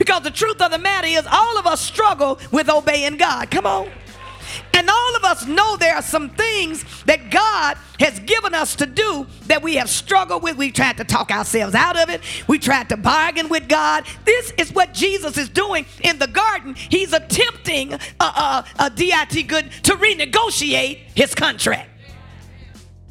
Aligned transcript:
Because 0.00 0.22
the 0.22 0.30
truth 0.30 0.62
of 0.62 0.70
the 0.70 0.78
matter 0.78 1.06
is, 1.06 1.26
all 1.30 1.58
of 1.58 1.66
us 1.66 1.78
struggle 1.78 2.40
with 2.50 2.70
obeying 2.70 3.18
God. 3.18 3.50
Come 3.50 3.66
on. 3.66 3.90
And 4.72 4.88
all 4.88 5.16
of 5.16 5.24
us 5.24 5.46
know 5.46 5.76
there 5.76 5.94
are 5.94 6.00
some 6.00 6.30
things 6.30 7.04
that 7.04 7.30
God 7.30 7.76
has 7.98 8.18
given 8.20 8.54
us 8.54 8.74
to 8.76 8.86
do 8.86 9.26
that 9.46 9.62
we 9.62 9.74
have 9.74 9.90
struggled 9.90 10.42
with. 10.42 10.56
We 10.56 10.72
tried 10.72 10.96
to 10.96 11.04
talk 11.04 11.30
ourselves 11.30 11.74
out 11.74 11.98
of 11.98 12.08
it. 12.08 12.22
We 12.48 12.58
tried 12.58 12.88
to 12.88 12.96
bargain 12.96 13.50
with 13.50 13.68
God. 13.68 14.06
This 14.24 14.52
is 14.56 14.72
what 14.72 14.94
Jesus 14.94 15.36
is 15.36 15.50
doing 15.50 15.84
in 16.00 16.18
the 16.18 16.28
garden. 16.28 16.76
He's 16.76 17.12
attempting, 17.12 17.92
uh, 17.92 17.98
uh, 18.20 18.62
uh, 18.78 18.88
DIT 18.88 19.48
good, 19.48 19.70
to 19.82 19.96
renegotiate 19.96 21.00
his 21.14 21.34
contract. 21.34 21.90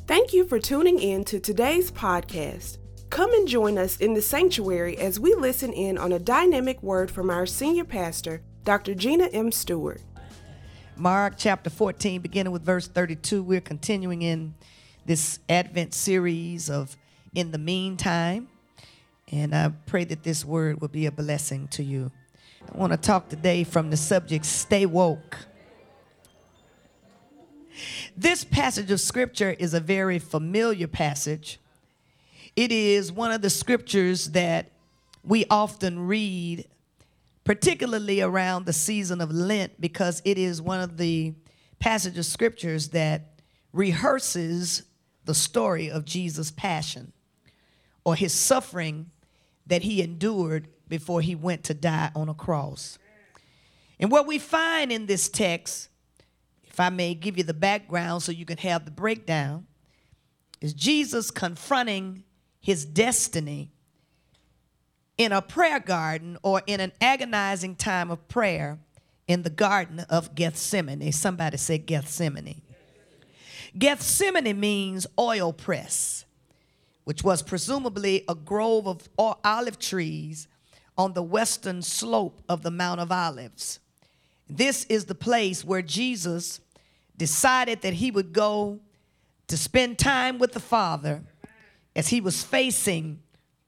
Thank 0.07 0.33
you 0.33 0.47
for 0.47 0.57
tuning 0.57 0.97
in 0.97 1.23
to 1.25 1.39
today's 1.39 1.91
podcast. 1.91 2.78
Come 3.09 3.33
and 3.33 3.47
join 3.47 3.79
us 3.79 3.97
in 3.97 4.13
the 4.13 4.21
sanctuary 4.21 4.95
as 4.97 5.19
we 5.19 5.33
listen 5.33 5.73
in 5.73 5.97
on 5.97 6.11
a 6.11 6.19
dynamic 6.19 6.81
word 6.83 7.09
from 7.09 7.31
our 7.31 7.47
senior 7.47 7.83
pastor, 7.83 8.43
Dr. 8.63 8.93
Gina 8.93 9.25
M. 9.33 9.51
Stewart. 9.51 10.01
Mark 10.95 11.33
chapter 11.35 11.71
14, 11.71 12.21
beginning 12.21 12.53
with 12.53 12.61
verse 12.61 12.87
32. 12.87 13.41
We're 13.41 13.61
continuing 13.61 14.21
in 14.21 14.53
this 15.07 15.39
Advent 15.49 15.95
series 15.95 16.69
of 16.69 16.95
In 17.33 17.51
the 17.51 17.57
Meantime. 17.57 18.47
And 19.31 19.55
I 19.55 19.71
pray 19.87 20.03
that 20.03 20.21
this 20.21 20.45
word 20.45 20.79
will 20.79 20.87
be 20.87 21.07
a 21.07 21.11
blessing 21.11 21.67
to 21.69 21.83
you. 21.83 22.11
I 22.71 22.77
want 22.77 22.91
to 22.93 22.97
talk 22.97 23.27
today 23.27 23.63
from 23.63 23.89
the 23.89 23.97
subject 23.97 24.45
Stay 24.45 24.85
Woke. 24.85 25.37
This 28.15 28.43
passage 28.43 28.91
of 28.91 29.01
scripture 29.01 29.55
is 29.57 29.73
a 29.73 29.79
very 29.79 30.19
familiar 30.19 30.87
passage. 30.87 31.59
It 32.59 32.73
is 32.73 33.09
one 33.09 33.31
of 33.31 33.41
the 33.41 33.49
scriptures 33.49 34.31
that 34.31 34.73
we 35.23 35.45
often 35.49 36.07
read 36.07 36.67
particularly 37.45 38.19
around 38.19 38.65
the 38.65 38.73
season 38.73 39.21
of 39.21 39.31
Lent, 39.31 39.79
because 39.79 40.21
it 40.25 40.37
is 40.37 40.61
one 40.61 40.81
of 40.81 40.97
the 40.97 41.35
passages 41.79 42.27
of 42.27 42.33
scriptures 42.33 42.89
that 42.89 43.39
rehearses 43.71 44.83
the 45.23 45.33
story 45.33 45.89
of 45.89 46.03
Jesus' 46.03 46.51
passion 46.51 47.13
or 48.03 48.13
his 48.13 48.33
suffering 48.33 49.09
that 49.65 49.83
he 49.83 50.01
endured 50.01 50.67
before 50.89 51.21
he 51.21 51.35
went 51.35 51.63
to 51.63 51.73
die 51.73 52.11
on 52.13 52.27
a 52.27 52.33
cross. 52.33 52.99
And 54.01 54.11
what 54.11 54.27
we 54.27 54.37
find 54.37 54.91
in 54.91 55.05
this 55.05 55.29
text, 55.29 55.87
if 56.65 56.77
I 56.77 56.89
may 56.89 57.13
give 57.13 57.37
you 57.37 57.45
the 57.45 57.53
background 57.53 58.21
so 58.21 58.33
you 58.33 58.43
can 58.43 58.57
have 58.57 58.83
the 58.83 58.91
breakdown, 58.91 59.65
is 60.59 60.73
Jesus 60.73 61.31
confronting 61.31 62.25
his 62.59 62.85
destiny 62.85 63.71
in 65.17 65.31
a 65.31 65.41
prayer 65.41 65.79
garden 65.79 66.37
or 66.43 66.61
in 66.65 66.79
an 66.79 66.91
agonizing 67.01 67.75
time 67.75 68.09
of 68.09 68.27
prayer 68.27 68.79
in 69.27 69.43
the 69.43 69.49
garden 69.49 69.99
of 70.09 70.33
Gethsemane. 70.33 71.11
Somebody 71.11 71.57
say 71.57 71.77
Gethsemane. 71.77 72.61
Gethsemane 73.77 74.59
means 74.59 75.05
oil 75.19 75.53
press, 75.53 76.25
which 77.03 77.23
was 77.23 77.43
presumably 77.43 78.23
a 78.27 78.35
grove 78.35 78.87
of 78.87 79.07
olive 79.17 79.77
trees 79.77 80.47
on 80.97 81.13
the 81.13 81.23
western 81.23 81.81
slope 81.81 82.41
of 82.49 82.61
the 82.61 82.71
Mount 82.71 82.99
of 82.99 83.11
Olives. 83.11 83.79
This 84.49 84.85
is 84.85 85.05
the 85.05 85.15
place 85.15 85.63
where 85.63 85.81
Jesus 85.81 86.59
decided 87.15 87.81
that 87.81 87.93
he 87.93 88.09
would 88.09 88.33
go 88.33 88.79
to 89.47 89.57
spend 89.57 89.99
time 89.99 90.39
with 90.39 90.53
the 90.53 90.59
Father 90.59 91.23
as 91.99 92.07
he 92.07 92.21
was 92.21 92.41
facing 92.41 93.19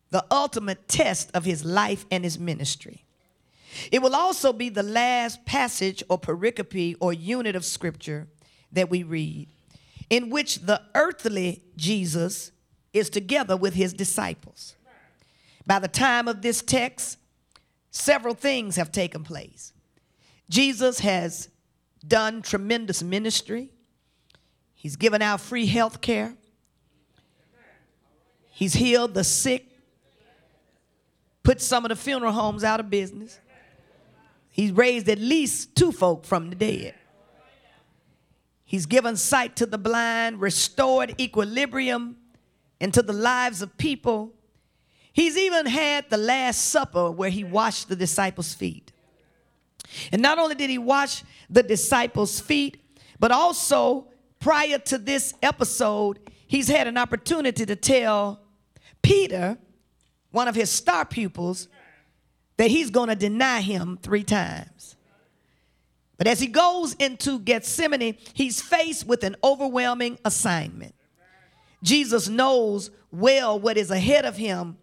the 0.09 0.23
ultimate 0.31 0.87
test 0.87 1.29
of 1.33 1.43
his 1.43 1.65
life 1.65 2.05
and 2.09 2.23
his 2.23 2.39
ministry. 2.39 3.03
It 3.91 4.01
will 4.01 4.15
also 4.15 4.53
be 4.53 4.69
the 4.69 4.83
last 4.83 5.43
passage 5.43 6.01
or 6.07 6.17
pericope 6.17 6.95
or 7.01 7.11
unit 7.11 7.57
of 7.57 7.65
scripture 7.65 8.29
that 8.71 8.89
we 8.89 9.03
read, 9.03 9.49
in 10.09 10.29
which 10.29 10.59
the 10.59 10.81
earthly 10.95 11.61
Jesus 11.75 12.53
is 12.93 13.09
together 13.09 13.57
with 13.57 13.73
his 13.73 13.91
disciples. 13.91 14.77
By 15.67 15.79
the 15.79 15.89
time 15.89 16.29
of 16.29 16.41
this 16.41 16.61
text, 16.61 17.17
several 17.89 18.33
things 18.33 18.77
have 18.77 18.93
taken 18.93 19.25
place. 19.25 19.73
Jesus 20.49 20.99
has 20.99 21.49
done 22.07 22.41
tremendous 22.41 23.03
ministry. 23.03 23.71
He's 24.73 24.95
given 24.95 25.21
out 25.21 25.41
free 25.41 25.65
health 25.65 25.99
care. 25.99 26.37
He's 28.61 28.73
healed 28.73 29.15
the 29.15 29.23
sick 29.23 29.65
put 31.41 31.59
some 31.59 31.83
of 31.83 31.89
the 31.89 31.95
funeral 31.95 32.31
homes 32.31 32.63
out 32.63 32.79
of 32.79 32.91
business. 32.91 33.39
He's 34.51 34.71
raised 34.71 35.09
at 35.09 35.17
least 35.17 35.75
two 35.75 35.91
folk 35.91 36.25
from 36.25 36.51
the 36.51 36.55
dead. 36.55 36.93
He's 38.63 38.85
given 38.85 39.17
sight 39.17 39.55
to 39.55 39.65
the 39.65 39.79
blind, 39.79 40.41
restored 40.41 41.19
equilibrium 41.19 42.17
into 42.79 43.01
the 43.01 43.13
lives 43.13 43.63
of 43.63 43.75
people. 43.79 44.31
He's 45.11 45.39
even 45.39 45.65
had 45.65 46.11
the 46.11 46.17
Last 46.17 46.69
Supper 46.69 47.09
where 47.09 47.31
he 47.31 47.43
washed 47.43 47.89
the 47.89 47.95
disciples' 47.95 48.53
feet. 48.53 48.91
And 50.11 50.21
not 50.21 50.37
only 50.37 50.53
did 50.53 50.69
he 50.69 50.77
wash 50.77 51.23
the 51.49 51.63
disciples' 51.63 52.39
feet, 52.39 52.77
but 53.19 53.31
also 53.31 54.05
prior 54.39 54.77
to 54.77 54.99
this 54.99 55.33
episode, 55.41 56.19
he's 56.45 56.67
had 56.67 56.85
an 56.85 56.99
opportunity 56.99 57.65
to 57.65 57.75
tell 57.75 58.39
Peter 59.01 59.57
one 60.31 60.47
of 60.47 60.55
his 60.55 60.69
star 60.69 61.05
pupils, 61.05 61.67
that 62.57 62.71
he's 62.71 62.89
going 62.89 63.09
to 63.09 63.15
deny 63.15 63.61
him 63.61 63.99
three 64.01 64.23
times. 64.23 64.95
But 66.17 66.27
as 66.27 66.39
he 66.39 66.47
goes 66.47 66.93
into 66.93 67.39
Gethsemane, 67.39 68.17
he's 68.33 68.61
faced 68.61 69.07
with 69.07 69.23
an 69.23 69.35
overwhelming 69.43 70.19
assignment. 70.23 70.95
Jesus 71.83 72.29
knows 72.29 72.91
well 73.11 73.59
what 73.59 73.77
is 73.77 73.91
ahead 73.91 74.25
of 74.25 74.37
him, 74.37 74.77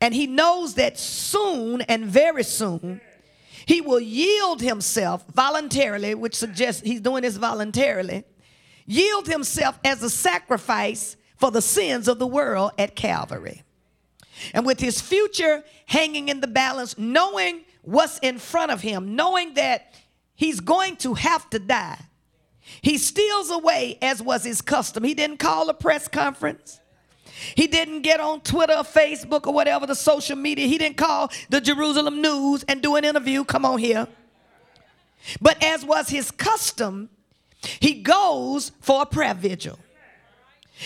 and 0.00 0.14
he 0.14 0.26
knows 0.26 0.74
that 0.74 0.98
soon 0.98 1.82
and 1.82 2.06
very 2.06 2.42
soon 2.42 3.00
he 3.66 3.82
will 3.82 4.00
yield 4.00 4.62
himself 4.62 5.24
voluntarily, 5.28 6.14
which 6.14 6.34
suggests 6.34 6.82
he's 6.82 7.02
doing 7.02 7.22
this 7.22 7.36
voluntarily, 7.36 8.24
yield 8.86 9.26
himself 9.26 9.78
as 9.84 10.02
a 10.02 10.08
sacrifice 10.08 11.16
for 11.40 11.50
the 11.50 11.62
sins 11.62 12.06
of 12.06 12.18
the 12.18 12.26
world 12.26 12.72
at 12.78 12.94
Calvary. 12.94 13.62
And 14.52 14.66
with 14.66 14.78
his 14.78 15.00
future 15.00 15.64
hanging 15.86 16.28
in 16.28 16.40
the 16.40 16.46
balance, 16.46 16.96
knowing 16.98 17.62
what's 17.82 18.18
in 18.18 18.38
front 18.38 18.70
of 18.70 18.82
him, 18.82 19.16
knowing 19.16 19.54
that 19.54 19.94
he's 20.34 20.60
going 20.60 20.96
to 20.96 21.14
have 21.14 21.48
to 21.50 21.58
die, 21.58 21.98
he 22.82 22.98
steals 22.98 23.50
away 23.50 23.98
as 24.02 24.22
was 24.22 24.44
his 24.44 24.60
custom. 24.60 25.02
He 25.02 25.14
didn't 25.14 25.38
call 25.38 25.68
a 25.70 25.74
press 25.74 26.08
conference. 26.08 26.78
He 27.54 27.66
didn't 27.66 28.02
get 28.02 28.20
on 28.20 28.42
Twitter 28.42 28.74
or 28.74 28.84
Facebook 28.84 29.46
or 29.46 29.54
whatever 29.54 29.86
the 29.86 29.94
social 29.94 30.36
media. 30.36 30.66
He 30.66 30.76
didn't 30.76 30.98
call 30.98 31.30
the 31.48 31.60
Jerusalem 31.60 32.20
News 32.20 32.64
and 32.64 32.82
do 32.82 32.96
an 32.96 33.04
interview. 33.04 33.44
Come 33.44 33.64
on 33.64 33.78
here. 33.78 34.06
But 35.40 35.62
as 35.62 35.84
was 35.86 36.10
his 36.10 36.30
custom, 36.30 37.08
he 37.80 38.02
goes 38.02 38.72
for 38.80 39.02
a 39.02 39.06
prayer 39.06 39.34
vigil. 39.34 39.78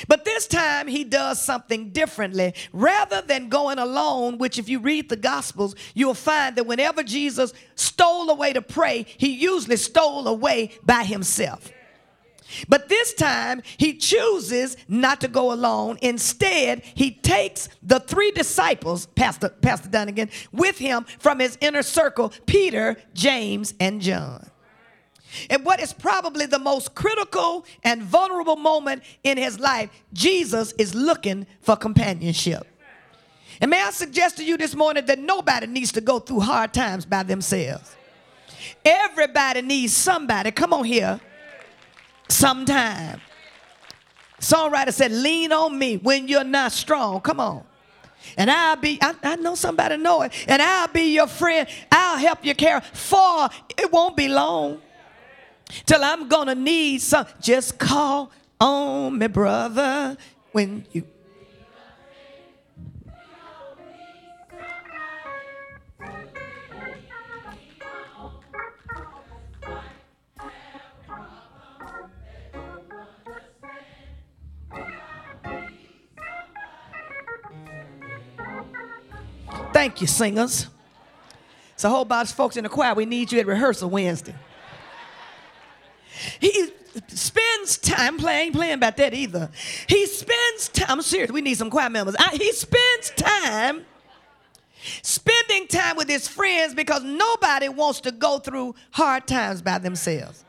But 0.09 0.25
this 0.25 0.47
time 0.47 0.89
he 0.89 1.05
does 1.05 1.41
something 1.41 1.91
differently. 1.91 2.55
Rather 2.73 3.23
than 3.23 3.49
going 3.49 3.79
alone, 3.79 4.39
which 4.39 4.59
if 4.59 4.69
you 4.69 4.79
read 4.79 5.09
the 5.09 5.17
Gospels, 5.17 5.75
you'll 5.95 6.15
find 6.15 6.57
that 6.57 6.67
whenever 6.67 7.03
Jesus 7.03 7.53
stole 7.75 8.31
away 8.31 8.53
to 8.53 8.63
pray, 8.63 9.07
he 9.17 9.33
usually 9.33 9.77
stole 9.77 10.27
away 10.27 10.71
by 10.85 11.05
himself. 11.05 11.71
But 12.69 12.89
this 12.89 13.15
time 13.15 13.63
he 13.79 13.95
chooses 13.95 14.77
not 14.89 15.21
to 15.23 15.29
go 15.29 15.53
alone. 15.53 15.99
Instead, 16.03 16.83
he 16.95 17.11
takes 17.11 17.69
the 17.83 18.01
three 18.01 18.31
disciples, 18.31 19.07
Pastor, 19.07 19.49
Pastor 19.49 19.89
Dunnigan, 19.89 20.31
with 20.53 20.79
him 20.79 21.05
from 21.19 21.41
his 21.41 21.59
inner 21.61 21.83
circle 21.83 22.33
Peter, 22.47 22.97
James, 23.15 23.75
and 23.81 24.01
John. 24.01 24.51
And 25.51 25.65
what 25.65 25.81
is 25.81 25.93
probably 25.93 26.47
the 26.47 26.59
most 26.59 26.95
critical 26.95 27.65
and 27.83 28.03
vulnerable 28.03 28.57
moment 28.57 29.03
in 29.23 29.39
his 29.39 29.59
life, 29.59 29.91
Jesus 30.13 30.73
is 30.73 30.95
looking 30.95 31.47
for 31.61 31.77
companionship. 31.77 32.67
And 33.61 33.71
may 33.71 33.83
I 33.83 33.91
suggest 33.91 34.37
to 34.39 34.45
you 34.45 34.57
this 34.57 34.75
morning 34.75 35.07
that 35.07 35.19
nobody 35.19 35.67
needs 35.67 35.93
to 35.93 36.01
go 36.01 36.19
through 36.19 36.41
hard 36.41 36.75
times 36.75 37.07
by 37.07 37.23
themselves. 37.23 37.95
Everybody 38.85 39.63
needs 39.63 39.93
somebody, 39.93 40.51
come 40.51 40.73
on 40.73 40.85
here, 40.85 41.21
sometime. 42.29 43.21
Songwriter 44.41 44.93
said, 44.93 45.13
Lean 45.13 45.53
on 45.53 45.79
me 45.79 45.97
when 45.97 46.29
you're 46.29 46.45
not 46.45 46.73
strong. 46.73 47.21
Come 47.21 47.41
on. 47.41 47.65
And 48.37 48.51
I'll 48.51 48.77
be, 48.77 48.99
I, 49.01 49.15
I 49.23 49.37
know 49.37 49.55
somebody 49.55 49.97
know 49.97 50.23
it, 50.23 50.33
and 50.49 50.61
I'll 50.61 50.89
be 50.89 51.15
your 51.15 51.27
friend. 51.27 51.69
I'll 51.93 52.19
help 52.19 52.45
you 52.45 52.55
care 52.55 52.81
for 52.81 53.49
it 53.77 53.93
won't 53.93 54.17
be 54.17 54.29
long 54.29 54.81
till 55.87 56.03
I'm 56.03 56.29
gonna 56.29 56.55
need 56.55 57.01
some. 57.01 57.27
Just 57.41 57.79
call 57.79 58.31
on 58.61 59.19
me, 59.19 59.27
brother, 59.27 60.17
when 60.53 60.87
you. 60.93 61.05
Thank 79.73 80.01
you, 80.01 80.07
singers. 80.07 80.69
It's 81.75 81.85
a 81.85 81.91
whole 81.91 82.05
bunch 82.05 82.31
of 82.31 82.37
folks 82.37 82.57
in 82.57 82.63
the 82.63 82.71
choir. 82.71 82.95
We 82.95 83.05
need 83.05 83.33
you 83.33 83.41
at 83.41 83.47
rehearsal 83.47 83.91
Wednesday. 83.91 84.35
He 86.41 86.69
spends 87.09 87.79
time 87.79 88.19
playing, 88.19 88.53
playing 88.53 88.75
about 88.75 88.97
that 88.99 89.15
either. 89.15 89.51
He 89.89 90.07
spends 90.07 90.69
time, 90.69 90.87
I'm 90.89 91.03
serious, 91.03 91.31
we 91.31 91.41
need 91.41 91.57
some 91.57 91.71
choir 91.71 91.91
members. 91.91 92.15
I, 92.19 92.37
he 92.37 92.53
spends 92.53 93.11
time 93.17 93.85
spending 95.03 95.67
time 95.67 95.97
with 95.97 96.09
his 96.09 96.29
friends 96.29 96.75
because 96.75 97.03
nobody 97.03 97.69
wants 97.69 98.01
to 98.03 98.13
go 98.13 98.39
through 98.39 98.75
hard 98.91 99.27
times 99.27 99.63
by 99.63 99.79
themselves. 99.79 100.45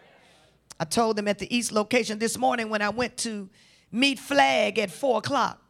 I 0.79 0.85
told 0.85 1.15
them 1.15 1.27
at 1.27 1.39
the 1.39 1.55
East 1.55 1.71
location 1.71 2.19
this 2.19 2.37
morning 2.37 2.69
when 2.69 2.81
I 2.81 2.89
went 2.89 3.17
to 3.17 3.49
meet 3.91 4.19
Flag 4.19 4.77
at 4.77 4.91
four 4.91 5.19
o'clock. 5.19 5.61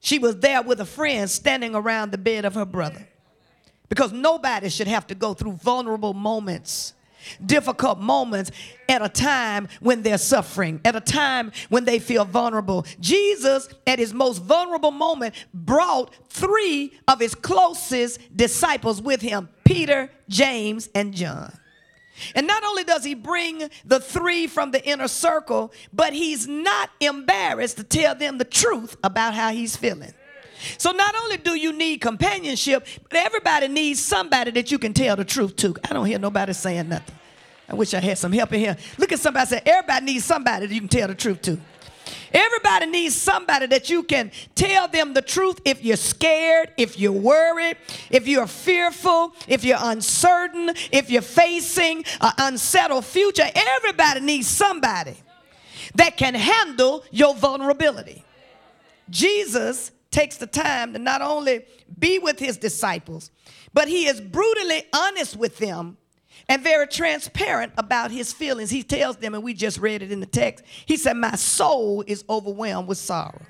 She 0.00 0.18
was 0.18 0.38
there 0.38 0.62
with 0.62 0.80
a 0.80 0.84
friend 0.84 1.28
standing 1.28 1.74
around 1.74 2.12
the 2.12 2.18
bed 2.18 2.44
of 2.44 2.54
her 2.54 2.66
brother. 2.66 3.08
Because 3.88 4.12
nobody 4.12 4.68
should 4.68 4.86
have 4.86 5.06
to 5.08 5.14
go 5.14 5.34
through 5.34 5.52
vulnerable 5.52 6.14
moments 6.14 6.93
difficult 7.44 7.98
moments 8.00 8.50
at 8.88 9.02
a 9.02 9.08
time 9.08 9.68
when 9.80 10.02
they're 10.02 10.18
suffering, 10.18 10.80
at 10.84 10.96
a 10.96 11.00
time 11.00 11.52
when 11.68 11.84
they 11.84 11.98
feel 11.98 12.24
vulnerable. 12.24 12.86
Jesus, 13.00 13.68
at 13.86 13.98
his 13.98 14.12
most 14.12 14.38
vulnerable 14.38 14.90
moment, 14.90 15.34
brought 15.52 16.14
three 16.28 16.92
of 17.08 17.20
his 17.20 17.34
closest 17.34 18.20
disciples 18.36 19.00
with 19.00 19.20
him 19.20 19.48
Peter, 19.64 20.10
James, 20.28 20.88
and 20.94 21.14
John. 21.14 21.52
And 22.34 22.46
not 22.46 22.62
only 22.64 22.84
does 22.84 23.04
he 23.04 23.14
bring 23.14 23.68
the 23.84 24.00
three 24.00 24.46
from 24.46 24.70
the 24.70 24.84
inner 24.86 25.08
circle, 25.08 25.72
but 25.92 26.12
he's 26.12 26.46
not 26.46 26.90
embarrassed 27.00 27.78
to 27.78 27.84
tell 27.84 28.14
them 28.14 28.38
the 28.38 28.44
truth 28.44 28.96
about 29.02 29.34
how 29.34 29.50
he's 29.50 29.76
feeling. 29.76 30.14
So 30.78 30.92
not 30.92 31.14
only 31.22 31.36
do 31.36 31.54
you 31.54 31.72
need 31.72 32.00
companionship, 32.00 32.86
but 33.08 33.18
everybody 33.18 33.68
needs 33.68 34.00
somebody 34.00 34.50
that 34.52 34.70
you 34.70 34.78
can 34.78 34.92
tell 34.92 35.16
the 35.16 35.24
truth 35.24 35.56
to. 35.56 35.74
I 35.88 35.92
don't 35.92 36.06
hear 36.06 36.18
nobody 36.18 36.52
saying 36.52 36.88
nothing. 36.88 37.14
I 37.68 37.74
wish 37.74 37.94
I 37.94 38.00
had 38.00 38.18
some 38.18 38.32
help 38.32 38.52
in 38.52 38.60
here. 38.60 38.76
Look 38.98 39.12
at 39.12 39.20
somebody 39.20 39.46
say, 39.46 39.62
everybody 39.64 40.04
needs 40.06 40.24
somebody 40.24 40.66
that 40.66 40.74
you 40.74 40.80
can 40.80 40.88
tell 40.88 41.08
the 41.08 41.14
truth 41.14 41.42
to. 41.42 41.58
Everybody 42.32 42.86
needs 42.86 43.14
somebody 43.14 43.66
that 43.66 43.88
you 43.88 44.02
can 44.02 44.32
tell 44.54 44.88
them 44.88 45.14
the 45.14 45.22
truth 45.22 45.60
if 45.64 45.84
you're 45.84 45.96
scared, 45.96 46.70
if 46.76 46.98
you're 46.98 47.12
worried, 47.12 47.76
if 48.10 48.26
you're 48.26 48.48
fearful, 48.48 49.34
if 49.46 49.64
you're 49.64 49.78
uncertain, 49.80 50.70
if 50.90 51.10
you're 51.10 51.22
facing 51.22 52.04
an 52.20 52.32
unsettled 52.38 53.04
future. 53.04 53.48
Everybody 53.54 54.20
needs 54.20 54.48
somebody 54.48 55.14
that 55.94 56.16
can 56.16 56.34
handle 56.34 57.04
your 57.10 57.34
vulnerability. 57.34 58.24
Jesus 59.08 59.92
takes 60.14 60.36
the 60.36 60.46
time 60.46 60.92
to 60.92 60.98
not 60.98 61.20
only 61.20 61.64
be 61.98 62.20
with 62.20 62.38
his 62.38 62.56
disciples, 62.56 63.32
but 63.72 63.88
he 63.88 64.06
is 64.06 64.20
brutally 64.20 64.84
honest 64.94 65.36
with 65.36 65.58
them 65.58 65.96
and 66.48 66.62
very 66.62 66.86
transparent 66.86 67.72
about 67.76 68.12
his 68.12 68.32
feelings. 68.32 68.70
He 68.70 68.84
tells 68.84 69.16
them, 69.16 69.34
and 69.34 69.42
we 69.42 69.54
just 69.54 69.78
read 69.78 70.02
it 70.02 70.12
in 70.12 70.20
the 70.20 70.26
text, 70.26 70.64
he 70.86 70.96
said, 70.96 71.16
My 71.16 71.34
soul 71.34 72.04
is 72.06 72.24
overwhelmed 72.30 72.86
with 72.86 72.98
sorrow. 72.98 73.42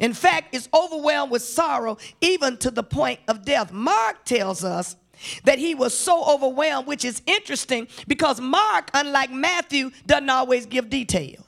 In 0.00 0.14
fact, 0.14 0.54
it's 0.54 0.68
overwhelmed 0.74 1.30
with 1.30 1.42
sorrow 1.42 1.98
even 2.20 2.56
to 2.58 2.72
the 2.72 2.82
point 2.82 3.20
of 3.28 3.44
death. 3.44 3.72
Mark 3.72 4.24
tells 4.24 4.64
us 4.64 4.96
that 5.44 5.60
he 5.60 5.76
was 5.76 5.96
so 5.96 6.24
overwhelmed, 6.24 6.88
which 6.88 7.04
is 7.04 7.22
interesting 7.26 7.86
because 8.08 8.40
Mark, 8.40 8.90
unlike 8.94 9.30
Matthew, 9.30 9.90
doesn't 10.06 10.30
always 10.30 10.66
give 10.66 10.90
details. 10.90 11.43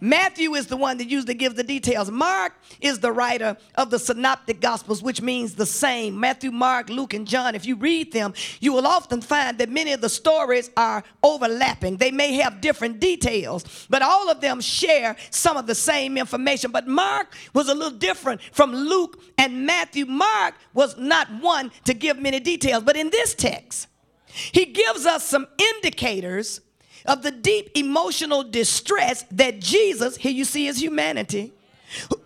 Matthew 0.00 0.54
is 0.54 0.66
the 0.66 0.76
one 0.76 0.98
that 0.98 1.08
usually 1.08 1.34
gives 1.34 1.54
the 1.54 1.62
details. 1.62 2.10
Mark 2.10 2.54
is 2.80 2.98
the 3.00 3.12
writer 3.12 3.56
of 3.74 3.90
the 3.90 3.98
synoptic 3.98 4.60
gospels, 4.60 5.02
which 5.02 5.22
means 5.22 5.54
the 5.54 5.66
same. 5.66 6.18
Matthew, 6.18 6.50
Mark, 6.50 6.88
Luke, 6.88 7.14
and 7.14 7.26
John, 7.26 7.54
if 7.54 7.66
you 7.66 7.76
read 7.76 8.12
them, 8.12 8.34
you 8.60 8.72
will 8.72 8.86
often 8.86 9.20
find 9.20 9.58
that 9.58 9.70
many 9.70 9.92
of 9.92 10.00
the 10.00 10.08
stories 10.08 10.70
are 10.76 11.04
overlapping. 11.22 11.96
They 11.96 12.10
may 12.10 12.34
have 12.34 12.60
different 12.60 13.00
details, 13.00 13.86
but 13.88 14.02
all 14.02 14.30
of 14.30 14.40
them 14.40 14.60
share 14.60 15.16
some 15.30 15.56
of 15.56 15.66
the 15.66 15.74
same 15.74 16.16
information. 16.16 16.70
But 16.70 16.86
Mark 16.86 17.34
was 17.54 17.68
a 17.68 17.74
little 17.74 17.98
different 17.98 18.40
from 18.52 18.72
Luke 18.72 19.20
and 19.38 19.66
Matthew. 19.66 20.06
Mark 20.06 20.54
was 20.74 20.96
not 20.96 21.28
one 21.40 21.70
to 21.84 21.94
give 21.94 22.18
many 22.18 22.40
details, 22.40 22.82
but 22.82 22.96
in 22.96 23.10
this 23.10 23.34
text, 23.34 23.88
he 24.26 24.66
gives 24.66 25.06
us 25.06 25.24
some 25.24 25.46
indicators 25.58 26.60
of 27.06 27.22
the 27.22 27.30
deep 27.30 27.70
emotional 27.74 28.42
distress 28.42 29.24
that 29.30 29.60
Jesus, 29.60 30.16
here 30.16 30.32
you 30.32 30.44
see 30.44 30.66
his 30.66 30.80
humanity, 30.80 31.52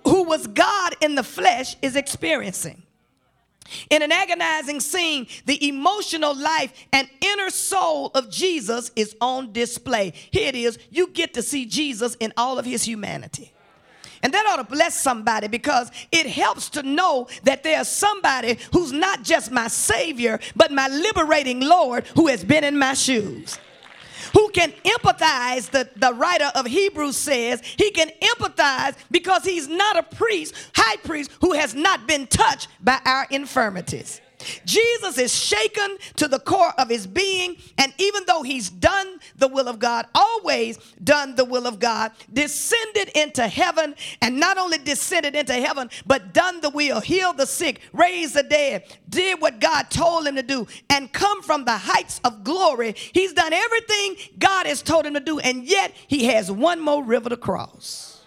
who 0.05 0.25
was 0.25 0.47
God 0.47 0.97
in 1.01 1.15
the 1.15 1.23
flesh, 1.23 1.77
is 1.83 1.97
experiencing. 1.97 2.83
In 3.89 4.03
an 4.03 4.11
agonizing 4.11 4.81
scene, 4.81 5.29
the 5.47 5.69
emotional 5.69 6.35
life 6.35 6.73
and 6.93 7.09
inner 7.21 7.51
soul 7.51 8.11
of 8.15 8.31
Jesus 8.31 8.91
is 8.97 9.15
on 9.21 9.53
display. 9.53 10.13
Here 10.31 10.49
it 10.49 10.57
is. 10.57 10.79
You 10.91 11.09
get 11.09 11.35
to 11.35 11.43
see 11.43 11.67
Jesus 11.67 12.17
in 12.17 12.33
all 12.37 12.59
of 12.59 12.65
his 12.65 12.83
humanity. 12.83 13.53
And 14.23 14.35
that 14.35 14.45
ought 14.47 14.57
to 14.57 14.65
bless 14.65 15.01
somebody 15.01 15.49
because 15.49 15.91
it 16.13 16.27
helps 16.27 16.69
to 16.71 16.83
know 16.83 17.29
that 17.45 17.63
there's 17.63 17.89
somebody 17.89 18.59
who's 18.73 18.93
not 18.93 19.23
just 19.23 19.51
my 19.51 19.69
Savior, 19.69 20.41
but 20.55 20.73
my 20.73 20.89
liberating 20.89 21.61
Lord 21.61 22.07
who 22.17 22.27
has 22.27 22.45
been 22.45 22.65
in 22.65 22.79
my 22.79 22.95
shoes 22.95 23.59
who 24.33 24.49
can 24.51 24.73
empathize, 24.85 25.71
the, 25.71 25.89
the 25.97 26.13
writer 26.15 26.51
of 26.55 26.67
Hebrews 26.67 27.17
says, 27.17 27.63
he 27.63 27.91
can 27.91 28.11
empathize 28.21 28.97
because 29.11 29.45
he's 29.45 29.69
not 29.69 29.97
a 29.97 30.03
priest, 30.03 30.55
high 30.75 30.97
priest, 30.97 31.31
who 31.41 31.53
has 31.53 31.75
not 31.75 32.07
been 32.07 32.27
touched 32.27 32.69
by 32.81 32.99
our 33.05 33.27
infirmities. 33.31 34.21
Jesus 34.65 35.19
is 35.19 35.35
shaken 35.35 35.97
to 36.17 36.29
the 36.29 36.39
core 36.39 36.73
of 36.79 36.89
his 36.89 37.07
being, 37.07 37.57
and 37.79 37.93
even 37.99 38.23
though 38.27 38.43
he's 38.43 38.71
done 38.71 39.19
the 39.37 39.49
will 39.49 39.69
of 39.69 39.79
God, 39.79 40.07
always 40.15 40.79
done 41.03 41.35
the 41.35 41.45
will 41.45 41.67
of 41.67 41.79
God, 41.79 42.13
descended 42.33 43.11
into 43.15 43.47
heaven, 43.47 43.95
and 44.23 44.39
not 44.39 44.59
only 44.59 44.79
descended 44.79 45.35
into 45.35 45.55
heaven, 45.55 45.91
but 46.07 46.33
done 46.33 46.61
the 46.61 46.71
will, 46.71 47.01
healed 47.01 47.37
the 47.37 47.47
sick, 47.47 47.81
raised 47.93 48.35
the 48.35 48.43
dead, 48.43 48.85
did 49.09 49.41
what 49.41 49.61
God 49.61 49.91
told 49.91 50.27
him 50.27 50.37
to 50.37 50.43
do, 50.43 50.67
and 50.89 51.13
come 51.13 51.43
from 51.43 51.65
the 51.65 51.77
heights 51.77 52.21
of 52.25 52.45
glory. 52.45 52.95
He's 53.13 53.33
done 53.33 53.53
everything 53.53 54.17
God 54.39 54.67
has 54.67 54.83
told 54.83 55.07
him 55.07 55.15
to 55.15 55.21
do, 55.21 55.39
and 55.39 55.65
yet 55.65 55.93
he 56.07 56.25
has 56.27 56.51
one 56.51 56.81
more 56.81 57.05
river 57.05 57.29
to 57.29 57.37
cross. 57.37 58.23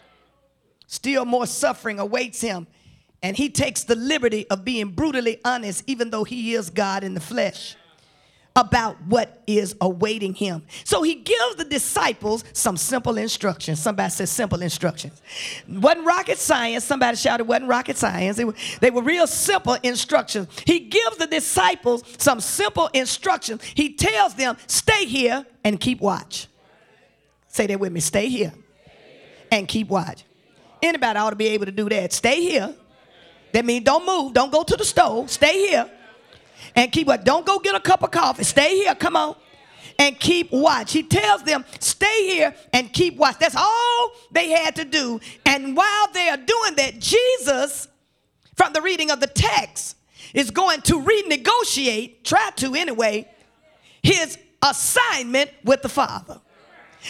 Still 0.88 1.26
more 1.26 1.48
suffering 1.48 2.00
awaits 2.00 2.40
him 2.42 2.68
and 3.24 3.38
he 3.38 3.50
takes 3.50 3.86
the 3.86 3.96
liberty 3.96 4.46
of 4.50 4.66
being 4.66 4.90
brutally 4.90 5.40
honest, 5.46 5.84
even 5.88 6.10
though 6.10 6.26
he 6.26 6.54
is 6.54 6.70
God 6.70 7.06
in 7.06 7.14
the 7.14 7.22
flesh, 7.22 7.78
about 8.56 9.02
what 9.08 9.42
is 9.48 9.76
awaiting 9.82 10.34
him. 10.36 10.62
So 10.84 11.02
he 11.02 11.16
gives 11.16 11.56
the 11.56 11.64
disciples 11.64 12.44
some 12.52 12.76
simple 12.78 13.18
instructions. 13.18 13.82
Somebody 13.82 14.12
says 14.12 14.30
simple 14.30 14.62
instructions. 14.62 15.22
Wasn't 15.68 16.06
rocket 16.06 16.38
science. 16.38 16.84
Somebody 16.84 17.16
shouted, 17.18 17.46
wasn't 17.46 17.70
rocket 17.70 17.98
science. 17.98 18.38
They 18.38 18.46
were, 18.46 18.54
they 18.82 18.92
were 18.92 19.02
real 19.02 19.26
simple 19.26 19.78
instructions. 19.82 20.50
He 20.68 20.82
gives 20.82 21.18
the 21.18 21.26
disciples 21.26 22.04
some 22.18 22.42
simple 22.42 22.90
instructions. 22.94 23.64
He 23.74 23.94
tells 23.96 24.36
them, 24.36 24.58
stay 24.68 25.06
here 25.06 25.46
and 25.64 25.80
keep 25.80 26.00
watch. 26.02 26.48
Say 27.48 27.68
that 27.68 27.80
with 27.80 27.92
me. 27.92 28.02
Stay 28.02 28.28
here 28.28 28.54
and 29.50 29.68
keep 29.68 29.88
watch. 29.88 30.26
Anybody 30.84 31.18
ought 31.18 31.30
to 31.30 31.36
be 31.38 31.48
able 31.48 31.66
to 31.66 31.72
do 31.72 31.88
that. 31.90 32.12
Stay 32.12 32.42
here 32.42 32.76
that 33.54 33.66
means 33.66 33.86
don't 33.86 34.06
move. 34.06 34.34
Don't 34.34 34.52
go 34.52 34.64
to 34.64 34.76
the 34.76 34.84
stove. 34.84 35.30
Stay 35.30 35.68
here. 35.68 35.90
And 36.76 36.92
keep 36.92 37.08
what? 37.08 37.24
Don't 37.24 37.46
go 37.46 37.60
get 37.60 37.76
a 37.76 37.80
cup 37.80 38.04
of 38.04 38.12
coffee. 38.12 38.44
Stay 38.44 38.76
here. 38.78 38.96
Come 38.96 39.16
on. 39.16 39.36
And 40.00 40.20
keep 40.20 40.52
watch. 40.52 40.92
He 40.92 41.04
tells 41.04 41.44
them, 41.44 41.64
stay 41.80 42.28
here 42.28 42.56
and 42.74 42.92
keep 42.92 43.16
watch. 43.16 43.38
That's 43.40 43.56
all 43.56 44.12
they 44.32 44.50
had 44.50 44.76
to 44.78 44.86
do. 44.86 45.20
And 45.46 45.78
while 45.78 46.08
they 46.14 46.30
are 46.30 46.38
doing 46.38 46.76
that, 46.78 47.00
Jesus, 47.00 47.88
from 48.56 48.74
the 48.74 48.82
reading 48.82 49.12
of 49.12 49.20
the 49.20 49.28
text, 49.28 49.98
is 50.34 50.50
going 50.50 50.82
to 50.82 51.00
renegotiate, 51.00 52.24
try 52.24 52.50
to 52.56 52.74
anyway, 52.74 53.30
his 54.02 54.40
assignment 54.64 55.52
with 55.64 55.84
the 55.84 55.90
Father. 55.90 56.42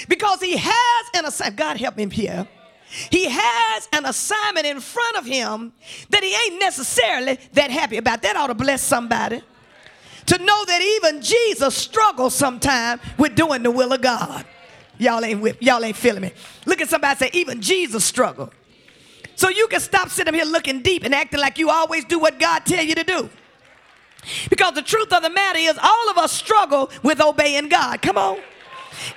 Because 0.10 0.42
he 0.42 0.58
has 0.58 1.06
an 1.16 1.24
assignment. 1.24 1.56
God 1.56 1.78
help 1.78 1.98
him 1.98 2.12
here 2.12 2.50
he 3.10 3.28
has 3.30 3.90
an 3.92 4.06
assignment 4.06 4.66
in 4.66 4.80
front 4.80 5.18
of 5.18 5.26
him 5.26 5.74
that 6.10 6.24
he 6.24 6.34
ain't 6.34 6.60
necessarily 6.60 7.40
that 7.54 7.72
happy 7.72 7.98
about. 7.98 8.22
That 8.22 8.36
ought 8.36 8.48
to 8.48 8.54
bless 8.54 8.82
somebody. 8.82 9.42
To 10.28 10.38
know 10.38 10.66
that 10.66 10.82
even 10.82 11.22
Jesus 11.22 11.76
struggles 11.76 12.34
sometime 12.36 13.00
with 13.18 13.36
doing 13.36 13.64
the 13.64 13.72
will 13.72 13.92
of 13.92 14.02
God. 14.02 14.46
Y'all 14.98 15.26
ain't 15.26 15.42
with, 15.42 15.62
y'all 15.62 15.84
ain't 15.84 15.98
feeling 15.98 16.22
me. 16.22 16.32
Look 16.66 16.82
at 16.82 16.88
somebody 16.88 17.18
say, 17.18 17.30
even 17.34 17.62
Jesus 17.62 18.06
struggled. 18.06 18.54
So 19.36 19.50
you 19.50 19.68
can 19.68 19.80
stop 19.80 20.10
sitting 20.10 20.34
here 20.34 20.46
looking 20.46 20.82
deep 20.82 21.04
and 21.04 21.14
acting 21.14 21.40
like 21.40 21.58
you 21.58 21.70
always 21.70 22.06
do 22.06 22.20
what 22.20 22.40
God 22.40 22.66
tell 22.66 22.84
you 22.84 22.96
to 22.96 23.04
do. 23.04 23.30
Because 24.50 24.76
the 24.76 24.82
truth 24.82 25.12
of 25.12 25.24
the 25.24 25.30
matter 25.30 25.60
is 25.60 25.78
all 25.82 26.10
of 26.10 26.18
us 26.18 26.32
struggle 26.32 26.92
with 27.02 27.20
obeying 27.20 27.68
God. 27.68 28.02
Come 28.02 28.18
on. 28.18 28.40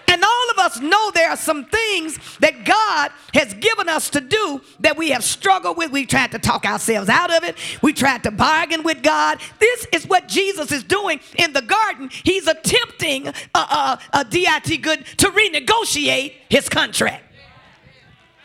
And 0.09 0.23
all 0.25 0.51
of 0.53 0.59
us 0.59 0.81
know 0.81 1.11
there 1.13 1.31
are 1.31 1.37
some 1.37 1.67
things 1.67 2.19
that 2.39 2.65
God 2.65 3.11
has 3.35 3.53
given 3.55 3.89
us 3.89 4.11
to 4.11 4.21
do 4.21 4.61
that 4.81 4.97
we 4.97 5.11
have 5.11 5.25
struggled 5.25 5.77
with. 5.77 5.91
We 5.91 6.07
tried 6.07 6.33
to 6.33 6.39
talk 6.39 6.65
ourselves 6.65 7.09
out 7.09 7.33
of 7.33 7.45
it. 7.45 7.57
We 7.83 7.93
tried 7.93 8.23
to 8.25 8.31
bargain 8.31 8.83
with 8.83 9.03
God. 9.03 9.41
This 9.59 9.87
is 9.93 10.07
what 10.07 10.29
Jesus 10.29 10.73
is 10.73 10.83
doing 10.83 11.21
in 11.37 11.53
the 11.53 11.63
garden. 11.63 12.11
He's 12.25 12.47
attempting, 12.47 13.29
uh, 13.29 13.33
uh, 13.55 13.97
a 14.13 14.25
DIT 14.25 14.83
good, 14.83 15.05
to 15.19 15.27
renegotiate 15.29 16.35
his 16.49 16.69
contract. 16.69 17.25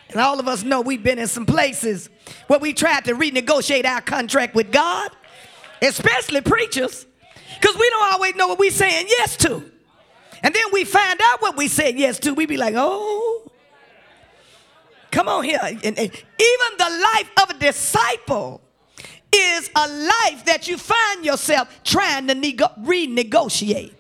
And 0.10 0.20
all 0.20 0.40
of 0.40 0.48
us 0.48 0.64
know 0.64 0.82
we've 0.82 1.04
been 1.04 1.20
in 1.20 1.28
some 1.28 1.46
places 1.46 2.10
where 2.48 2.60
we 2.60 2.74
tried 2.74 3.06
to 3.06 3.14
renegotiate 3.14 3.86
our 3.86 4.02
contract 4.02 4.56
with 4.56 4.72
God, 4.72 5.10
especially 5.82 6.42
preachers, 6.42 7.06
because 7.60 7.78
we 7.78 7.90
don't 7.90 8.14
always 8.14 8.36
know 8.36 8.48
what 8.48 8.60
we're 8.60 8.72
saying 8.72 9.06
yes 9.08 9.38
to. 9.38 9.71
And 10.44 10.54
then 10.54 10.64
we 10.72 10.86
find 10.86 11.20
out 11.24 11.42
what 11.42 11.56
we 11.56 11.68
said 11.68 11.98
yes 11.98 12.20
to. 12.20 12.34
We 12.34 12.46
be 12.46 12.58
like, 12.58 12.74
oh, 12.78 13.52
come 15.12 15.28
on 15.28 15.44
here. 15.44 15.60
And, 15.62 15.84
and 15.84 16.00
even 16.00 16.78
the 16.78 17.08
life 17.14 17.32
of 17.44 17.56
a 17.56 17.60
disciple 17.60 18.62
is 19.34 19.70
a 19.76 19.88
life 19.88 20.46
that 20.46 20.68
you 20.68 20.78
find 20.78 21.24
yourself 21.24 21.70
trying 21.84 22.28
to 22.28 22.36
nego- 22.36 22.72
renegotiate. 22.82 23.94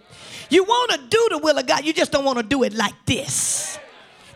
You 0.50 0.64
want 0.64 0.92
to 0.92 0.98
do 0.98 1.28
the 1.32 1.38
will 1.38 1.58
of 1.58 1.66
God, 1.66 1.86
you 1.86 1.94
just 1.94 2.12
don't 2.12 2.26
want 2.26 2.38
to 2.38 2.44
do 2.44 2.64
it 2.64 2.74
like 2.74 2.94
this. 3.06 3.80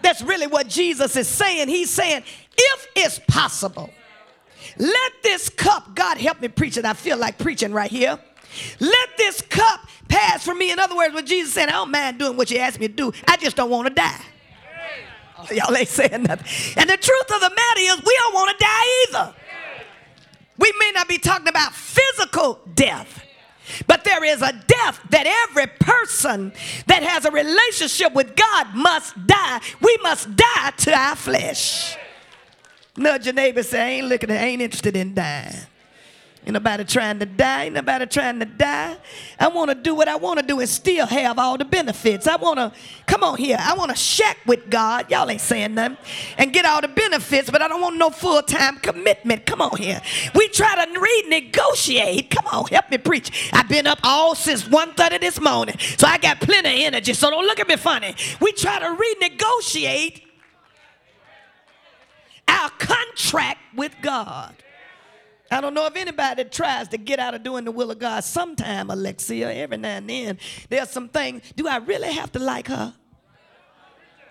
That's 0.01 0.21
really 0.21 0.47
what 0.47 0.69
Jesus 0.69 1.15
is 1.15 1.27
saying. 1.27 1.67
He's 1.67 1.89
saying, 1.89 2.23
if 2.55 2.87
it's 2.95 3.19
possible, 3.27 3.89
let 4.77 5.11
this 5.23 5.49
cup, 5.49 5.95
God 5.95 6.17
help 6.17 6.41
me 6.41 6.47
preach 6.47 6.77
it. 6.77 6.85
I 6.85 6.93
feel 6.93 7.17
like 7.17 7.37
preaching 7.37 7.73
right 7.73 7.91
here. 7.91 8.19
Let 8.79 9.09
this 9.17 9.41
cup 9.41 9.87
pass 10.07 10.43
from 10.45 10.59
me. 10.59 10.71
In 10.71 10.79
other 10.79 10.95
words, 10.95 11.13
what 11.13 11.25
Jesus 11.25 11.53
said, 11.53 11.69
I 11.69 11.73
don't 11.73 11.91
mind 11.91 12.19
doing 12.19 12.37
what 12.37 12.51
you 12.51 12.57
asked 12.57 12.79
me 12.79 12.87
to 12.87 12.93
do. 12.93 13.11
I 13.27 13.37
just 13.37 13.55
don't 13.55 13.69
want 13.69 13.87
to 13.87 13.93
die. 13.93 14.21
Oh, 15.37 15.47
y'all 15.51 15.75
ain't 15.75 15.87
saying 15.87 16.23
nothing. 16.23 16.77
And 16.77 16.89
the 16.89 16.97
truth 16.97 17.31
of 17.33 17.41
the 17.41 17.49
matter 17.49 17.79
is, 17.79 17.97
we 18.05 18.15
don't 18.19 18.33
want 18.33 18.57
to 18.57 18.65
die 18.65 19.05
either. 19.09 19.35
We 20.57 20.73
may 20.79 20.91
not 20.93 21.07
be 21.07 21.17
talking 21.17 21.49
about 21.49 21.73
physical 21.73 22.61
death. 22.73 23.23
But 23.87 24.03
there 24.03 24.23
is 24.23 24.41
a 24.41 24.53
death 24.53 25.01
that 25.09 25.47
every 25.49 25.67
person 25.67 26.53
that 26.87 27.03
has 27.03 27.25
a 27.25 27.31
relationship 27.31 28.13
with 28.13 28.35
God 28.35 28.75
must 28.75 29.15
die. 29.25 29.59
We 29.81 29.97
must 30.03 30.35
die 30.35 30.71
to 30.77 30.93
our 30.93 31.15
flesh. 31.15 31.97
Nudge 32.95 33.25
your 33.25 33.33
neighbor 33.33 33.63
say, 33.63 33.81
I 33.81 33.89
ain't 33.97 34.07
looking, 34.07 34.31
I 34.31 34.35
ain't 34.35 34.61
interested 34.61 34.95
in 34.95 35.15
dying. 35.15 35.55
Ain't 36.45 36.53
nobody 36.53 36.83
trying 36.83 37.17
to 37.17 37.25
die. 37.25 37.65
Ain't 37.65 37.73
nobody 37.73 38.05
trying 38.05 38.39
to 38.39 38.45
die. 38.45 38.95
I 39.39 39.47
want 39.47 39.71
to 39.71 39.75
do 39.75 39.95
what 39.95 40.07
I 40.07 40.15
want 40.15 40.39
to 40.39 40.45
do 40.45 40.59
and 40.59 40.69
still 40.69 41.07
have 41.07 41.39
all 41.39 41.57
the 41.57 41.65
benefits. 41.65 42.27
I 42.27 42.35
want 42.35 42.59
to, 42.59 42.71
come 43.07 43.23
on 43.23 43.37
here, 43.37 43.57
I 43.59 43.73
want 43.73 43.89
to 43.89 43.97
shack 43.97 44.37
with 44.45 44.69
God. 44.69 45.09
Y'all 45.09 45.27
ain't 45.27 45.41
saying 45.41 45.73
nothing. 45.73 45.97
And 46.37 46.53
get 46.53 46.65
all 46.65 46.81
the 46.81 46.87
benefits, 46.87 47.49
but 47.49 47.63
I 47.63 47.67
don't 47.67 47.81
want 47.81 47.97
no 47.97 48.11
full 48.11 48.43
time 48.43 48.77
commitment. 48.77 49.47
Come 49.47 49.59
on 49.59 49.75
here. 49.77 49.99
We 50.35 50.47
try 50.49 50.85
to 50.85 50.99
renegotiate. 50.99 52.29
Come 52.29 52.45
on, 52.45 52.65
help 52.67 52.91
me 52.91 52.99
preach. 52.99 53.49
I've 53.51 53.67
been 53.67 53.87
up 53.87 53.99
all 54.03 54.35
since 54.35 54.65
1.30 54.65 55.19
this 55.19 55.41
morning, 55.41 55.77
so 55.97 56.05
I 56.05 56.19
got 56.19 56.39
plenty 56.41 56.69
of 56.69 56.93
energy, 56.93 57.13
so 57.13 57.31
don't 57.31 57.45
look 57.45 57.59
at 57.59 57.67
me 57.67 57.75
funny. 57.75 58.15
We 58.39 58.51
try 58.51 58.77
to 58.77 58.95
renegotiate 58.95 60.21
our 62.47 62.69
contract 62.69 63.59
with 63.75 63.95
God. 64.03 64.55
I 65.55 65.61
don't 65.61 65.73
know 65.73 65.85
if 65.85 65.95
anybody 65.95 66.43
tries 66.43 66.89
to 66.89 66.97
get 66.97 67.17
out 67.17 67.33
of 67.33 67.41
doing 67.41 67.63
the 67.63 67.71
will 67.71 67.89
of 67.89 67.97
God 67.97 68.25
sometime, 68.25 68.89
Alexia, 68.89 69.49
every 69.53 69.77
now 69.77 69.95
and 69.95 70.09
then, 70.09 70.37
there's 70.67 70.89
some 70.89 71.07
things. 71.07 71.43
Do 71.55 71.65
I 71.65 71.77
really 71.77 72.11
have 72.11 72.29
to 72.33 72.39
like 72.39 72.67
her? 72.67 72.93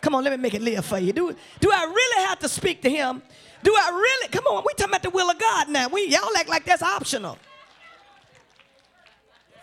Come 0.03 0.15
on, 0.15 0.23
let 0.23 0.33
me 0.33 0.37
make 0.37 0.53
it 0.53 0.61
live 0.61 0.85
for 0.85 0.99
you. 0.99 1.15
Do, 1.15 1.35
do 1.61 1.71
I 1.73 1.85
really 1.85 2.27
have 2.27 2.41
to 2.41 2.49
speak 2.51 2.83
to 2.83 2.91
him? 2.91 3.23
Do 3.63 3.75
I 3.75 3.89
really? 3.89 4.29
Come 4.29 4.45
on, 4.45 4.65
we 4.67 4.75
talking 4.75 4.91
about 4.91 5.03
the 5.03 5.09
will 5.09 5.31
of 5.31 5.39
God 5.39 5.71
now. 5.71 5.89
We 5.89 6.09
y'all 6.09 6.29
act 6.37 6.51
like 6.51 6.67
that's 6.67 6.83
optional. 6.83 7.39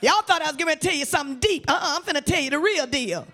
Y'all 0.01 0.23
thought 0.23 0.41
I 0.41 0.47
was 0.47 0.57
going 0.57 0.73
to 0.75 0.79
tell 0.79 0.95
you 0.95 1.05
something 1.05 1.37
deep. 1.37 1.69
Uh-uh, 1.69 1.79
I'm 1.79 2.01
finna 2.01 2.25
tell 2.25 2.41
you 2.41 2.49
the 2.49 2.57
real 2.57 2.87
deal. 2.87 3.27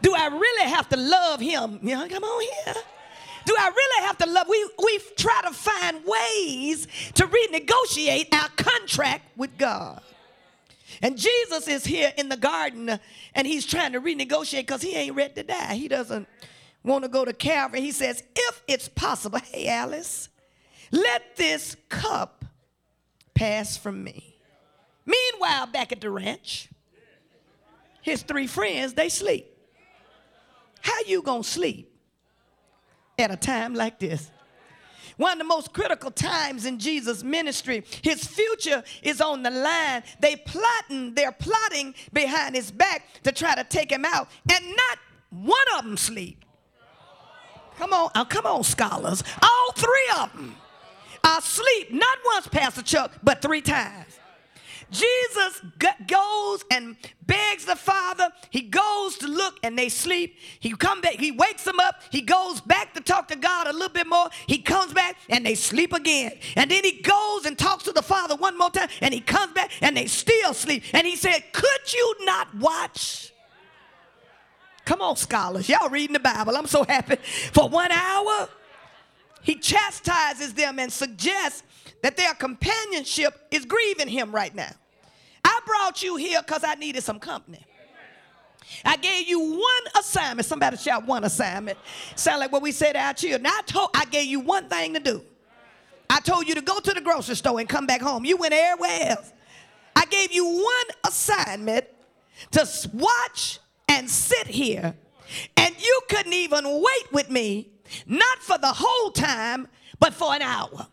Do 0.00 0.14
I 0.14 0.28
really 0.28 0.70
have 0.70 0.88
to 0.88 0.96
love 0.96 1.38
him? 1.38 1.80
Know, 1.82 2.08
come 2.08 2.24
on 2.24 2.40
here. 2.64 2.82
Do 3.44 3.54
I 3.58 3.68
really 3.68 4.06
have 4.06 4.18
to 4.18 4.26
love? 4.26 4.46
We, 4.48 4.68
we 4.82 4.98
try 5.16 5.40
to 5.44 5.52
find 5.52 6.02
ways 6.04 6.86
to 7.14 7.26
renegotiate 7.26 8.32
our 8.34 8.48
contract 8.56 9.36
with 9.36 9.56
God. 9.58 10.00
And 11.02 11.18
Jesus 11.18 11.68
is 11.68 11.84
here 11.84 12.12
in 12.16 12.28
the 12.28 12.36
garden 12.36 12.98
and 13.34 13.46
he's 13.46 13.66
trying 13.66 13.92
to 13.92 14.00
renegotiate 14.00 14.60
because 14.60 14.82
he 14.82 14.94
ain't 14.94 15.16
ready 15.16 15.34
to 15.34 15.42
die. 15.42 15.74
He 15.74 15.88
doesn't 15.88 16.28
want 16.82 17.04
to 17.04 17.08
go 17.08 17.24
to 17.24 17.32
Calvary. 17.32 17.80
He 17.80 17.92
says, 17.92 18.22
if 18.34 18.62
it's 18.68 18.88
possible, 18.88 19.38
hey, 19.52 19.68
Alice, 19.68 20.28
let 20.90 21.36
this 21.36 21.76
cup 21.88 22.44
pass 23.34 23.76
from 23.76 24.02
me. 24.02 24.36
Meanwhile, 25.04 25.66
back 25.66 25.92
at 25.92 26.00
the 26.00 26.10
ranch, 26.10 26.70
his 28.00 28.22
three 28.22 28.46
friends, 28.46 28.94
they 28.94 29.08
sleep. 29.08 29.46
How 30.80 31.00
you 31.06 31.22
gonna 31.22 31.42
sleep 31.42 31.93
at 33.18 33.30
a 33.30 33.36
time 33.36 33.74
like 33.74 33.98
this. 33.98 34.30
One 35.16 35.32
of 35.32 35.38
the 35.38 35.44
most 35.44 35.72
critical 35.72 36.10
times 36.10 36.66
in 36.66 36.78
Jesus' 36.78 37.22
ministry. 37.22 37.84
His 38.02 38.26
future 38.26 38.82
is 39.02 39.20
on 39.20 39.42
the 39.42 39.50
line. 39.50 40.02
They 40.20 40.36
plotting, 40.36 41.14
they're 41.14 41.32
plotting 41.32 41.94
behind 42.12 42.56
his 42.56 42.70
back 42.70 43.06
to 43.22 43.30
try 43.30 43.54
to 43.54 43.64
take 43.64 43.92
him 43.92 44.04
out. 44.04 44.28
And 44.52 44.64
not 44.66 44.98
one 45.30 45.78
of 45.78 45.84
them 45.84 45.96
sleep. 45.96 46.44
Come 47.78 47.92
on, 47.92 48.10
oh, 48.14 48.24
come 48.24 48.46
on, 48.46 48.64
scholars. 48.64 49.22
All 49.42 49.72
three 49.74 50.10
of 50.20 50.32
them 50.32 50.56
are 51.24 51.38
asleep, 51.38 51.92
not 51.92 52.18
once, 52.24 52.48
Pastor 52.48 52.82
Chuck, 52.82 53.12
but 53.22 53.42
three 53.42 53.60
times. 53.60 54.18
Jesus 54.90 55.62
goes 56.06 56.64
and 56.70 56.96
begs 57.26 57.64
the 57.64 57.76
Father. 57.76 58.28
He 58.50 58.62
goes 58.62 59.18
to 59.18 59.26
look 59.26 59.58
and 59.62 59.78
they 59.78 59.88
sleep. 59.88 60.36
He 60.60 60.70
come 60.72 61.00
back. 61.00 61.14
He 61.14 61.30
wakes 61.30 61.64
them 61.64 61.80
up. 61.80 62.00
He 62.10 62.20
goes 62.20 62.60
back 62.60 62.94
to 62.94 63.00
talk 63.00 63.28
to 63.28 63.36
God 63.36 63.66
a 63.66 63.72
little 63.72 63.88
bit 63.88 64.06
more. 64.06 64.28
He 64.46 64.58
comes 64.58 64.92
back 64.92 65.16
and 65.28 65.44
they 65.44 65.54
sleep 65.54 65.92
again. 65.92 66.32
And 66.56 66.70
then 66.70 66.84
he 66.84 67.00
goes 67.00 67.46
and 67.46 67.58
talks 67.58 67.84
to 67.84 67.92
the 67.92 68.02
Father 68.02 68.36
one 68.36 68.56
more 68.58 68.70
time 68.70 68.88
and 69.00 69.12
he 69.12 69.20
comes 69.20 69.52
back 69.52 69.70
and 69.80 69.96
they 69.96 70.06
still 70.06 70.54
sleep. 70.54 70.84
And 70.92 71.06
he 71.06 71.16
said, 71.16 71.52
Could 71.52 71.92
you 71.92 72.16
not 72.20 72.54
watch? 72.56 73.32
Come 74.84 75.00
on, 75.00 75.16
scholars. 75.16 75.68
Y'all 75.68 75.88
reading 75.88 76.12
the 76.12 76.20
Bible. 76.20 76.56
I'm 76.56 76.66
so 76.66 76.84
happy. 76.84 77.16
For 77.16 77.68
one 77.68 77.90
hour, 77.90 78.48
he 79.42 79.56
chastises 79.56 80.54
them 80.54 80.78
and 80.78 80.92
suggests 80.92 81.62
that 82.04 82.18
their 82.18 82.34
companionship 82.34 83.46
is 83.50 83.64
grieving 83.64 84.08
him 84.08 84.30
right 84.30 84.54
now. 84.54 84.68
I 85.42 85.60
brought 85.64 86.02
you 86.02 86.16
here 86.16 86.42
because 86.42 86.62
I 86.62 86.74
needed 86.74 87.02
some 87.02 87.18
company. 87.18 87.64
I 88.84 88.98
gave 88.98 89.26
you 89.26 89.40
one 89.40 89.84
assignment. 89.98 90.44
Somebody 90.44 90.76
shout 90.76 91.06
one 91.06 91.24
assignment. 91.24 91.78
Sound 92.14 92.40
like 92.40 92.52
what 92.52 92.60
we 92.60 92.72
said 92.72 92.92
to 92.92 92.98
our 92.98 93.14
children. 93.14 93.46
I 93.46 93.62
told 93.64 93.88
I 93.94 94.04
gave 94.04 94.26
you 94.26 94.40
one 94.40 94.68
thing 94.68 94.92
to 94.92 95.00
do. 95.00 95.22
I 96.10 96.20
told 96.20 96.46
you 96.46 96.54
to 96.54 96.60
go 96.60 96.78
to 96.78 96.92
the 96.92 97.00
grocery 97.00 97.36
store 97.36 97.58
and 97.58 97.66
come 97.66 97.86
back 97.86 98.02
home. 98.02 98.26
You 98.26 98.36
went 98.36 98.52
everywhere 98.52 99.12
else. 99.12 99.32
I 99.96 100.04
gave 100.04 100.30
you 100.30 100.44
one 100.44 100.86
assignment 101.06 101.86
to 102.50 102.68
watch 102.92 103.60
and 103.88 104.10
sit 104.10 104.46
here, 104.46 104.94
and 105.56 105.74
you 105.82 106.00
couldn't 106.10 106.34
even 106.34 106.66
wait 106.66 107.12
with 107.12 107.30
me, 107.30 107.70
not 108.06 108.40
for 108.40 108.58
the 108.58 108.74
whole 108.74 109.10
time, 109.10 109.68
but 109.98 110.12
for 110.12 110.34
an 110.34 110.42
hour. 110.42 110.88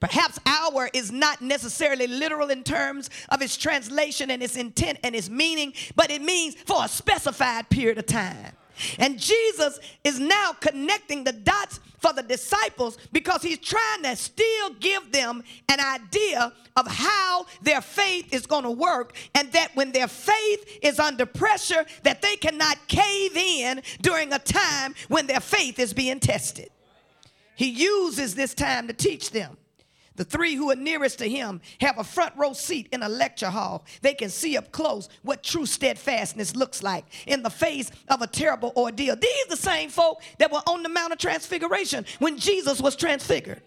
Perhaps 0.00 0.38
hour 0.44 0.90
is 0.92 1.10
not 1.10 1.40
necessarily 1.40 2.06
literal 2.06 2.50
in 2.50 2.62
terms 2.62 3.08
of 3.30 3.40
its 3.40 3.56
translation 3.56 4.30
and 4.30 4.42
its 4.42 4.56
intent 4.56 4.98
and 5.02 5.14
its 5.14 5.30
meaning, 5.30 5.72
but 5.94 6.10
it 6.10 6.20
means 6.20 6.54
for 6.54 6.84
a 6.84 6.88
specified 6.88 7.68
period 7.70 7.98
of 7.98 8.06
time. 8.06 8.52
And 8.98 9.18
Jesus 9.18 9.78
is 10.04 10.20
now 10.20 10.52
connecting 10.60 11.24
the 11.24 11.32
dots 11.32 11.80
for 11.98 12.12
the 12.12 12.22
disciples 12.22 12.98
because 13.10 13.42
he's 13.42 13.58
trying 13.58 14.02
to 14.02 14.14
still 14.16 14.74
give 14.80 15.12
them 15.12 15.42
an 15.68 15.80
idea 15.80 16.52
of 16.76 16.86
how 16.86 17.46
their 17.62 17.80
faith 17.80 18.34
is 18.34 18.44
going 18.44 18.64
to 18.64 18.70
work 18.70 19.16
and 19.34 19.50
that 19.52 19.74
when 19.74 19.92
their 19.92 20.08
faith 20.08 20.78
is 20.82 20.98
under 20.98 21.24
pressure 21.24 21.86
that 22.02 22.20
they 22.20 22.36
cannot 22.36 22.76
cave 22.86 23.34
in 23.34 23.80
during 24.02 24.30
a 24.34 24.38
time 24.38 24.94
when 25.08 25.26
their 25.26 25.40
faith 25.40 25.78
is 25.78 25.94
being 25.94 26.20
tested. 26.20 26.68
He 27.54 27.70
uses 27.70 28.34
this 28.34 28.52
time 28.52 28.88
to 28.88 28.92
teach 28.92 29.30
them 29.30 29.56
the 30.16 30.24
three 30.24 30.54
who 30.54 30.70
are 30.70 30.76
nearest 30.76 31.18
to 31.18 31.28
him 31.28 31.60
have 31.80 31.98
a 31.98 32.04
front 32.04 32.34
row 32.36 32.52
seat 32.52 32.88
in 32.92 33.02
a 33.02 33.08
lecture 33.08 33.50
hall. 33.50 33.84
They 34.02 34.14
can 34.14 34.30
see 34.30 34.56
up 34.56 34.72
close 34.72 35.08
what 35.22 35.42
true 35.42 35.66
steadfastness 35.66 36.56
looks 36.56 36.82
like 36.82 37.04
in 37.26 37.42
the 37.42 37.50
face 37.50 37.90
of 38.08 38.22
a 38.22 38.26
terrible 38.26 38.72
ordeal. 38.76 39.16
These 39.16 39.46
the 39.48 39.56
same 39.56 39.90
folk 39.90 40.22
that 40.38 40.52
were 40.52 40.62
on 40.66 40.82
the 40.82 40.88
Mount 40.88 41.12
of 41.12 41.18
Transfiguration 41.18 42.04
when 42.18 42.38
Jesus 42.38 42.80
was 42.80 42.96
transfigured. 42.96 43.62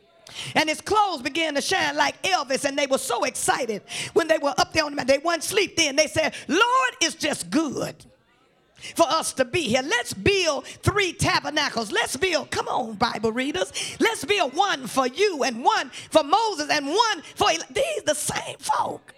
And 0.55 0.69
his 0.69 0.81
clothes 0.81 1.21
began 1.21 1.55
to 1.55 1.61
shine 1.61 1.95
like 1.95 2.21
Elvis, 2.21 2.65
and 2.65 2.77
they 2.77 2.87
were 2.87 2.99
so 2.99 3.23
excited 3.23 3.81
when 4.13 4.27
they 4.27 4.37
were 4.37 4.53
up 4.57 4.73
there 4.73 4.85
on 4.85 4.91
the 4.91 4.97
mountain. 4.97 5.15
They 5.15 5.23
wouldn't 5.23 5.43
sleep 5.43 5.75
then. 5.75 5.95
They 5.95 6.07
said, 6.07 6.35
Lord, 6.47 6.93
it's 7.01 7.15
just 7.15 7.49
good. 7.49 8.05
For 8.95 9.07
us 9.07 9.33
to 9.33 9.45
be 9.45 9.61
here. 9.61 9.81
Let's 9.83 10.13
build 10.13 10.65
three 10.67 11.13
tabernacles. 11.13 11.91
Let's 11.91 12.17
build, 12.17 12.51
come 12.51 12.67
on, 12.67 12.95
Bible 12.95 13.31
readers. 13.31 13.71
Let's 13.99 14.25
build 14.25 14.53
one 14.53 14.87
for 14.87 15.07
you 15.07 15.43
and 15.43 15.63
one 15.63 15.89
for 16.09 16.23
Moses 16.23 16.69
and 16.69 16.87
one 16.87 17.21
for 17.35 17.49
these 17.71 18.03
the 18.05 18.15
same 18.15 18.57
folk 18.57 19.13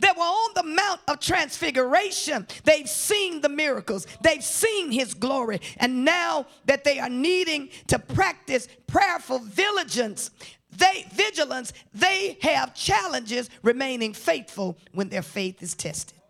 that 0.00 0.16
were 0.16 0.22
on 0.22 0.50
the 0.54 0.62
Mount 0.62 1.00
of 1.08 1.20
Transfiguration. 1.20 2.46
They've 2.64 2.88
seen 2.88 3.40
the 3.40 3.48
miracles, 3.48 4.06
they've 4.20 4.44
seen 4.44 4.90
His 4.90 5.14
glory, 5.14 5.60
and 5.78 6.04
now 6.04 6.46
that 6.66 6.84
they 6.84 6.98
are 6.98 7.08
needing 7.08 7.70
to 7.88 7.98
practice 7.98 8.68
prayerful 8.86 9.40
vigilance, 9.40 10.30
they 10.76 11.06
vigilance, 11.12 11.72
they 11.92 12.38
have 12.42 12.74
challenges 12.74 13.50
remaining 13.62 14.14
faithful 14.14 14.78
when 14.92 15.08
their 15.08 15.22
faith 15.22 15.62
is 15.62 15.74
tested 15.74 16.21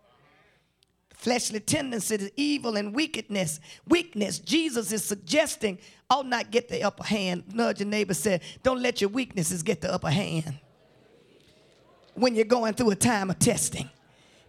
fleshly 1.23 1.61
tendencies, 1.61 2.29
evil 2.35 2.75
and 2.75 2.93
wickedness, 2.93 3.61
weakness. 3.87 4.39
Jesus 4.39 4.91
is 4.91 5.05
suggesting 5.05 5.77
ought 6.09 6.27
not 6.27 6.51
get 6.51 6.67
the 6.67 6.83
upper 6.83 7.03
hand. 7.05 7.43
Nudge 7.53 7.79
your 7.79 7.87
neighbor 7.87 8.13
said, 8.13 8.41
don't 8.61 8.81
let 8.81 8.99
your 8.99 9.09
weaknesses 9.09 9.63
get 9.63 9.79
the 9.79 9.91
upper 9.91 10.09
hand 10.09 10.59
when 12.13 12.35
you're 12.35 12.43
going 12.43 12.73
through 12.73 12.91
a 12.91 12.95
time 12.95 13.29
of 13.29 13.39
testing. 13.39 13.89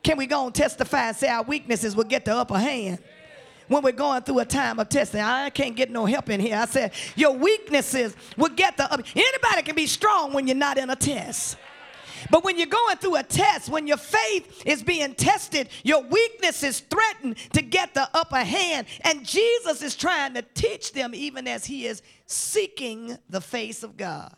Can 0.03 0.19
we 0.19 0.27
go 0.27 0.47
and 0.47 0.55
testify 0.55 1.09
and 1.09 1.17
say 1.17 1.29
our 1.29 1.45
weaknesses 1.45 1.95
will 1.95 2.05
get 2.05 2.25
the 2.25 2.35
upper 2.35 2.59
hand? 2.59 2.99
When 3.69 3.83
we're 3.83 3.93
going 3.93 4.23
through 4.23 4.41
a 4.41 4.45
time 4.45 4.81
of 4.81 4.89
testing, 4.89 5.21
I 5.21 5.49
can't 5.51 5.77
get 5.77 5.91
no 5.91 6.05
help 6.07 6.29
in 6.29 6.41
here. 6.41 6.57
I 6.57 6.67
said, 6.67 6.93
Your 7.17 7.31
weaknesses 7.31 8.15
will 8.37 8.51
get 8.51 8.77
the 8.77 8.93
upper. 8.93 9.05
Anybody 9.15 9.63
can 9.63 9.75
be 9.75 9.87
strong 9.87 10.35
when 10.35 10.47
you're 10.47 10.57
not 10.57 10.77
in 10.77 10.91
a 10.91 10.97
test. 10.97 11.57
But 12.31 12.45
when 12.45 12.57
you're 12.57 12.67
going 12.67 12.97
through 12.97 13.17
a 13.17 13.23
test, 13.23 13.69
when 13.69 13.87
your 13.87 13.97
faith 13.97 14.63
is 14.67 14.83
being 14.83 15.15
tested, 15.15 15.69
your 15.83 16.03
weakness 16.03 16.63
is 16.63 16.81
threatened 16.81 17.37
to 17.53 17.63
get 17.63 17.95
the 17.95 18.09
upper 18.15 18.43
hand. 18.43 18.87
And 19.03 19.25
Jesus 19.25 19.83
is 19.83 19.97
trying 19.97 20.35
to 20.35 20.43
teach 20.55 20.93
them, 20.93 21.15
even 21.15 21.47
as 21.49 21.65
he 21.65 21.87
is 21.87 22.03
seeking 22.27 23.19
the 23.29 23.41
face 23.41 23.83
of 23.83 23.97
God. 23.97 24.35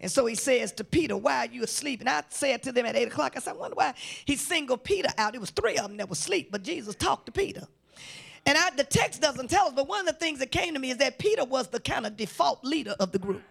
And 0.00 0.10
so 0.10 0.26
he 0.26 0.36
says 0.36 0.72
to 0.72 0.84
Peter, 0.84 1.16
Why 1.16 1.46
are 1.46 1.50
you 1.50 1.64
asleep? 1.64 2.00
And 2.00 2.08
I 2.08 2.22
said 2.28 2.62
to 2.64 2.72
them 2.72 2.86
at 2.86 2.94
8 2.94 3.08
o'clock, 3.08 3.32
I 3.36 3.40
said, 3.40 3.54
I 3.54 3.56
wonder 3.56 3.74
why 3.74 3.94
he 4.24 4.36
singled 4.36 4.84
Peter 4.84 5.08
out. 5.18 5.34
It 5.34 5.40
was 5.40 5.50
three 5.50 5.76
of 5.76 5.88
them 5.88 5.96
that 5.96 6.08
were 6.08 6.12
asleep, 6.12 6.50
but 6.52 6.62
Jesus 6.62 6.94
talked 6.94 7.26
to 7.26 7.32
Peter. 7.32 7.66
And 8.46 8.56
I, 8.56 8.70
the 8.70 8.84
text 8.84 9.20
doesn't 9.20 9.50
tell 9.50 9.66
us, 9.66 9.72
but 9.74 9.88
one 9.88 10.00
of 10.00 10.06
the 10.06 10.12
things 10.12 10.38
that 10.38 10.50
came 10.50 10.74
to 10.74 10.80
me 10.80 10.90
is 10.90 10.98
that 10.98 11.18
Peter 11.18 11.44
was 11.44 11.68
the 11.68 11.80
kind 11.80 12.06
of 12.06 12.16
default 12.16 12.64
leader 12.64 12.94
of 13.00 13.12
the 13.12 13.18
group. 13.18 13.42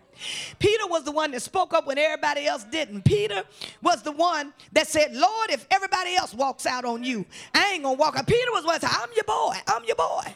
Peter 0.60 0.88
was 0.88 1.04
the 1.04 1.12
one 1.12 1.32
that 1.32 1.42
spoke 1.42 1.74
up 1.74 1.88
when 1.88 1.98
everybody 1.98 2.46
else 2.46 2.64
didn't. 2.66 3.04
Peter 3.04 3.44
was 3.82 4.02
the 4.04 4.12
one 4.12 4.54
that 4.74 4.88
said, 4.88 5.14
Lord, 5.14 5.50
if 5.52 5.66
everybody 5.72 6.16
else 6.16 6.34
walks 6.34 6.66
out 6.66 6.86
on 6.86 7.04
you, 7.04 7.26
I 7.54 7.74
ain't 7.74 7.84
gonna 7.84 7.98
walk 7.98 8.18
out. 8.18 8.28
Peter 8.28 8.52
was 8.52 8.66
one 8.66 8.80
that 8.80 8.90
said, 8.90 9.02
I'm 9.02 9.10
your 9.16 9.24
boy, 9.24 9.56
I'm 9.68 9.84
your 9.86 9.96
boy. 9.96 10.36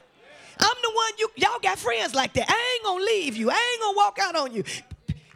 I'm 0.60 0.78
the 0.84 0.92
one 0.94 1.12
you 1.18 1.32
y'all 1.38 1.60
got 1.62 1.80
friends 1.80 2.14
like 2.14 2.34
that. 2.34 2.46
I 2.48 2.76
ain't 2.76 2.84
gonna 2.84 3.04
leave 3.04 3.36
you. 3.36 3.50
I 3.50 3.72
ain't 3.74 3.82
gonna 3.82 3.98
walk 3.98 4.20
out 4.20 4.36
on 4.36 4.54
you. 4.54 4.64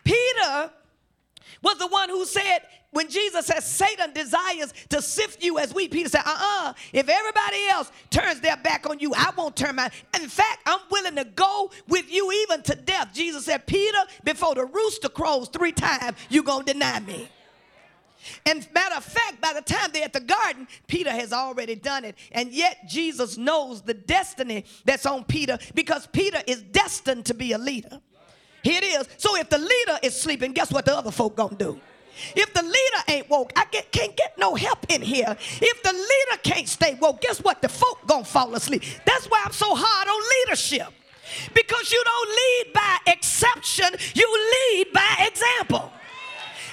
Peter 0.03 0.71
was 1.63 1.77
the 1.79 1.87
one 1.87 2.09
who 2.09 2.25
said, 2.25 2.59
when 2.95 3.09
Jesus 3.09 3.47
says 3.47 3.65
Satan 3.65 4.13
desires 4.13 4.73
to 4.87 5.01
sift 5.01 5.43
you 5.43 5.59
as 5.59 5.73
wheat, 5.73 5.91
Peter 5.91 6.07
said, 6.07 6.21
uh 6.25 6.29
uh-uh, 6.29 6.69
uh, 6.69 6.73
if 6.93 7.09
everybody 7.09 7.67
else 7.69 7.91
turns 8.09 8.39
their 8.39 8.55
back 8.55 8.89
on 8.89 8.99
you, 8.99 9.13
I 9.13 9.33
won't 9.35 9.57
turn 9.57 9.75
my. 9.75 9.91
In 10.15 10.29
fact, 10.29 10.61
I'm 10.65 10.79
willing 10.89 11.17
to 11.17 11.25
go 11.25 11.71
with 11.89 12.09
you 12.09 12.31
even 12.31 12.61
to 12.63 12.75
death. 12.75 13.09
Jesus 13.13 13.43
said, 13.43 13.67
Peter, 13.67 13.97
before 14.23 14.55
the 14.55 14.63
rooster 14.63 15.09
crows 15.09 15.49
three 15.49 15.73
times, 15.73 16.17
you're 16.29 16.45
going 16.45 16.65
to 16.65 16.71
deny 16.71 17.01
me. 17.01 17.27
And 18.45 18.65
matter 18.73 18.95
of 18.95 19.03
fact, 19.03 19.41
by 19.41 19.51
the 19.51 19.61
time 19.61 19.89
they're 19.91 20.05
at 20.05 20.13
the 20.13 20.21
garden, 20.21 20.65
Peter 20.87 21.11
has 21.11 21.33
already 21.33 21.75
done 21.75 22.05
it. 22.05 22.15
And 22.31 22.53
yet 22.53 22.87
Jesus 22.87 23.37
knows 23.37 23.81
the 23.81 23.93
destiny 23.93 24.63
that's 24.85 25.05
on 25.05 25.25
Peter 25.25 25.57
because 25.73 26.07
Peter 26.07 26.41
is 26.47 26.61
destined 26.61 27.25
to 27.25 27.33
be 27.33 27.51
a 27.51 27.57
leader. 27.57 27.99
Here 28.63 28.79
it 28.81 28.85
is. 28.85 29.09
So 29.17 29.35
if 29.35 29.49
the 29.49 29.57
leader 29.57 29.99
is 30.01 30.19
sleeping, 30.19 30.53
guess 30.53 30.71
what 30.71 30.85
the 30.85 30.95
other 30.95 31.11
folk 31.11 31.35
gonna 31.35 31.57
do? 31.57 31.77
If 32.35 32.53
the 32.53 32.63
leader 32.63 33.03
ain't 33.07 33.29
woke, 33.29 33.51
I 33.55 33.65
get, 33.71 33.91
can't 33.91 34.15
get 34.15 34.37
no 34.37 34.55
help 34.55 34.85
in 34.89 35.01
here. 35.01 35.35
If 35.39 35.83
the 35.83 35.93
leader 35.93 36.41
can't 36.43 36.67
stay 36.67 36.95
woke, 36.95 37.21
guess 37.21 37.39
what? 37.39 37.61
The 37.61 37.69
folk 37.69 37.99
gonna 38.07 38.25
fall 38.25 38.53
asleep. 38.55 38.83
That's 39.05 39.25
why 39.27 39.43
I'm 39.45 39.53
so 39.53 39.75
hard 39.75 40.07
on 40.07 40.47
leadership. 40.47 40.87
Because 41.53 41.91
you 41.91 42.03
don't 42.03 42.29
lead 42.29 42.73
by 42.73 42.97
exception, 43.07 43.87
you 44.13 44.49
lead 44.77 44.93
by 44.93 45.27
example. 45.27 45.91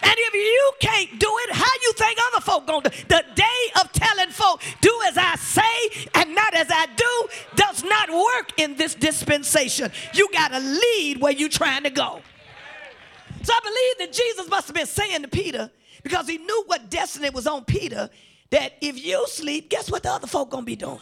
And 0.03 0.15
if 0.17 0.35
you 0.35 0.73
can't 0.81 1.19
do 1.19 1.29
it, 1.43 1.55
how 1.55 1.73
you 1.83 1.93
think 1.93 2.19
other 2.33 2.41
folk 2.41 2.67
gonna 2.67 2.91
do? 2.91 2.97
The 3.09 3.25
day 3.35 3.81
of 3.81 3.93
telling 3.93 4.31
folk, 4.31 4.61
do 4.81 5.01
as 5.07 5.17
I 5.17 5.37
say 5.37 6.09
and 6.15 6.35
not 6.35 6.55
as 6.55 6.67
I 6.71 6.87
do, 6.97 7.29
does 7.55 7.85
not 7.85 8.11
work 8.11 8.53
in 8.59 8.77
this 8.77 8.95
dispensation. 8.95 9.93
You 10.13 10.29
gotta 10.33 10.59
lead 10.59 11.21
where 11.21 11.33
you're 11.33 11.49
trying 11.49 11.85
to 11.85 11.91
go. 11.91 12.21
So 13.43 13.53
I 13.53 13.61
believe 13.63 14.09
that 14.09 14.17
Jesus 14.17 14.49
must 14.49 14.69
have 14.69 14.75
been 14.75 14.87
saying 14.87 15.23
to 15.23 15.29
Peter, 15.29 15.71
because 16.03 16.29
he 16.29 16.39
knew 16.39 16.65
what 16.67 16.91
destiny 16.91 17.31
was 17.31 17.47
on 17.47 17.65
Peter, 17.65 18.09
that 18.51 18.75
if 18.81 19.03
you 19.05 19.27
sleep, 19.29 19.71
guess 19.71 19.91
what 19.91 20.03
the 20.03 20.11
other 20.11 20.27
folk 20.27 20.51
gonna 20.51 20.65
be 20.65 20.77
doing? 20.77 20.99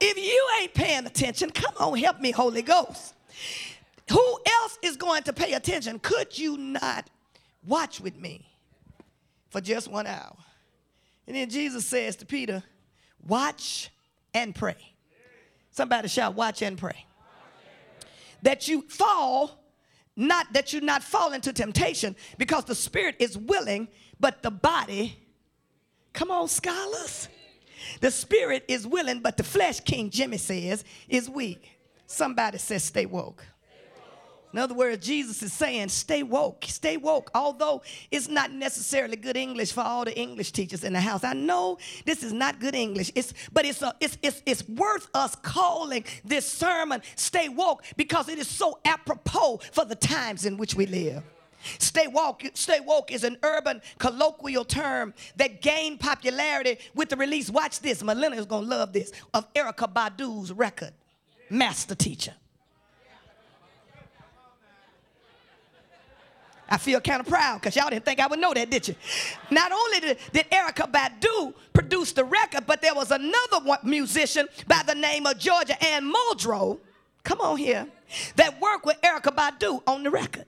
If 0.00 0.16
you 0.16 0.48
ain't 0.60 0.74
paying 0.74 1.06
attention, 1.06 1.50
come 1.50 1.74
on, 1.78 1.98
help 1.98 2.20
me, 2.20 2.30
Holy 2.30 2.62
Ghost. 2.62 3.14
Who 4.10 4.38
else 4.62 4.78
is 4.82 4.96
going 4.96 5.24
to 5.24 5.32
pay 5.32 5.52
attention? 5.54 5.98
Could 5.98 6.38
you 6.38 6.56
not 6.56 7.08
watch 7.66 8.00
with 8.00 8.16
me 8.16 8.46
for 9.50 9.60
just 9.60 9.88
one 9.88 10.06
hour? 10.06 10.36
And 11.26 11.36
then 11.36 11.50
Jesus 11.50 11.84
says 11.84 12.16
to 12.16 12.26
Peter, 12.26 12.62
watch 13.26 13.90
and 14.32 14.54
pray. 14.54 14.76
Somebody 15.70 16.08
shout, 16.08 16.34
watch 16.34 16.62
and 16.62 16.78
pray. 16.78 17.04
That 18.42 18.66
you 18.68 18.82
fall 18.82 19.60
not 20.18 20.52
that 20.52 20.72
you 20.72 20.80
not 20.80 21.04
fall 21.04 21.32
into 21.32 21.52
temptation 21.52 22.16
because 22.38 22.64
the 22.64 22.74
spirit 22.74 23.14
is 23.20 23.38
willing, 23.38 23.86
but 24.18 24.42
the 24.42 24.50
body, 24.50 25.16
come 26.12 26.32
on, 26.32 26.48
scholars. 26.48 27.28
The 28.00 28.10
spirit 28.10 28.64
is 28.66 28.84
willing, 28.84 29.20
but 29.20 29.36
the 29.36 29.44
flesh, 29.44 29.78
King 29.78 30.10
Jimmy 30.10 30.38
says, 30.38 30.84
is 31.08 31.30
weak. 31.30 31.78
Somebody 32.06 32.58
says, 32.58 32.82
stay 32.82 33.06
woke. 33.06 33.46
In 34.52 34.58
other 34.58 34.74
words, 34.74 35.06
Jesus 35.06 35.42
is 35.42 35.52
saying, 35.52 35.88
stay 35.88 36.22
woke, 36.22 36.64
stay 36.66 36.96
woke. 36.96 37.30
Although 37.34 37.82
it's 38.10 38.28
not 38.28 38.50
necessarily 38.50 39.16
good 39.16 39.36
English 39.36 39.72
for 39.72 39.82
all 39.82 40.04
the 40.04 40.18
English 40.18 40.52
teachers 40.52 40.84
in 40.84 40.94
the 40.94 41.00
house. 41.00 41.22
I 41.22 41.34
know 41.34 41.78
this 42.06 42.22
is 42.22 42.32
not 42.32 42.58
good 42.58 42.74
English, 42.74 43.12
it's, 43.14 43.34
but 43.52 43.66
it's, 43.66 43.82
a, 43.82 43.94
it's, 44.00 44.16
it's, 44.22 44.42
it's 44.46 44.66
worth 44.68 45.08
us 45.12 45.34
calling 45.36 46.04
this 46.24 46.50
sermon 46.50 47.02
Stay 47.16 47.48
Woke 47.48 47.84
because 47.96 48.28
it 48.28 48.38
is 48.38 48.48
so 48.48 48.78
apropos 48.84 49.60
for 49.72 49.84
the 49.84 49.94
times 49.94 50.46
in 50.46 50.56
which 50.56 50.74
we 50.74 50.86
live. 50.86 51.22
Stay 51.78 52.06
woke, 52.06 52.44
stay 52.54 52.78
woke 52.80 53.10
is 53.10 53.24
an 53.24 53.36
urban 53.42 53.82
colloquial 53.98 54.64
term 54.64 55.12
that 55.36 55.60
gained 55.60 55.98
popularity 55.98 56.78
with 56.94 57.08
the 57.08 57.16
release, 57.16 57.50
watch 57.50 57.80
this, 57.80 58.02
millennials 58.02 58.46
gonna 58.46 58.66
love 58.66 58.92
this, 58.92 59.12
of 59.34 59.52
Erykah 59.54 59.92
Badu's 59.92 60.52
record, 60.52 60.92
Master 61.50 61.96
Teacher. 61.96 62.34
I 66.68 66.76
feel 66.76 67.00
kind 67.00 67.20
of 67.20 67.26
proud 67.26 67.60
because 67.60 67.76
y'all 67.76 67.88
didn't 67.88 68.04
think 68.04 68.20
I 68.20 68.26
would 68.26 68.38
know 68.38 68.52
that, 68.52 68.70
did 68.70 68.88
you? 68.88 68.94
Not 69.50 69.72
only 69.72 70.00
did, 70.00 70.18
did 70.32 70.50
Erykah 70.50 70.90
Badu 70.90 71.54
produce 71.72 72.12
the 72.12 72.24
record, 72.24 72.64
but 72.66 72.82
there 72.82 72.94
was 72.94 73.10
another 73.10 73.60
one, 73.62 73.78
musician 73.82 74.46
by 74.66 74.82
the 74.86 74.94
name 74.94 75.26
of 75.26 75.38
Georgia 75.38 75.82
Anne 75.82 76.12
Muldrow, 76.12 76.78
come 77.24 77.40
on 77.40 77.56
here, 77.56 77.86
that 78.36 78.60
worked 78.60 78.84
with 78.84 79.00
Erykah 79.00 79.34
Badu 79.34 79.82
on 79.86 80.02
the 80.02 80.10
record. 80.10 80.44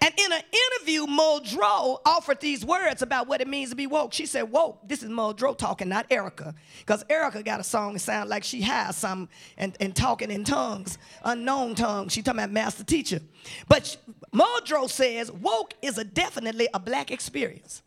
And 0.00 0.12
in 0.16 0.32
an 0.32 0.42
interview, 0.52 1.06
Muldrow 1.06 2.00
offered 2.04 2.40
these 2.40 2.64
words 2.64 3.02
about 3.02 3.28
what 3.28 3.40
it 3.40 3.48
means 3.48 3.70
to 3.70 3.76
be 3.76 3.86
woke. 3.86 4.12
She 4.12 4.26
said, 4.26 4.50
Woke, 4.50 4.80
this 4.86 5.02
is 5.02 5.10
Muldrow 5.10 5.56
talking, 5.56 5.88
not 5.88 6.08
Erykah. 6.10 6.54
Because 6.80 7.04
Erykah 7.04 7.44
got 7.44 7.60
a 7.60 7.64
song 7.64 7.92
that 7.92 8.00
sounds 8.00 8.28
like 8.28 8.44
she 8.44 8.62
has 8.62 8.96
some 8.96 9.28
and, 9.56 9.76
and 9.80 9.94
talking 9.94 10.30
in 10.30 10.44
tongues, 10.44 10.98
unknown 11.24 11.74
tongues. 11.74 12.12
She 12.12 12.22
talking 12.22 12.40
about 12.40 12.50
master 12.50 12.84
teacher. 12.84 13.20
But 13.68 13.96
Muldrow 14.32 14.88
says, 14.88 15.30
Woke 15.30 15.74
is 15.82 15.98
a 15.98 16.04
definitely 16.04 16.68
a 16.72 16.78
black 16.78 17.10
experience. 17.10 17.82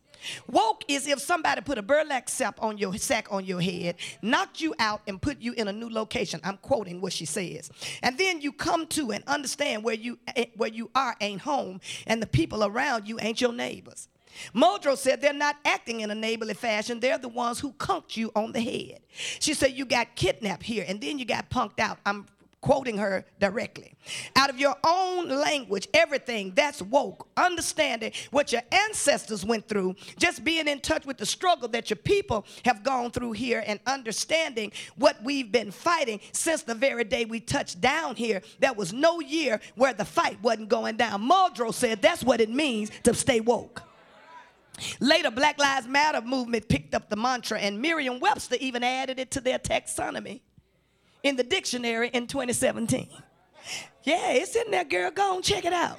Woke 0.47 0.83
is 0.87 1.07
if 1.07 1.19
somebody 1.19 1.61
put 1.61 1.77
a 1.77 1.81
burlap 1.81 2.29
sack 2.29 2.55
on 2.59 2.77
your 2.77 2.95
sack 2.97 3.27
on 3.31 3.45
your 3.45 3.61
head, 3.61 3.95
knocked 4.21 4.61
you 4.61 4.73
out, 4.79 5.01
and 5.07 5.21
put 5.21 5.41
you 5.41 5.53
in 5.53 5.67
a 5.67 5.73
new 5.73 5.89
location. 5.89 6.39
I'm 6.43 6.57
quoting 6.57 7.01
what 7.01 7.13
she 7.13 7.25
says. 7.25 7.69
And 8.01 8.17
then 8.17 8.41
you 8.41 8.51
come 8.53 8.87
to 8.87 9.11
and 9.11 9.23
understand 9.25 9.83
where 9.83 9.95
you 9.95 10.19
eh, 10.35 10.45
where 10.55 10.69
you 10.69 10.89
are 10.95 11.15
ain't 11.21 11.41
home, 11.41 11.81
and 12.07 12.21
the 12.21 12.27
people 12.27 12.63
around 12.63 13.07
you 13.07 13.19
ain't 13.19 13.41
your 13.41 13.53
neighbors. 13.53 14.07
Muldrow 14.55 14.97
said 14.97 15.21
they're 15.21 15.33
not 15.33 15.57
acting 15.63 15.99
in 15.99 16.09
a 16.09 16.15
neighborly 16.15 16.55
fashion. 16.55 16.99
They're 16.99 17.19
the 17.19 17.27
ones 17.27 17.59
who 17.59 17.71
conked 17.73 18.17
you 18.17 18.31
on 18.35 18.51
the 18.51 18.61
head. 18.61 18.99
She 19.39 19.53
said 19.53 19.73
you 19.73 19.85
got 19.85 20.15
kidnapped 20.15 20.63
here 20.63 20.85
and 20.87 20.99
then 20.99 21.19
you 21.19 21.25
got 21.25 21.51
punked 21.51 21.79
out. 21.79 21.99
I'm 22.03 22.25
quoting 22.63 22.97
her 22.97 23.25
directly. 23.41 23.93
Out 24.37 24.49
of 24.49 24.57
your 24.57 24.75
own 24.85 25.27
language, 25.27 25.89
everything 25.93 26.53
that's 26.55 26.81
woke, 26.81 27.27
understanding 27.35 28.13
what 28.31 28.53
your 28.53 28.61
ancestors 28.71 29.45
went 29.45 29.67
through, 29.67 29.95
just 30.17 30.45
being 30.45 30.69
in 30.69 30.79
touch 30.79 31.05
with 31.05 31.17
the 31.17 31.25
struggle 31.25 31.67
that 31.67 31.89
your 31.89 31.97
people 31.97 32.45
have 32.63 32.81
gone 32.81 33.11
through 33.11 33.33
here, 33.33 33.61
and 33.67 33.81
understanding 33.85 34.71
what 34.95 35.21
we've 35.23 35.51
been 35.51 35.71
fighting 35.71 36.21
since 36.31 36.63
the 36.63 36.73
very 36.73 37.03
day 37.03 37.25
we 37.25 37.41
touched 37.41 37.81
down 37.81 38.15
here. 38.15 38.41
There 38.59 38.73
was 38.73 38.93
no 38.93 39.19
year 39.19 39.59
where 39.75 39.93
the 39.93 40.05
fight 40.05 40.41
wasn't 40.41 40.69
going 40.69 40.95
down. 40.95 41.21
Muldrow 41.21 41.73
said 41.73 42.01
that's 42.01 42.23
what 42.23 42.39
it 42.39 42.49
means 42.49 42.91
to 43.03 43.13
stay 43.13 43.41
woke. 43.41 43.83
Later, 45.01 45.31
Black 45.31 45.59
Lives 45.59 45.85
Matter 45.85 46.21
movement 46.21 46.69
picked 46.69 46.95
up 46.95 47.09
the 47.09 47.17
mantra, 47.17 47.59
and 47.59 47.81
Merriam 47.81 48.21
Webster 48.21 48.55
even 48.61 48.85
added 48.85 49.19
it 49.19 49.31
to 49.31 49.41
their 49.41 49.59
taxonomy 49.59 50.39
in 51.23 51.35
the 51.37 51.43
dictionary 51.43 52.09
in 52.09 52.27
2017. 52.27 53.09
Yeah, 54.03 54.31
it's 54.31 54.55
in 54.55 54.69
there, 54.71 54.83
girl. 54.83 55.09
Go 55.11 55.35
and 55.35 55.43
check 55.43 55.65
it 55.65 55.73
out. 55.73 55.97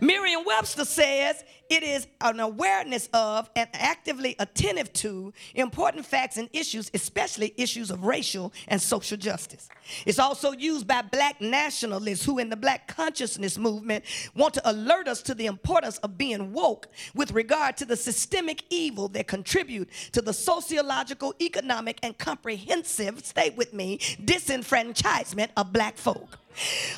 Merriam 0.00 0.44
Webster 0.44 0.84
says 0.84 1.44
it 1.68 1.82
is 1.82 2.06
an 2.20 2.40
awareness 2.40 3.08
of 3.12 3.50
and 3.54 3.68
actively 3.74 4.34
attentive 4.38 4.92
to 4.94 5.32
important 5.54 6.06
facts 6.06 6.36
and 6.36 6.48
issues, 6.52 6.90
especially 6.94 7.52
issues 7.56 7.90
of 7.90 8.04
racial 8.04 8.52
and 8.68 8.80
social 8.80 9.16
justice. 9.16 9.68
It's 10.06 10.18
also 10.18 10.52
used 10.52 10.86
by 10.86 11.02
black 11.02 11.40
nationalists 11.40 12.24
who, 12.24 12.38
in 12.38 12.48
the 12.48 12.56
black 12.56 12.88
consciousness 12.88 13.58
movement, 13.58 14.04
want 14.34 14.54
to 14.54 14.70
alert 14.70 15.08
us 15.08 15.22
to 15.22 15.34
the 15.34 15.46
importance 15.46 15.98
of 15.98 16.16
being 16.16 16.52
woke 16.52 16.88
with 17.14 17.32
regard 17.32 17.76
to 17.78 17.84
the 17.84 17.96
systemic 17.96 18.64
evil 18.70 19.08
that 19.08 19.26
contribute 19.26 19.88
to 20.12 20.22
the 20.22 20.32
sociological, 20.32 21.34
economic, 21.40 21.98
and 22.02 22.16
comprehensive, 22.18 23.24
stay 23.24 23.50
with 23.50 23.72
me, 23.72 23.98
disenfranchisement 24.24 25.48
of 25.56 25.72
black 25.72 25.96
folk. 25.96 26.38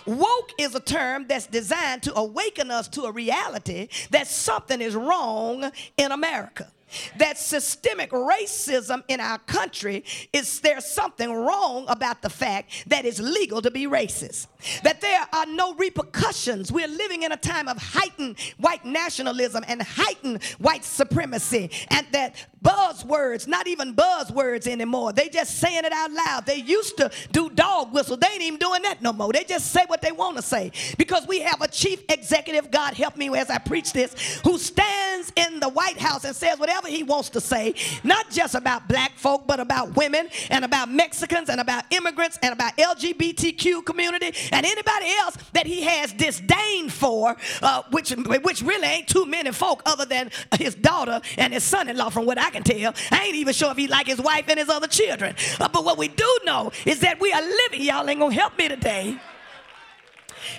Woke 0.06 0.52
is 0.58 0.74
a 0.74 0.80
term 0.80 1.26
that's 1.28 1.46
designed 1.46 2.02
to 2.04 2.14
awaken 2.14 2.70
us 2.70 2.88
to 2.88 3.02
a 3.02 3.12
reality 3.12 3.88
that 4.10 4.26
something 4.26 4.80
is 4.80 4.94
wrong 4.94 5.70
in 5.96 6.12
America 6.12 6.70
that 7.18 7.38
systemic 7.38 8.10
racism 8.10 9.02
in 9.08 9.20
our 9.20 9.38
country 9.38 10.04
is 10.32 10.60
there's 10.60 10.86
something 10.86 11.32
wrong 11.32 11.84
about 11.88 12.22
the 12.22 12.30
fact 12.30 12.88
that 12.88 13.04
it's 13.04 13.20
legal 13.20 13.62
to 13.62 13.70
be 13.70 13.86
racist? 13.86 14.46
That 14.82 15.00
there 15.00 15.26
are 15.32 15.46
no 15.46 15.74
repercussions. 15.74 16.70
We're 16.70 16.88
living 16.88 17.22
in 17.22 17.32
a 17.32 17.36
time 17.36 17.68
of 17.68 17.78
heightened 17.78 18.38
white 18.58 18.84
nationalism 18.84 19.64
and 19.66 19.82
heightened 19.82 20.42
white 20.58 20.84
supremacy 20.84 21.70
and 21.88 22.06
that 22.12 22.34
buzzwords 22.62 23.46
not 23.46 23.66
even 23.66 23.94
buzzwords 23.94 24.66
anymore 24.66 25.14
they 25.14 25.28
just 25.28 25.58
saying 25.58 25.84
it 25.84 25.92
out 25.92 26.10
loud. 26.10 26.46
They 26.46 26.56
used 26.56 26.96
to 26.98 27.10
do 27.32 27.48
dog 27.50 27.92
whistle. 27.92 28.16
They 28.16 28.28
ain't 28.28 28.42
even 28.42 28.58
doing 28.58 28.82
that 28.82 29.00
no 29.00 29.12
more. 29.12 29.32
They 29.32 29.44
just 29.44 29.72
say 29.72 29.84
what 29.86 30.02
they 30.02 30.12
want 30.12 30.36
to 30.36 30.42
say. 30.42 30.72
Because 30.98 31.26
we 31.26 31.40
have 31.40 31.62
a 31.62 31.68
chief 31.68 32.02
executive 32.08 32.70
god 32.70 32.94
help 32.94 33.16
me 33.16 33.34
as 33.36 33.50
i 33.50 33.58
preach 33.58 33.92
this 33.92 34.40
who 34.44 34.58
stands 34.58 35.32
in 35.36 35.60
the 35.60 35.68
white 35.68 35.98
house 35.98 36.24
and 36.24 36.34
says 36.34 36.58
whatever 36.58 36.79
whatever 36.80 36.96
he 36.96 37.02
wants 37.02 37.30
to 37.30 37.40
say, 37.40 37.74
not 38.04 38.30
just 38.30 38.54
about 38.54 38.88
black 38.88 39.12
folk, 39.16 39.46
but 39.46 39.60
about 39.60 39.96
women 39.96 40.28
and 40.48 40.64
about 40.64 40.90
Mexicans 40.90 41.48
and 41.48 41.60
about 41.60 41.84
immigrants 41.90 42.38
and 42.42 42.52
about 42.52 42.76
LGBTQ 42.76 43.84
community 43.84 44.32
and 44.52 44.64
anybody 44.64 45.06
else 45.18 45.36
that 45.52 45.66
he 45.66 45.82
has 45.82 46.12
disdain 46.12 46.88
for, 46.88 47.36
uh, 47.62 47.82
which, 47.90 48.10
which 48.10 48.62
really 48.62 48.86
ain't 48.86 49.08
too 49.08 49.26
many 49.26 49.52
folk 49.52 49.82
other 49.84 50.06
than 50.06 50.30
his 50.58 50.74
daughter 50.74 51.20
and 51.36 51.52
his 51.52 51.64
son-in-law 51.64 52.08
from 52.08 52.24
what 52.24 52.38
I 52.38 52.50
can 52.50 52.62
tell. 52.62 52.94
I 53.10 53.24
ain't 53.26 53.36
even 53.36 53.52
sure 53.52 53.70
if 53.70 53.76
he 53.76 53.86
like 53.86 54.06
his 54.06 54.20
wife 54.20 54.46
and 54.48 54.58
his 54.58 54.68
other 54.68 54.88
children. 54.88 55.34
Uh, 55.58 55.68
but 55.68 55.84
what 55.84 55.98
we 55.98 56.08
do 56.08 56.38
know 56.44 56.72
is 56.86 57.00
that 57.00 57.20
we 57.20 57.32
are 57.32 57.42
living, 57.42 57.82
y'all 57.82 58.08
ain't 58.08 58.20
gonna 58.20 58.34
help 58.34 58.56
me 58.58 58.68
today, 58.68 59.18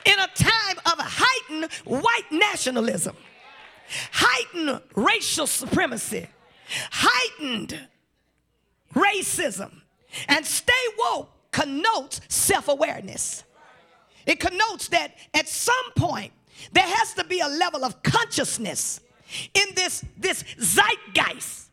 in 0.05 0.19
a 0.19 0.27
time 0.35 0.77
of 0.85 0.93
heightened 0.99 1.71
white 1.85 2.31
nationalism 2.31 3.15
heightened 4.11 4.81
racial 4.95 5.47
supremacy, 5.47 6.27
heightened 6.91 7.77
racism. 8.93 9.81
And 10.27 10.45
stay 10.45 10.73
woke 10.99 11.29
connotes 11.51 12.21
self 12.27 12.67
awareness. 12.67 13.43
It 14.25 14.39
connotes 14.39 14.89
that 14.89 15.15
at 15.33 15.47
some 15.47 15.91
point 15.95 16.31
there 16.73 16.85
has 16.85 17.13
to 17.15 17.23
be 17.23 17.39
a 17.39 17.47
level 17.47 17.83
of 17.83 18.03
consciousness 18.03 18.99
in 19.53 19.65
this, 19.75 20.03
this 20.17 20.43
zeitgeist, 20.59 21.69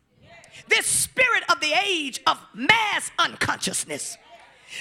this 0.67 0.85
spirit 0.85 1.43
of 1.51 1.59
the 1.59 1.73
age 1.85 2.21
of 2.25 2.39
mass 2.53 3.11
unconsciousness 3.19 4.17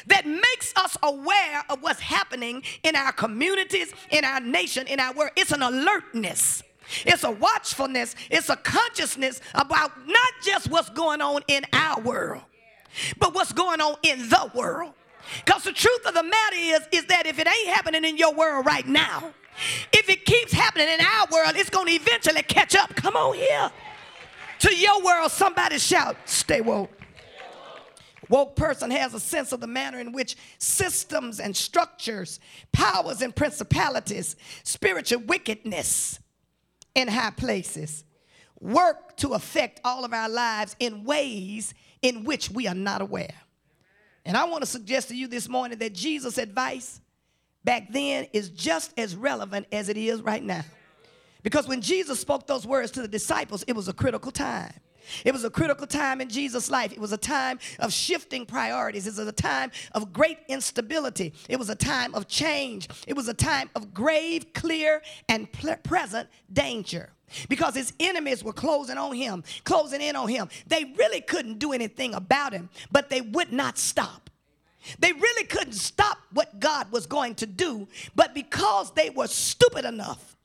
that 0.06 0.26
makes 0.26 0.72
us 0.76 0.96
aware 1.02 1.62
of 1.70 1.82
what's 1.82 2.00
happening 2.00 2.62
in 2.82 2.94
our 2.94 3.12
communities, 3.12 3.92
in 4.10 4.24
our 4.24 4.40
nation, 4.40 4.86
in 4.86 5.00
our 5.00 5.12
world. 5.14 5.30
It's 5.36 5.52
an 5.52 5.62
alertness. 5.62 6.62
It's 7.04 7.24
a 7.24 7.30
watchfulness, 7.30 8.14
it's 8.30 8.48
a 8.48 8.56
consciousness 8.56 9.40
about 9.54 10.06
not 10.06 10.32
just 10.42 10.70
what's 10.70 10.90
going 10.90 11.20
on 11.20 11.42
in 11.48 11.64
our 11.72 12.00
world, 12.00 12.42
but 13.18 13.34
what's 13.34 13.52
going 13.52 13.80
on 13.80 13.96
in 14.02 14.28
the 14.28 14.50
world. 14.54 14.94
Because 15.44 15.64
the 15.64 15.72
truth 15.72 16.06
of 16.06 16.14
the 16.14 16.22
matter 16.22 16.56
is, 16.56 16.80
is 16.92 17.04
that 17.06 17.26
if 17.26 17.38
it 17.38 17.46
ain't 17.46 17.68
happening 17.68 18.04
in 18.04 18.16
your 18.16 18.34
world 18.34 18.64
right 18.64 18.86
now, 18.86 19.32
if 19.92 20.08
it 20.08 20.24
keeps 20.24 20.52
happening 20.52 20.88
in 20.88 21.00
our 21.00 21.26
world, 21.30 21.52
it's 21.56 21.70
going 21.70 21.86
to 21.86 21.92
eventually 21.92 22.42
catch 22.42 22.74
up. 22.74 22.94
Come 22.94 23.16
on 23.16 23.34
here. 23.34 23.70
To 24.60 24.74
your 24.74 25.02
world, 25.02 25.30
somebody 25.30 25.78
shout, 25.78 26.16
stay 26.24 26.60
woke. 26.60 26.90
Woke 28.28 28.56
person 28.56 28.90
has 28.90 29.14
a 29.14 29.20
sense 29.20 29.52
of 29.52 29.60
the 29.60 29.66
manner 29.66 29.98
in 29.98 30.12
which 30.12 30.36
systems 30.58 31.40
and 31.40 31.56
structures, 31.56 32.40
powers 32.72 33.22
and 33.22 33.34
principalities, 33.34 34.36
spiritual 34.64 35.20
wickedness, 35.20 36.18
in 36.98 37.06
high 37.06 37.30
places 37.30 38.04
work 38.60 39.16
to 39.16 39.34
affect 39.34 39.80
all 39.84 40.04
of 40.04 40.12
our 40.12 40.28
lives 40.28 40.74
in 40.80 41.04
ways 41.04 41.74
in 42.02 42.24
which 42.24 42.50
we 42.50 42.66
are 42.66 42.74
not 42.74 43.00
aware. 43.00 43.34
And 44.24 44.36
I 44.36 44.44
want 44.44 44.62
to 44.62 44.66
suggest 44.66 45.08
to 45.08 45.14
you 45.14 45.28
this 45.28 45.48
morning 45.48 45.78
that 45.78 45.94
Jesus' 45.94 46.38
advice 46.38 47.00
back 47.62 47.92
then 47.92 48.26
is 48.32 48.50
just 48.50 48.98
as 48.98 49.14
relevant 49.14 49.68
as 49.70 49.88
it 49.88 49.96
is 49.96 50.22
right 50.22 50.42
now. 50.42 50.64
Because 51.44 51.68
when 51.68 51.80
Jesus 51.80 52.18
spoke 52.18 52.48
those 52.48 52.66
words 52.66 52.90
to 52.92 53.02
the 53.02 53.08
disciples, 53.08 53.62
it 53.68 53.74
was 53.74 53.86
a 53.86 53.92
critical 53.92 54.32
time. 54.32 54.74
It 55.24 55.32
was 55.32 55.44
a 55.44 55.50
critical 55.50 55.86
time 55.86 56.20
in 56.20 56.28
Jesus' 56.28 56.70
life. 56.70 56.92
It 56.92 56.98
was 56.98 57.12
a 57.12 57.18
time 57.18 57.58
of 57.78 57.92
shifting 57.92 58.46
priorities. 58.46 59.06
It 59.06 59.16
was 59.16 59.28
a 59.28 59.32
time 59.32 59.70
of 59.92 60.12
great 60.12 60.38
instability. 60.48 61.34
It 61.48 61.58
was 61.58 61.70
a 61.70 61.74
time 61.74 62.14
of 62.14 62.28
change. 62.28 62.88
It 63.06 63.14
was 63.14 63.28
a 63.28 63.34
time 63.34 63.70
of 63.74 63.94
grave, 63.94 64.52
clear, 64.54 65.02
and 65.28 65.48
present 65.82 66.28
danger 66.52 67.10
because 67.48 67.74
his 67.74 67.92
enemies 68.00 68.42
were 68.42 68.52
closing 68.52 68.96
on 68.96 69.14
him, 69.14 69.44
closing 69.64 70.00
in 70.00 70.16
on 70.16 70.28
him. 70.28 70.48
They 70.66 70.84
really 70.96 71.20
couldn't 71.20 71.58
do 71.58 71.72
anything 71.72 72.14
about 72.14 72.52
him, 72.52 72.70
but 72.90 73.10
they 73.10 73.20
would 73.20 73.52
not 73.52 73.78
stop. 73.78 74.30
They 74.98 75.12
really 75.12 75.44
couldn't 75.44 75.74
stop 75.74 76.18
what 76.32 76.60
God 76.60 76.90
was 76.90 77.06
going 77.06 77.34
to 77.36 77.46
do, 77.46 77.88
but 78.14 78.34
because 78.34 78.92
they 78.92 79.10
were 79.10 79.26
stupid 79.26 79.84
enough 79.84 80.36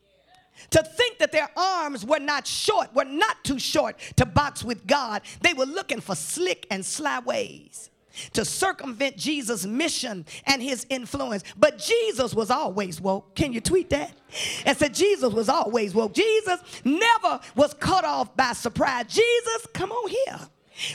to 0.72 0.84
think 0.84 1.20
that 1.20 1.32
their 1.32 1.50
arms 1.56 2.06
were 2.06 2.20
not 2.20 2.48
short, 2.48 2.94
were 2.94 3.06
not 3.06 3.44
too 3.44 3.60
short 3.60 3.98
to 4.18 4.26
box 4.26 4.64
with 4.64 4.86
God. 4.88 5.22
They 5.42 5.54
were 5.54 5.66
looking 5.66 6.02
for 6.02 6.16
slick 6.16 6.68
and 6.70 6.86
sly 6.86 7.20
ways 7.20 7.90
to 8.34 8.46
circumvent 8.46 9.18
Jesus' 9.18 9.66
mission 9.66 10.26
and 10.46 10.62
his 10.62 10.86
influence. 10.90 11.44
But 11.58 11.80
Jesus 11.80 12.34
was 12.34 12.52
always 12.52 13.02
woke. 13.02 13.36
Can 13.36 13.54
you 13.54 13.62
tweet 13.62 13.90
that? 13.90 14.14
And 14.66 14.78
said 14.78 14.94
Jesus 14.94 15.34
was 15.34 15.50
always 15.50 15.96
woke. 15.96 16.14
Jesus 16.14 16.60
never 16.84 17.40
was 17.56 17.74
cut 17.74 18.04
off 18.04 18.36
by 18.36 18.54
surprise. 18.54 19.06
Jesus, 19.08 19.68
come 19.74 19.92
on 19.92 20.10
here 20.10 20.48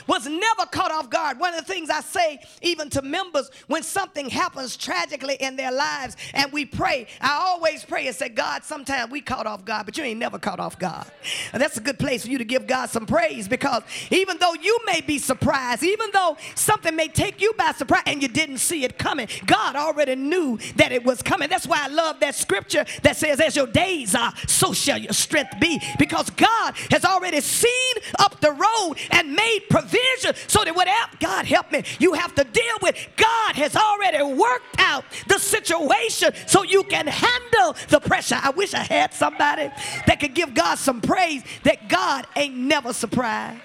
was 0.07 0.27
never 0.27 0.65
caught 0.71 0.91
off 0.91 1.09
guard. 1.09 1.39
One 1.39 1.53
of 1.53 1.65
the 1.65 1.71
things 1.71 1.89
I 1.89 2.01
say, 2.01 2.39
even 2.61 2.89
to 2.91 3.01
members, 3.01 3.49
when 3.67 3.83
something 3.83 4.29
happens 4.29 4.77
tragically 4.77 5.35
in 5.35 5.55
their 5.55 5.71
lives 5.71 6.15
and 6.33 6.51
we 6.51 6.65
pray, 6.65 7.07
I 7.21 7.33
always 7.33 7.83
pray 7.83 8.07
and 8.07 8.15
say, 8.15 8.29
God, 8.29 8.63
sometimes 8.63 9.11
we 9.11 9.21
caught 9.21 9.47
off 9.47 9.65
guard, 9.65 9.85
but 9.85 9.97
you 9.97 10.03
ain't 10.03 10.19
never 10.19 10.39
caught 10.39 10.59
off 10.59 10.77
guard. 10.79 11.07
And 11.53 11.61
that's 11.61 11.77
a 11.77 11.81
good 11.81 11.99
place 11.99 12.23
for 12.23 12.29
you 12.29 12.37
to 12.37 12.45
give 12.45 12.67
God 12.67 12.89
some 12.89 13.05
praise 13.05 13.47
because 13.47 13.83
even 14.11 14.37
though 14.37 14.53
you 14.53 14.77
may 14.85 15.01
be 15.01 15.17
surprised, 15.17 15.83
even 15.83 16.09
though 16.13 16.37
something 16.55 16.95
may 16.95 17.07
take 17.07 17.41
you 17.41 17.53
by 17.57 17.71
surprise 17.71 18.03
and 18.05 18.21
you 18.21 18.27
didn't 18.27 18.59
see 18.59 18.83
it 18.83 18.97
coming, 18.97 19.27
God 19.45 19.75
already 19.75 20.15
knew 20.15 20.57
that 20.75 20.91
it 20.91 21.03
was 21.03 21.21
coming. 21.21 21.49
That's 21.49 21.67
why 21.67 21.83
I 21.83 21.87
love 21.87 22.19
that 22.19 22.35
scripture 22.35 22.85
that 23.03 23.15
says, 23.17 23.39
As 23.39 23.55
your 23.55 23.67
days 23.67 24.15
are, 24.15 24.33
so 24.47 24.73
shall 24.73 24.97
your 24.97 25.13
strength 25.13 25.59
be. 25.59 25.79
Because 25.97 26.29
God 26.31 26.75
has 26.91 27.05
already 27.05 27.41
seen 27.41 27.93
up 28.17 28.39
the 28.41 28.51
road 28.51 28.95
and 29.11 29.33
made 29.33 29.68
provision 29.69 30.33
so 30.47 30.63
that 30.63 30.75
whatever, 30.75 31.11
God 31.19 31.45
help 31.45 31.71
me, 31.71 31.83
you 31.99 32.13
have 32.13 32.33
to 32.35 32.43
deal 32.43 32.75
with, 32.81 32.95
God 33.15 33.55
has 33.55 33.75
already 33.75 34.23
worked 34.23 34.79
out 34.79 35.05
the 35.27 35.37
situation 35.37 36.33
so 36.47 36.63
you 36.63 36.83
can 36.83 37.07
handle 37.07 37.75
the 37.89 37.99
pressure. 37.99 38.39
I 38.41 38.49
wish 38.51 38.73
I 38.73 38.83
had 38.83 39.13
somebody 39.13 39.71
that 40.07 40.19
could 40.19 40.33
give 40.33 40.53
God 40.53 40.75
some 40.75 41.01
praise 41.01 41.43
that 41.63 41.89
God 41.89 42.25
ain't 42.35 42.55
never 42.55 42.93
surprised. 42.93 43.61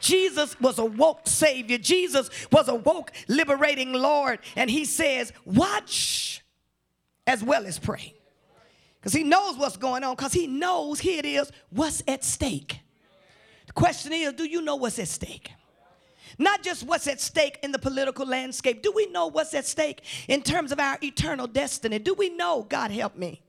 Jesus 0.00 0.58
was 0.60 0.78
a 0.78 0.84
woke 0.84 1.26
Savior. 1.26 1.78
Jesus 1.78 2.30
was 2.50 2.68
a 2.68 2.74
woke 2.74 3.12
liberating 3.28 3.92
Lord. 3.92 4.40
And 4.56 4.70
he 4.70 4.84
says, 4.84 5.32
watch 5.44 6.42
as 7.26 7.42
well 7.42 7.66
as 7.66 7.78
pray. 7.78 8.14
Because 9.00 9.12
he 9.12 9.24
knows 9.24 9.56
what's 9.56 9.76
going 9.76 10.04
on, 10.04 10.14
because 10.14 10.32
he 10.32 10.46
knows, 10.46 11.00
here 11.00 11.18
it 11.18 11.24
is, 11.24 11.50
what's 11.70 12.02
at 12.06 12.22
stake. 12.22 12.80
Question 13.80 14.12
is, 14.12 14.34
do 14.34 14.44
you 14.44 14.60
know 14.60 14.76
what's 14.76 14.98
at 14.98 15.08
stake? 15.08 15.50
Not 16.38 16.62
just 16.62 16.86
what's 16.86 17.06
at 17.06 17.18
stake 17.18 17.58
in 17.62 17.72
the 17.72 17.78
political 17.78 18.26
landscape. 18.26 18.82
Do 18.82 18.92
we 18.94 19.06
know 19.06 19.28
what's 19.28 19.54
at 19.54 19.64
stake 19.64 20.02
in 20.28 20.42
terms 20.42 20.70
of 20.70 20.78
our 20.78 20.98
eternal 21.02 21.46
destiny? 21.46 21.98
Do 21.98 22.12
we 22.12 22.28
know, 22.28 22.66
God 22.68 22.90
help 22.90 23.16
me? 23.16 23.40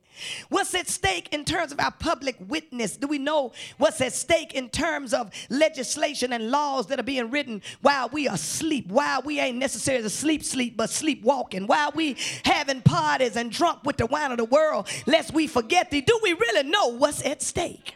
What's 0.48 0.74
at 0.74 0.88
stake 0.88 1.34
in 1.34 1.44
terms 1.44 1.74
of 1.74 1.82
our 1.82 1.92
public 1.92 2.38
witness? 2.48 2.96
Do 2.96 3.08
we 3.08 3.18
know 3.18 3.52
what's 3.78 4.00
at 4.00 4.14
stake 4.14 4.54
in 4.54 4.70
terms 4.70 5.14
of 5.14 5.32
legislation 5.50 6.32
and 6.32 6.50
laws 6.50 6.88
that 6.88 6.98
are 6.98 7.04
being 7.04 7.30
written 7.30 7.62
while 7.82 8.08
we 8.08 8.30
are 8.30 8.36
asleep? 8.36 8.88
While 8.88 9.24
we 9.24 9.38
ain't 9.38 9.58
necessarily 9.58 10.08
sleep, 10.08 10.46
sleep, 10.46 10.78
but 10.78 10.90
sleepwalking? 10.90 11.68
While 11.68 11.92
we 11.94 12.16
having 12.46 12.82
parties 12.84 13.36
and 13.36 13.52
drunk 13.52 13.84
with 13.84 13.98
the 13.98 14.06
wine 14.06 14.32
of 14.32 14.38
the 14.38 14.46
world, 14.46 14.88
lest 15.06 15.34
we 15.34 15.48
forget 15.48 15.92
thee? 15.92 16.00
Do 16.00 16.18
we 16.24 16.32
really 16.32 16.70
know 16.70 16.88
what's 16.88 17.22
at 17.26 17.42
stake? 17.42 17.96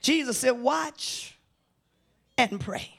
Jesus 0.00 0.38
said, 0.38 0.52
Watch 0.52 1.34
and 2.38 2.60
pray. 2.60 2.94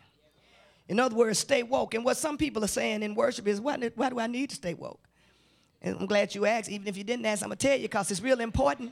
In 0.87 0.99
other 0.99 1.15
words, 1.15 1.39
stay 1.39 1.63
woke. 1.63 1.93
And 1.93 2.03
what 2.03 2.17
some 2.17 2.37
people 2.37 2.63
are 2.63 2.67
saying 2.67 3.03
in 3.03 3.15
worship 3.15 3.47
is, 3.47 3.61
why, 3.61 3.77
do 3.77 4.19
I 4.19 4.27
need 4.27 4.49
to 4.49 4.55
stay 4.55 4.73
woke? 4.73 4.99
And 5.81 5.95
I'm 5.97 6.05
glad 6.07 6.35
you 6.35 6.45
asked. 6.45 6.69
Even 6.69 6.87
if 6.87 6.97
you 6.97 7.03
didn't 7.03 7.25
ask, 7.25 7.41
I'm 7.41 7.49
going 7.49 7.57
to 7.57 7.67
tell 7.67 7.77
you 7.77 7.83
because 7.83 8.11
it's 8.11 8.21
real 8.21 8.41
important 8.41 8.91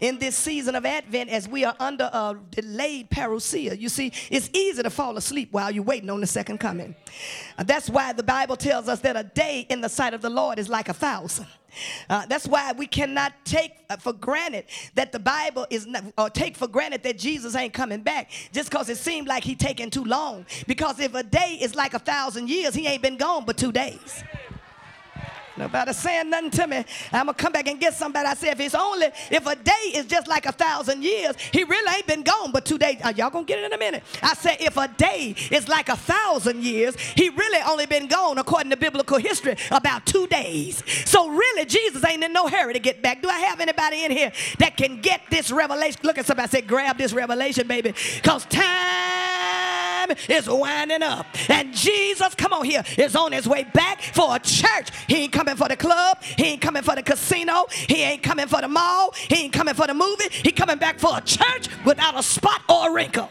in 0.00 0.18
this 0.18 0.36
season 0.36 0.74
of 0.74 0.84
Advent 0.86 1.30
as 1.30 1.48
we 1.48 1.64
are 1.64 1.76
under 1.78 2.10
a 2.12 2.36
delayed 2.50 3.10
parousia. 3.10 3.78
You 3.78 3.88
see, 3.88 4.12
it's 4.30 4.50
easy 4.52 4.82
to 4.82 4.90
fall 4.90 5.16
asleep 5.16 5.48
while 5.52 5.70
you're 5.70 5.84
waiting 5.84 6.10
on 6.10 6.20
the 6.20 6.26
second 6.26 6.58
coming. 6.58 6.94
Uh, 7.58 7.64
that's 7.64 7.90
why 7.90 8.12
the 8.12 8.22
Bible 8.22 8.56
tells 8.56 8.88
us 8.88 9.00
that 9.00 9.16
a 9.16 9.24
day 9.24 9.66
in 9.68 9.80
the 9.80 9.88
sight 9.88 10.14
of 10.14 10.22
the 10.22 10.30
Lord 10.30 10.58
is 10.58 10.68
like 10.68 10.88
a 10.88 10.94
thousand. 10.94 11.46
Uh, 12.08 12.26
that's 12.26 12.48
why 12.48 12.72
we 12.72 12.86
cannot 12.86 13.32
take 13.44 13.72
uh, 13.88 13.96
for 13.96 14.12
granted 14.12 14.64
that 14.94 15.12
the 15.12 15.18
Bible 15.18 15.66
is 15.70 15.86
not, 15.86 16.04
or 16.18 16.28
take 16.28 16.56
for 16.56 16.66
granted 16.66 17.02
that 17.02 17.18
Jesus 17.18 17.54
ain't 17.54 17.72
coming 17.72 18.02
back 18.02 18.30
just 18.52 18.70
because 18.70 18.88
it 18.88 18.98
seemed 18.98 19.28
like 19.28 19.44
he 19.44 19.54
taking 19.54 19.90
too 19.90 20.04
long. 20.04 20.46
Because 20.66 20.98
if 21.00 21.14
a 21.14 21.22
day 21.22 21.58
is 21.60 21.74
like 21.74 21.94
a 21.94 21.98
thousand 21.98 22.48
years, 22.48 22.74
he 22.74 22.86
ain't 22.86 23.02
been 23.02 23.16
gone 23.16 23.44
but 23.44 23.56
two 23.56 23.72
days. 23.72 24.24
Nobody 25.60 25.92
saying 25.92 26.30
nothing 26.30 26.50
to 26.52 26.66
me. 26.66 26.84
I'm 27.12 27.26
gonna 27.26 27.34
come 27.34 27.52
back 27.52 27.68
and 27.68 27.78
get 27.78 27.92
somebody. 27.92 28.26
I 28.26 28.32
said, 28.32 28.54
if 28.54 28.60
it's 28.60 28.74
only 28.74 29.08
if 29.30 29.46
a 29.46 29.54
day 29.54 29.92
is 29.94 30.06
just 30.06 30.26
like 30.26 30.46
a 30.46 30.52
thousand 30.52 31.04
years, 31.04 31.36
he 31.52 31.64
really 31.64 31.96
ain't 31.96 32.06
been 32.06 32.22
gone 32.22 32.50
but 32.50 32.64
two 32.64 32.78
days. 32.78 32.96
Are 33.04 33.12
y'all 33.12 33.28
gonna 33.28 33.44
get 33.44 33.58
it 33.58 33.66
in 33.66 33.72
a 33.74 33.78
minute? 33.78 34.02
I 34.22 34.32
said, 34.32 34.56
if 34.60 34.78
a 34.78 34.88
day 34.88 35.34
is 35.50 35.68
like 35.68 35.90
a 35.90 35.96
thousand 35.96 36.64
years, 36.64 36.96
he 36.98 37.28
really 37.28 37.60
only 37.68 37.84
been 37.84 38.08
gone 38.08 38.38
according 38.38 38.70
to 38.70 38.78
biblical 38.78 39.18
history 39.18 39.54
about 39.70 40.06
two 40.06 40.26
days. 40.28 40.82
So 41.04 41.28
really, 41.28 41.66
Jesus 41.66 42.02
ain't 42.06 42.24
in 42.24 42.32
no 42.32 42.48
hurry 42.48 42.72
to 42.72 42.80
get 42.80 43.02
back. 43.02 43.20
Do 43.20 43.28
I 43.28 43.40
have 43.40 43.60
anybody 43.60 44.02
in 44.02 44.12
here 44.12 44.32
that 44.60 44.78
can 44.78 45.02
get 45.02 45.20
this 45.30 45.50
revelation? 45.50 46.00
Look 46.04 46.16
at 46.16 46.24
somebody 46.24 46.44
I 46.44 46.48
said, 46.48 46.68
grab 46.68 46.96
this 46.96 47.12
revelation, 47.12 47.68
baby, 47.68 47.92
because 48.16 48.46
time 48.46 49.49
is 50.28 50.48
winding 50.48 51.02
up, 51.02 51.26
and 51.48 51.74
Jesus, 51.74 52.34
come 52.34 52.52
on 52.52 52.64
here, 52.64 52.82
is 52.96 53.14
on 53.14 53.32
his 53.32 53.46
way 53.46 53.64
back 53.64 54.00
for 54.00 54.34
a 54.34 54.38
church. 54.38 54.88
He 55.06 55.24
ain't 55.24 55.32
coming 55.32 55.50
coming 55.50 55.56
for 55.56 55.68
the 55.68 55.76
club. 55.76 56.22
He 56.22 56.44
ain't 56.44 56.60
coming 56.60 56.82
for 56.82 56.94
the 56.94 57.02
casino. 57.02 57.66
He 57.70 58.02
ain't 58.02 58.22
coming 58.22 58.46
for 58.46 58.60
the 58.60 58.68
mall. 58.68 59.12
He 59.14 59.44
ain't 59.44 59.52
coming 59.52 59.74
for 59.74 59.86
the 59.86 59.94
movie. 59.94 60.28
He 60.30 60.52
coming 60.52 60.78
back 60.78 60.98
for 60.98 61.16
a 61.16 61.20
church 61.20 61.68
without 61.84 62.18
a 62.18 62.22
spot 62.22 62.62
or 62.68 62.90
a 62.90 62.92
wrinkle. 62.92 63.28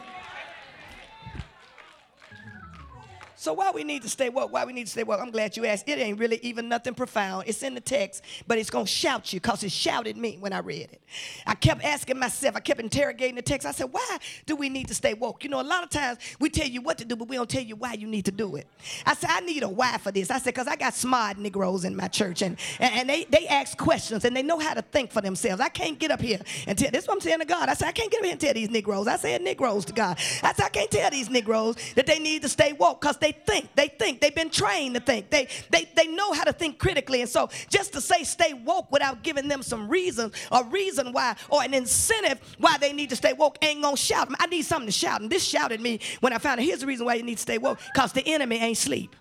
So 3.40 3.54
why 3.54 3.72
we 3.74 3.86
need 3.86 4.02
to 4.02 4.10
stay 4.10 4.28
woke? 4.28 4.52
Why 4.52 4.66
we 4.66 4.74
need 4.74 4.88
to 4.88 4.92
stay 4.92 5.06
woke? 5.06 5.22
I'm 5.22 5.32
glad 5.32 5.56
you 5.56 5.66
asked. 5.66 5.88
It 5.88 5.98
ain't 5.98 6.20
really 6.20 6.42
even 6.42 6.68
nothing 6.68 6.94
profound. 6.94 7.46
It's 7.48 7.64
in 7.64 7.74
the 7.74 7.80
text, 7.80 8.22
but 8.48 8.58
it's 8.58 8.70
gonna 8.70 8.86
shout 8.86 9.32
you 9.32 9.40
because 9.40 9.64
it 9.64 9.72
shouted 9.72 10.18
me 10.18 10.36
when 10.42 10.52
I 10.52 10.60
read 10.60 10.90
it. 10.92 11.02
I 11.48 11.56
kept 11.56 11.82
asking 11.86 12.20
myself, 12.20 12.58
I 12.58 12.60
kept 12.60 12.82
interrogating 12.82 13.36
the 13.36 13.42
text. 13.42 13.66
I 13.66 13.72
said, 13.72 13.94
why 13.94 14.18
do 14.46 14.58
we 14.58 14.68
need 14.68 14.90
to 14.90 14.94
stay 14.94 15.14
woke? 15.14 15.46
You 15.46 15.52
know, 15.52 15.62
a 15.62 15.64
lot 15.64 15.86
of 15.86 15.90
times 15.90 16.20
we 16.42 16.50
tell 16.50 16.68
you 16.68 16.82
what 16.82 16.98
to 16.98 17.06
do, 17.06 17.16
but 17.16 17.30
we 17.30 17.38
don't 17.38 17.50
tell 17.50 17.64
you 17.64 17.78
why 17.78 17.94
you 17.94 18.08
need 18.08 18.26
to 18.26 18.32
do 18.34 18.58
it. 18.58 18.68
I 19.06 19.16
said, 19.16 19.30
I 19.32 19.40
need 19.40 19.64
a 19.64 19.70
why 19.70 19.98
for 20.00 20.12
this. 20.12 20.30
I 20.30 20.40
said, 20.40 20.54
because 20.54 20.68
I 20.68 20.76
got 20.76 20.94
smart 20.94 21.38
Negroes 21.38 21.86
in 21.86 21.96
my 21.96 22.10
church 22.10 22.42
and, 22.42 22.58
and, 22.82 23.10
they, 23.10 23.24
they 23.24 23.48
ask 23.48 23.78
questions 23.78 24.26
and 24.26 24.36
they 24.36 24.44
know 24.44 24.60
how 24.60 24.74
to 24.74 24.82
think 24.82 25.14
for 25.14 25.22
themselves. 25.22 25.62
I 25.62 25.70
can't 25.70 25.98
get 25.98 26.12
up 26.12 26.20
here 26.20 26.42
and 26.68 26.78
tell 26.78 26.92
this 26.92 27.04
is 27.04 27.08
what 27.08 27.14
I'm 27.14 27.22
saying 27.22 27.40
to 27.40 27.46
God. 27.46 27.70
I 27.70 27.74
said, 27.74 27.88
I 27.88 27.94
can't 27.94 28.12
get 28.12 28.20
up 28.20 28.26
here 28.26 28.34
and 28.34 28.42
tell 28.42 28.54
these 28.54 28.70
Negroes. 28.70 29.08
I 29.08 29.16
said 29.16 29.42
Negroes 29.42 29.86
to 29.86 29.94
God. 29.94 30.18
I 30.44 30.52
said, 30.52 30.66
I 30.66 30.70
can't 30.70 30.92
tell 30.92 31.10
these 31.10 31.30
Negroes 31.30 31.78
that 31.96 32.06
they 32.06 32.20
need 32.20 32.42
to 32.42 32.50
stay 32.50 32.74
woke 32.74 33.00
because 33.00 33.16
they 33.16 33.29
they 33.30 33.54
think. 33.54 33.76
They 33.76 33.88
think. 33.88 34.22
They've 34.22 34.34
been 34.34 34.50
trained 34.50 34.96
to 34.96 35.02
think. 35.02 35.30
They, 35.30 35.48
they, 35.70 35.90
they 35.96 36.08
know 36.08 36.34
how 36.34 36.44
to 36.44 36.54
think 36.54 36.80
critically. 36.80 37.22
And 37.22 37.30
so 37.30 37.50
just 37.70 37.94
to 37.94 38.02
say 38.02 38.24
stay 38.24 38.54
woke 38.54 38.92
without 38.92 39.24
giving 39.24 39.48
them 39.48 39.62
some 39.62 39.88
reason, 39.88 40.32
a 40.52 40.64
reason 40.66 41.12
why, 41.14 41.36
or 41.50 41.64
an 41.64 41.74
incentive 41.74 42.40
why 42.58 42.78
they 42.78 42.94
need 42.94 43.10
to 43.10 43.16
stay 43.16 43.34
woke 43.34 43.58
ain't 43.62 43.82
gonna 43.82 43.98
shout. 43.98 44.28
them. 44.28 44.36
I 44.40 44.48
need 44.48 44.64
something 44.64 44.88
to 44.88 44.92
shout. 44.92 45.22
And 45.22 45.30
this 45.30 45.44
shouted 45.44 45.82
me 45.82 46.00
when 46.20 46.34
I 46.34 46.38
found 46.38 46.60
out 46.60 46.66
here's 46.66 46.80
the 46.80 46.88
reason 46.88 47.06
why 47.06 47.16
you 47.16 47.24
need 47.24 47.36
to 47.36 47.42
stay 47.42 47.58
woke. 47.58 47.80
Because 47.94 48.14
the 48.14 48.28
enemy 48.28 48.58
ain't 48.58 48.78
sleep. 48.78 49.16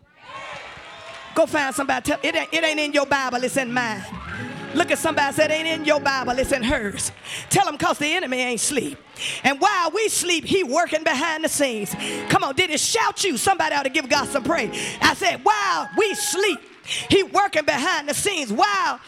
Go 1.35 1.47
find 1.47 1.75
somebody. 1.75 2.11
Tell, 2.11 2.19
it, 2.23 2.35
ain't, 2.35 2.53
it 2.53 2.65
ain't 2.65 2.81
in 2.81 2.93
your 2.93 3.07
Bible, 3.07 3.43
it's 3.45 3.57
in 3.57 3.73
mine. 3.73 4.05
Look 4.79 4.93
at 4.93 4.99
somebody 4.99 5.35
said, 5.35 5.51
ain't 5.51 5.67
in 5.67 5.85
your 5.85 5.99
Bible, 5.99 6.39
it's 6.39 6.53
in 6.53 6.63
hers. 6.63 7.11
Tell 7.51 7.65
them 7.65 7.75
because 7.75 7.99
the 7.99 8.07
enemy 8.07 8.39
ain't 8.39 8.61
sleep. 8.61 8.97
And 9.43 9.61
while 9.61 9.91
we 9.91 10.09
sleep, 10.09 10.45
he 10.45 10.63
working 10.63 11.03
behind 11.03 11.43
the 11.43 11.49
scenes. 11.49 11.97
Come 12.29 12.45
on, 12.45 12.55
did 12.55 12.71
it 12.71 12.79
shout 12.79 13.25
you? 13.25 13.37
Somebody 13.37 13.75
ought 13.75 13.83
to 13.83 13.91
give 13.91 14.09
God 14.09 14.29
some 14.29 14.45
praise. 14.45 14.71
I 15.03 15.15
said, 15.15 15.41
while 15.43 15.91
we 15.99 16.15
sleep, 16.15 16.61
he 17.09 17.23
working 17.23 17.65
behind 17.65 18.09
the 18.09 18.15
scenes 18.15 18.53
while 18.53 19.01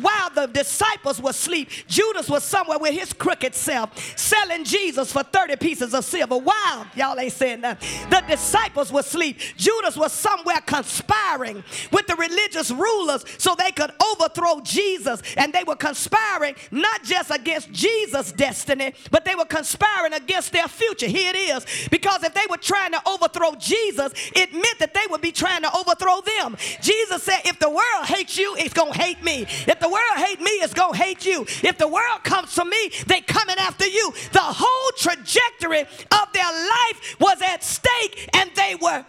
while 0.00 0.30
the 0.34 0.46
disciples 0.46 1.20
were 1.20 1.30
asleep. 1.30 1.68
Judas 1.88 2.28
was 2.28 2.44
somewhere 2.44 2.78
with 2.78 2.92
his 2.92 3.12
crooked 3.12 3.54
self 3.54 4.18
selling 4.18 4.64
Jesus 4.64 5.12
for 5.12 5.22
30 5.22 5.56
pieces 5.56 5.94
of 5.94 6.04
silver. 6.04 6.36
While 6.38 6.86
y'all 6.94 7.18
ain't 7.18 7.32
saying 7.32 7.62
that. 7.62 7.80
The 8.10 8.22
disciples 8.28 8.92
were 8.92 9.00
asleep. 9.00 9.38
Judas 9.56 9.96
was 9.96 10.12
somewhere 10.12 10.60
conspiring 10.66 11.64
with 11.90 12.06
the 12.06 12.16
religious 12.16 12.70
rulers 12.70 13.24
so 13.38 13.54
they 13.56 13.70
could 13.72 13.90
overthrow 14.12 14.60
Jesus. 14.60 15.22
And 15.36 15.52
they 15.52 15.64
were 15.64 15.76
conspiring 15.76 16.54
not 16.70 17.02
just 17.02 17.30
against 17.30 17.72
Jesus' 17.72 18.32
destiny, 18.32 18.94
but 19.10 19.24
they 19.24 19.34
were 19.34 19.44
conspiring 19.44 20.12
against 20.12 20.52
their 20.52 20.68
future. 20.68 21.06
Here 21.06 21.32
it 21.34 21.36
is. 21.36 21.88
Because 21.90 22.22
if 22.22 22.34
they 22.34 22.46
were 22.48 22.56
trying 22.56 22.92
to 22.92 23.02
overthrow 23.08 23.54
Jesus, 23.58 24.12
it 24.34 24.52
meant 24.52 24.78
that 24.78 24.94
they 24.94 25.06
would 25.10 25.20
be 25.20 25.32
trying 25.32 25.62
to 25.62 25.76
overthrow 25.76 26.20
them. 26.20 26.56
Jesus 26.80 27.21
said, 27.22 27.40
if 27.44 27.58
the 27.58 27.70
world 27.70 28.04
hates 28.04 28.36
you, 28.36 28.54
it's 28.58 28.74
going 28.74 28.92
to 28.92 28.98
hate 28.98 29.22
me. 29.22 29.42
If 29.42 29.80
the 29.80 29.88
world 29.88 30.16
hate 30.16 30.40
me, 30.40 30.50
it's 30.50 30.74
going 30.74 30.92
to 30.92 30.98
hate 30.98 31.24
you. 31.24 31.42
If 31.62 31.78
the 31.78 31.88
world 31.88 32.24
comes 32.24 32.54
to 32.56 32.64
me, 32.64 32.90
they 33.06 33.20
coming 33.20 33.56
after 33.58 33.86
you. 33.86 34.12
The 34.32 34.40
whole 34.40 34.90
trajectory 34.96 35.80
of 35.80 36.32
their 36.32 36.52
life 36.52 37.16
was 37.20 37.40
at 37.42 37.62
stake 37.62 38.28
and 38.34 38.50
they 38.54 38.76
were. 38.80 39.04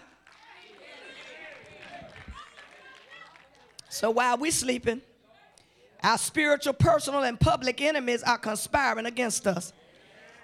So 3.89 4.09
while 4.11 4.37
we're 4.37 4.51
sleeping, 4.51 5.01
our 6.03 6.17
spiritual, 6.17 6.73
personal, 6.73 7.23
and 7.23 7.39
public 7.39 7.79
enemies 7.81 8.23
are 8.23 8.37
conspiring 8.37 9.05
against 9.05 9.47
us. 9.47 9.71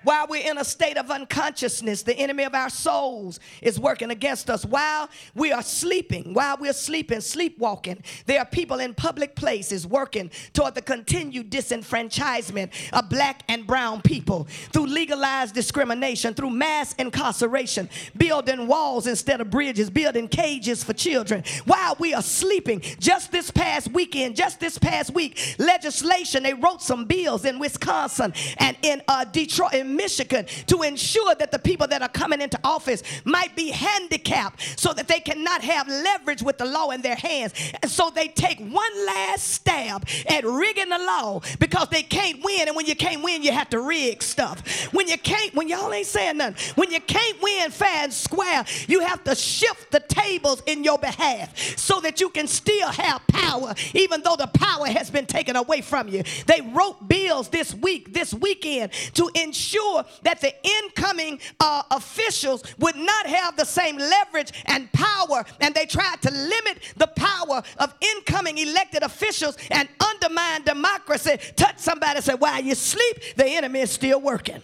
While 0.04 0.28
we're 0.30 0.50
in 0.50 0.58
a 0.58 0.64
state 0.64 0.98
of 0.98 1.12
unconsciousness, 1.12 2.04
the 2.04 2.16
enemy 2.16 2.44
of 2.44 2.56
our 2.56 2.70
souls 2.70 3.40
is 3.62 3.80
working 3.80 4.12
against 4.12 4.50
us. 4.50 4.66
While 4.66 5.10
we 5.36 5.52
are 5.52 5.62
sleeping, 5.62 6.34
while 6.34 6.58
we're 6.58 6.74
sleeping, 6.74 7.22
sleepwalking, 7.22 8.02
there 8.26 8.40
are 8.40 8.46
people 8.46 8.80
in 8.80 8.94
public 8.94 9.36
places 9.36 9.86
working 9.86 10.32
toward 10.54 10.76
the 10.76 10.82
continued 10.82 11.50
disenfranchisement 11.52 12.72
of 12.94 13.10
black 13.10 13.44
and 13.50 13.68
brown 13.68 14.02
people 14.02 14.46
through 14.72 14.88
legalized 14.88 15.54
discrimination, 15.54 16.34
through 16.34 16.50
mass 16.50 16.94
incarceration, 16.94 17.90
building 18.18 18.68
walls 18.68 19.08
instead 19.08 19.42
of 19.42 19.50
bridges, 19.50 19.90
building 19.90 20.28
cages 20.28 20.84
for 20.84 20.94
children. 20.94 21.44
While 21.66 21.98
we 22.00 22.14
are 22.14 22.22
sleeping, 22.22 22.82
just 23.00 23.32
this 23.32 23.52
past 23.52 23.92
weekend, 23.92 24.36
just 24.36 24.60
this 24.60 24.78
past 24.78 25.14
week, 25.14 25.56
legislation, 25.58 26.44
they 26.44 26.54
wrote 26.54 26.82
some 26.82 27.06
bills 27.06 27.46
in 27.46 27.60
Wisconsin 27.60 28.34
and 28.58 28.78
in 28.82 29.02
uh, 29.08 29.26
Detroit, 29.26 29.74
in 29.74 29.89
Michigan 29.96 30.46
to 30.68 30.82
ensure 30.84 31.36
that 31.36 31.52
the 31.52 31.60
people 31.60 31.88
that 31.88 32.02
are 32.02 32.10
coming 32.10 32.42
into 32.42 32.60
office 32.64 33.04
might 33.26 33.56
be 33.56 33.70
handicapped 33.70 34.80
so 34.80 34.94
that 34.94 35.08
they 35.08 35.20
cannot 35.20 35.62
have 35.62 35.88
leverage 35.88 36.42
with 36.42 36.58
the 36.58 36.66
law 36.66 36.92
in 36.92 37.02
their 37.02 37.16
hands. 37.16 37.54
And 37.82 37.92
so 37.92 38.10
they 38.10 38.28
take 38.28 38.60
one 38.60 39.06
last 39.06 39.48
stab 39.48 40.08
at 40.28 40.46
rigging 40.46 40.90
the 40.90 41.00
law 41.00 41.42
because 41.60 41.90
they 41.90 42.04
can't 42.04 42.44
win. 42.44 42.68
And 42.68 42.76
when 42.76 42.86
you 42.86 42.96
can't 42.96 43.24
win, 43.24 43.44
you 43.44 43.52
have 43.52 43.70
to 43.70 43.80
rig 43.80 44.22
stuff. 44.22 44.94
When 44.94 45.08
you 45.08 45.18
can't, 45.18 45.54
when 45.56 45.68
y'all 45.70 45.92
ain't 45.94 46.08
saying 46.08 46.38
nothing, 46.38 46.74
when 46.76 46.92
you 46.92 47.00
can't 47.02 47.42
win 47.42 47.72
fair 47.72 48.04
and 48.04 48.14
square, 48.14 48.66
you 48.88 49.02
have 49.02 49.24
to 49.26 49.36
shift 49.36 49.92
the 49.92 50.00
tables 50.00 50.62
in 50.66 50.84
your 50.84 50.98
behalf 50.98 51.78
so 51.78 52.00
that 52.02 52.20
you 52.22 52.30
can 52.30 52.48
still 52.48 52.90
have 52.90 53.22
power, 53.28 53.74
even 53.94 54.22
though 54.22 54.36
the 54.36 54.48
power 54.48 54.88
has 54.88 55.10
been 55.10 55.26
taken 55.26 55.56
away 55.56 55.82
from 55.82 56.08
you. 56.08 56.24
They 56.48 56.62
wrote 56.62 57.08
bills 57.08 57.50
this 57.50 57.74
week, 57.74 58.14
this 58.14 58.34
weekend, 58.34 58.92
to 59.14 59.30
ensure 59.36 59.79
sure 59.80 60.06
that 60.24 60.42
the 60.42 60.54
incoming 60.64 61.40
uh, 61.60 61.84
officials 61.92 62.64
would 62.80 62.96
not 62.96 63.26
have 63.26 63.56
the 63.56 63.66
same 63.66 63.98
leverage 63.98 64.52
and 64.66 64.92
power, 64.92 65.46
and 65.60 65.74
they 65.74 65.86
tried 65.86 66.22
to 66.22 66.32
limit 66.32 66.94
the 66.98 67.08
power 67.08 67.62
of 67.78 67.94
incoming 68.02 68.58
elected 68.58 69.04
officials 69.04 69.58
and 69.72 69.88
undermine 70.00 70.64
democracy. 70.64 71.38
Touch 71.56 71.80
somebody 71.80 72.22
say, 72.22 72.36
While 72.36 72.62
you 72.62 72.76
sleep, 72.76 73.18
the 73.36 73.46
enemy 73.46 73.82
is 73.82 73.92
still 73.92 74.22
working. 74.22 74.62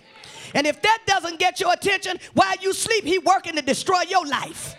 And 0.53 0.65
if 0.65 0.81
that 0.81 0.99
doesn't 1.05 1.39
get 1.39 1.59
your 1.59 1.73
attention, 1.73 2.17
while 2.33 2.55
you 2.61 2.73
sleep, 2.73 3.03
he 3.03 3.19
working 3.19 3.55
to 3.55 3.61
destroy 3.61 4.01
your 4.07 4.25
life. 4.25 4.75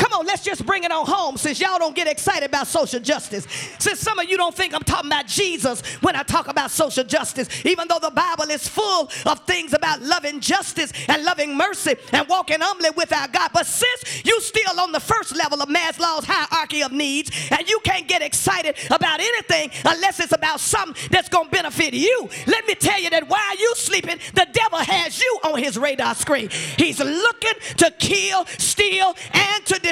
Come 0.00 0.14
on, 0.14 0.24
let's 0.24 0.42
just 0.42 0.64
bring 0.64 0.84
it 0.84 0.90
on 0.90 1.04
home 1.04 1.36
since 1.36 1.60
y'all 1.60 1.78
don't 1.78 1.94
get 1.94 2.08
excited 2.08 2.44
about 2.48 2.66
social 2.66 3.00
justice. 3.00 3.46
Since 3.78 4.00
some 4.00 4.18
of 4.18 4.30
you 4.30 4.38
don't 4.38 4.54
think 4.54 4.74
I'm 4.74 4.82
talking 4.82 5.10
about 5.10 5.26
Jesus 5.26 5.82
when 6.00 6.16
I 6.16 6.22
talk 6.22 6.48
about 6.48 6.70
social 6.70 7.04
justice, 7.04 7.66
even 7.66 7.86
though 7.86 7.98
the 7.98 8.10
Bible 8.10 8.50
is 8.50 8.66
full 8.66 9.10
of 9.26 9.40
things 9.40 9.74
about 9.74 10.00
loving 10.00 10.40
justice 10.40 10.94
and 11.06 11.22
loving 11.22 11.54
mercy 11.54 11.96
and 12.12 12.26
walking 12.28 12.60
humbly 12.62 12.88
with 12.96 13.12
our 13.12 13.28
God. 13.28 13.50
But 13.52 13.66
since 13.66 14.24
you 14.24 14.40
still 14.40 14.80
on 14.80 14.92
the 14.92 15.00
first 15.00 15.36
level 15.36 15.60
of 15.60 15.68
Maslow's 15.68 16.24
hierarchy 16.26 16.82
of 16.82 16.92
needs 16.92 17.30
and 17.50 17.68
you 17.68 17.78
can't 17.84 18.08
get 18.08 18.22
excited 18.22 18.76
about 18.90 19.20
anything 19.20 19.70
unless 19.84 20.18
it's 20.18 20.32
about 20.32 20.60
something 20.60 20.96
that's 21.10 21.28
going 21.28 21.44
to 21.44 21.50
benefit 21.50 21.92
you, 21.92 22.26
let 22.46 22.66
me 22.66 22.74
tell 22.74 22.98
you 22.98 23.10
that 23.10 23.28
while 23.28 23.58
you 23.58 23.74
sleeping, 23.76 24.18
the 24.32 24.46
devil 24.50 24.78
has 24.78 25.20
you 25.20 25.40
on 25.44 25.62
his 25.62 25.76
radar 25.76 26.14
screen. 26.14 26.48
He's 26.78 27.00
looking 27.00 27.52
to 27.76 27.90
kill, 27.98 28.46
steal, 28.56 29.14
and 29.34 29.66
to 29.66 29.74
destroy. 29.74 29.89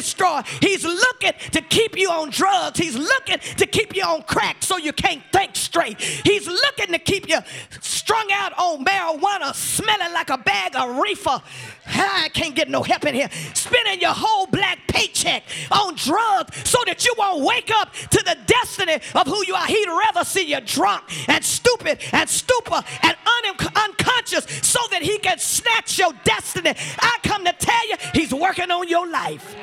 He's 0.61 0.85
looking 0.85 1.33
to 1.53 1.61
keep 1.61 1.97
you 1.97 2.11
on 2.11 2.31
drugs. 2.31 2.79
He's 2.79 2.97
looking 2.97 3.39
to 3.57 3.67
keep 3.67 3.95
you 3.95 4.05
on 4.05 4.23
crack 4.23 4.63
so 4.63 4.77
you 4.77 4.93
can't 4.93 5.23
think 5.33 5.57
straight. 5.57 6.01
He's 6.01 6.47
looking 6.47 6.93
to 6.93 6.99
keep 6.99 7.29
you 7.29 7.39
strung 7.81 8.29
out 8.33 8.53
on 8.59 8.85
marijuana, 8.85 9.55
smelling 9.55 10.13
like 10.13 10.31
a 10.31 10.39
bag 10.39 10.77
of 10.77 10.97
reefer. 10.99 11.41
I 11.89 12.29
can't 12.33 12.55
get 12.55 12.69
no 12.69 12.83
help 12.83 13.05
in 13.07 13.15
here. 13.15 13.29
Spending 13.55 14.01
your 14.01 14.13
whole 14.13 14.47
black 14.47 14.79
paycheck 14.87 15.45
on 15.71 15.95
drugs 15.95 16.69
so 16.69 16.79
that 16.87 17.05
you 17.05 17.15
won't 17.17 17.45
wake 17.45 17.71
up 17.75 17.93
to 17.93 18.23
the 18.25 18.37
destiny 18.47 18.95
of 19.15 19.27
who 19.27 19.45
you 19.47 19.55
are. 19.55 19.67
He'd 19.67 19.89
rather 19.89 20.25
see 20.25 20.51
you 20.51 20.61
drunk 20.61 21.05
and 21.29 21.45
stupid 21.45 22.01
and 22.13 22.29
stupor 22.29 22.83
and 23.03 23.17
un- 23.27 23.69
unconscious 23.77 24.47
so 24.63 24.81
that 24.91 25.03
he 25.03 25.19
can 25.19 25.39
snatch 25.39 25.99
your 25.99 26.13
destiny. 26.25 26.75
I 26.99 27.19
come 27.23 27.45
to 27.45 27.53
tell 27.53 27.89
you, 27.89 27.97
he's 28.15 28.35
working 28.35 28.71
on 28.71 28.89
your 28.89 29.09
life. 29.09 29.55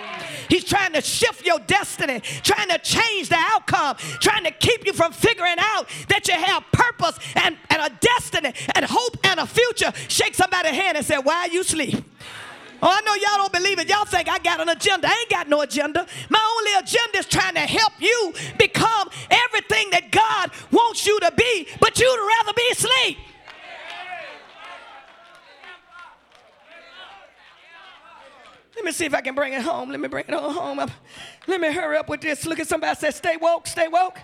He's 0.49 0.63
trying 0.63 0.93
to 0.93 1.01
shift 1.01 1.45
your 1.45 1.59
destiny, 1.59 2.21
trying 2.43 2.69
to 2.69 2.77
change 2.79 3.29
the 3.29 3.37
outcome, 3.37 3.97
trying 4.21 4.43
to 4.43 4.51
keep 4.51 4.85
you 4.85 4.93
from 4.93 5.11
figuring 5.11 5.57
out 5.59 5.87
that 6.09 6.27
you 6.27 6.33
have 6.33 6.63
purpose 6.71 7.19
and, 7.35 7.57
and 7.69 7.81
a 7.81 7.89
destiny 7.99 8.53
and 8.75 8.85
hope 8.85 9.17
and 9.23 9.39
a 9.39 9.45
future. 9.45 9.91
Shake 10.07 10.35
somebody's 10.35 10.71
hand 10.71 10.97
and 10.97 11.05
say, 11.05 11.17
Why 11.17 11.49
you 11.51 11.63
sleep? 11.63 12.03
Oh, 12.81 12.89
I 12.91 13.01
know 13.01 13.13
y'all 13.15 13.37
don't 13.37 13.53
believe 13.53 13.79
it. 13.79 13.89
Y'all 13.89 14.05
think 14.05 14.29
I 14.29 14.37
got 14.39 14.59
an 14.59 14.69
agenda. 14.69 15.07
I 15.07 15.17
ain't 15.21 15.29
got 15.29 15.47
no 15.47 15.61
agenda. 15.61 16.05
My 16.29 16.55
only 16.57 16.73
agenda 16.73 17.17
is 17.17 17.25
trying 17.25 17.55
to 17.55 17.61
help 17.61 17.93
you 17.99 18.33
become 18.57 19.09
everything 19.29 19.89
that 19.91 20.11
God 20.11 20.51
wants 20.71 21.05
you 21.07 21.19
to 21.21 21.31
be, 21.35 21.67
but 21.79 21.99
you'd 21.99 22.27
rather 22.27 22.53
be 22.53 22.69
asleep. 22.71 23.17
Let 28.75 28.83
me 28.83 28.91
see 28.91 29.05
if 29.05 29.13
I 29.13 29.21
can 29.21 29.35
bring 29.35 29.53
it 29.53 29.61
home. 29.61 29.89
Let 29.89 30.01
me 30.01 30.09
bring 30.09 30.25
it 30.27 30.33
home. 30.33 30.85
Let 31.47 31.61
me 31.61 31.71
hurry 31.71 31.97
up 31.97 32.09
with 32.09 32.21
this. 32.21 32.45
Look 32.45 32.59
at 32.59 32.67
somebody 32.67 32.95
say, 32.99 33.11
stay 33.11 33.37
woke, 33.37 33.67
stay 33.67 33.87
woke. 33.87 34.19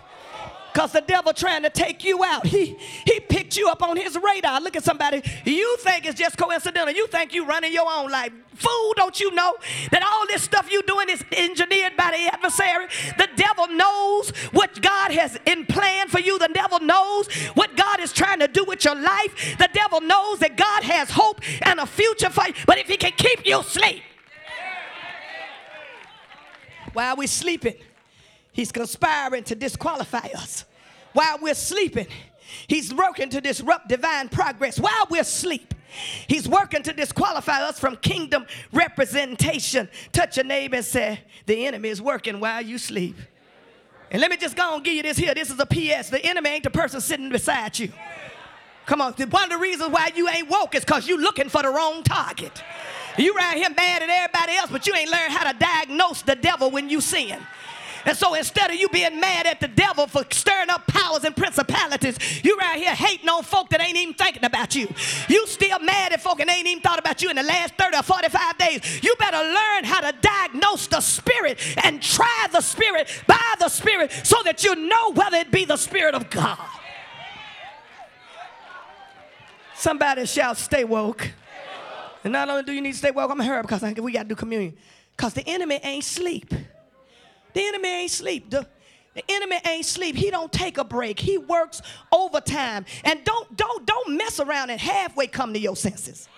Because 0.72 0.92
the 0.92 1.02
devil 1.02 1.32
trying 1.32 1.62
to 1.62 1.70
take 1.70 2.02
you 2.02 2.24
out. 2.24 2.46
He 2.46 2.76
he 3.04 3.20
picked 3.20 3.56
you 3.56 3.68
up 3.68 3.82
on 3.82 3.96
his 3.96 4.16
radar. 4.16 4.60
Look 4.60 4.74
at 4.76 4.84
somebody. 4.84 5.22
You 5.44 5.76
think 5.80 6.06
it's 6.06 6.18
just 6.18 6.38
coincidental. 6.38 6.94
You 6.94 7.06
think 7.08 7.34
you 7.34 7.44
running 7.44 7.72
your 7.72 7.86
own 7.90 8.10
life. 8.10 8.32
Fool, 8.54 8.94
don't 8.96 9.18
you 9.18 9.30
know 9.32 9.54
that 9.90 10.02
all 10.02 10.26
this 10.26 10.42
stuff 10.42 10.70
you 10.70 10.82
doing 10.82 11.08
is 11.08 11.24
engineered 11.32 11.96
by 11.96 12.10
the 12.10 12.34
adversary? 12.34 12.86
The 13.18 13.28
devil 13.36 13.68
knows 13.68 14.30
what 14.52 14.80
God 14.80 15.10
has 15.12 15.38
in 15.46 15.66
plan 15.66 16.08
for 16.08 16.20
you. 16.20 16.38
The 16.38 16.50
devil 16.52 16.80
knows 16.80 17.28
what 17.54 17.76
God 17.76 18.00
is 18.00 18.12
trying 18.12 18.40
to 18.40 18.48
do 18.48 18.64
with 18.64 18.84
your 18.84 18.94
life. 18.94 19.56
The 19.58 19.68
devil 19.72 20.00
knows 20.00 20.38
that 20.38 20.56
God 20.56 20.84
has 20.84 21.10
hope 21.10 21.40
and 21.62 21.80
a 21.80 21.86
future 21.86 22.30
for 22.30 22.46
you. 22.46 22.54
But 22.66 22.78
if 22.78 22.88
he 22.88 22.96
can 22.96 23.12
keep 23.12 23.46
you 23.46 23.60
asleep, 23.60 24.02
while 26.92 27.16
we're 27.16 27.26
sleeping, 27.26 27.74
he's 28.52 28.72
conspiring 28.72 29.44
to 29.44 29.54
disqualify 29.54 30.28
us. 30.36 30.64
While 31.12 31.38
we're 31.40 31.54
sleeping, 31.54 32.06
he's 32.66 32.92
working 32.94 33.28
to 33.30 33.40
disrupt 33.40 33.88
divine 33.88 34.28
progress. 34.28 34.78
While 34.78 35.06
we're 35.10 35.22
asleep, 35.22 35.74
he's 36.26 36.48
working 36.48 36.82
to 36.84 36.92
disqualify 36.92 37.62
us 37.62 37.78
from 37.78 37.96
kingdom 37.96 38.46
representation. 38.72 39.88
Touch 40.12 40.36
your 40.36 40.46
neighbor 40.46 40.76
and 40.76 40.84
say, 40.84 41.20
The 41.46 41.66
enemy 41.66 41.90
is 41.90 42.00
working 42.00 42.40
while 42.40 42.62
you 42.62 42.78
sleep. 42.78 43.16
And 44.10 44.20
let 44.20 44.30
me 44.30 44.36
just 44.36 44.56
go 44.56 44.74
and 44.74 44.84
give 44.84 44.94
you 44.94 45.02
this 45.02 45.16
here. 45.16 45.34
This 45.34 45.50
is 45.50 45.58
a 45.58 45.66
PS. 45.66 46.10
The 46.10 46.20
enemy 46.22 46.50
ain't 46.50 46.64
the 46.64 46.70
person 46.70 47.00
sitting 47.00 47.30
beside 47.30 47.78
you. 47.78 47.90
Come 48.84 49.00
on. 49.00 49.14
One 49.14 49.44
of 49.44 49.50
the 49.50 49.58
reasons 49.58 49.90
why 49.90 50.10
you 50.14 50.28
ain't 50.28 50.50
woke 50.50 50.74
is 50.74 50.84
because 50.84 51.08
you're 51.08 51.20
looking 51.20 51.48
for 51.48 51.62
the 51.62 51.70
wrong 51.70 52.02
target. 52.02 52.62
You 53.16 53.34
around 53.34 53.56
here 53.56 53.70
mad 53.70 54.02
at 54.02 54.10
everybody 54.10 54.56
else, 54.56 54.70
but 54.70 54.86
you 54.86 54.94
ain't 54.94 55.10
learned 55.10 55.32
how 55.32 55.50
to 55.50 55.58
diagnose 55.58 56.22
the 56.22 56.34
devil 56.34 56.70
when 56.70 56.90
you 56.90 57.00
sin. 57.00 57.38
And 58.04 58.16
so 58.16 58.34
instead 58.34 58.70
of 58.70 58.76
you 58.76 58.88
being 58.88 59.20
mad 59.20 59.46
at 59.46 59.60
the 59.60 59.68
devil 59.68 60.06
for 60.06 60.24
stirring 60.30 60.70
up 60.70 60.86
powers 60.86 61.24
and 61.24 61.36
principalities, 61.36 62.18
you 62.44 62.58
around 62.58 62.78
here 62.78 62.94
hating 62.94 63.28
on 63.28 63.44
folk 63.44 63.68
that 63.70 63.80
ain't 63.80 63.96
even 63.96 64.14
thinking 64.14 64.44
about 64.44 64.74
you. 64.74 64.88
You 65.28 65.46
still 65.46 65.78
mad 65.78 66.12
at 66.12 66.20
folk 66.20 66.40
and 66.40 66.50
ain't 66.50 66.66
even 66.66 66.82
thought 66.82 66.98
about 66.98 67.22
you 67.22 67.30
in 67.30 67.36
the 67.36 67.42
last 67.42 67.74
30 67.74 67.98
or 67.98 68.02
45 68.02 68.58
days. 68.58 69.02
You 69.02 69.14
better 69.18 69.38
learn 69.38 69.84
how 69.84 70.00
to 70.00 70.14
diagnose 70.20 70.88
the 70.88 71.00
spirit 71.00 71.58
and 71.84 72.02
try 72.02 72.46
the 72.52 72.60
spirit 72.60 73.08
by 73.26 73.54
the 73.58 73.68
spirit 73.68 74.12
so 74.24 74.36
that 74.44 74.64
you 74.64 74.74
know 74.74 75.12
whether 75.12 75.36
it 75.36 75.50
be 75.50 75.64
the 75.64 75.76
spirit 75.76 76.14
of 76.14 76.28
God. 76.30 76.58
Somebody 79.74 80.26
shout, 80.26 80.58
stay 80.58 80.84
woke. 80.84 81.30
And 82.24 82.32
not 82.32 82.48
only 82.48 82.62
do 82.62 82.72
you 82.72 82.80
need 82.80 82.92
to 82.92 82.98
stay 82.98 83.10
woke, 83.10 83.30
I'm 83.30 83.38
gonna 83.38 83.48
hurry 83.48 83.62
because 83.62 83.82
we 83.82 84.12
gotta 84.12 84.28
do 84.28 84.36
communion. 84.36 84.76
Because 85.16 85.34
the 85.34 85.46
enemy 85.46 85.80
ain't 85.82 86.04
sleep. 86.04 86.54
The 87.54 87.66
enemy 87.66 87.88
ain't 87.88 88.10
sleep. 88.10 88.50
The, 88.50 88.66
the 89.14 89.22
enemy 89.28 89.58
ain't 89.66 89.84
sleep. 89.84 90.16
He 90.16 90.30
don't 90.30 90.52
take 90.52 90.78
a 90.78 90.84
break. 90.84 91.18
He 91.18 91.38
works 91.38 91.82
overtime. 92.10 92.86
And 93.04 93.22
don't 93.24 93.56
don't 93.56 93.86
don't 93.86 94.16
mess 94.16 94.40
around 94.40 94.70
and 94.70 94.80
halfway 94.80 95.26
come 95.26 95.52
to 95.52 95.58
your 95.58 95.76
senses. 95.76 96.28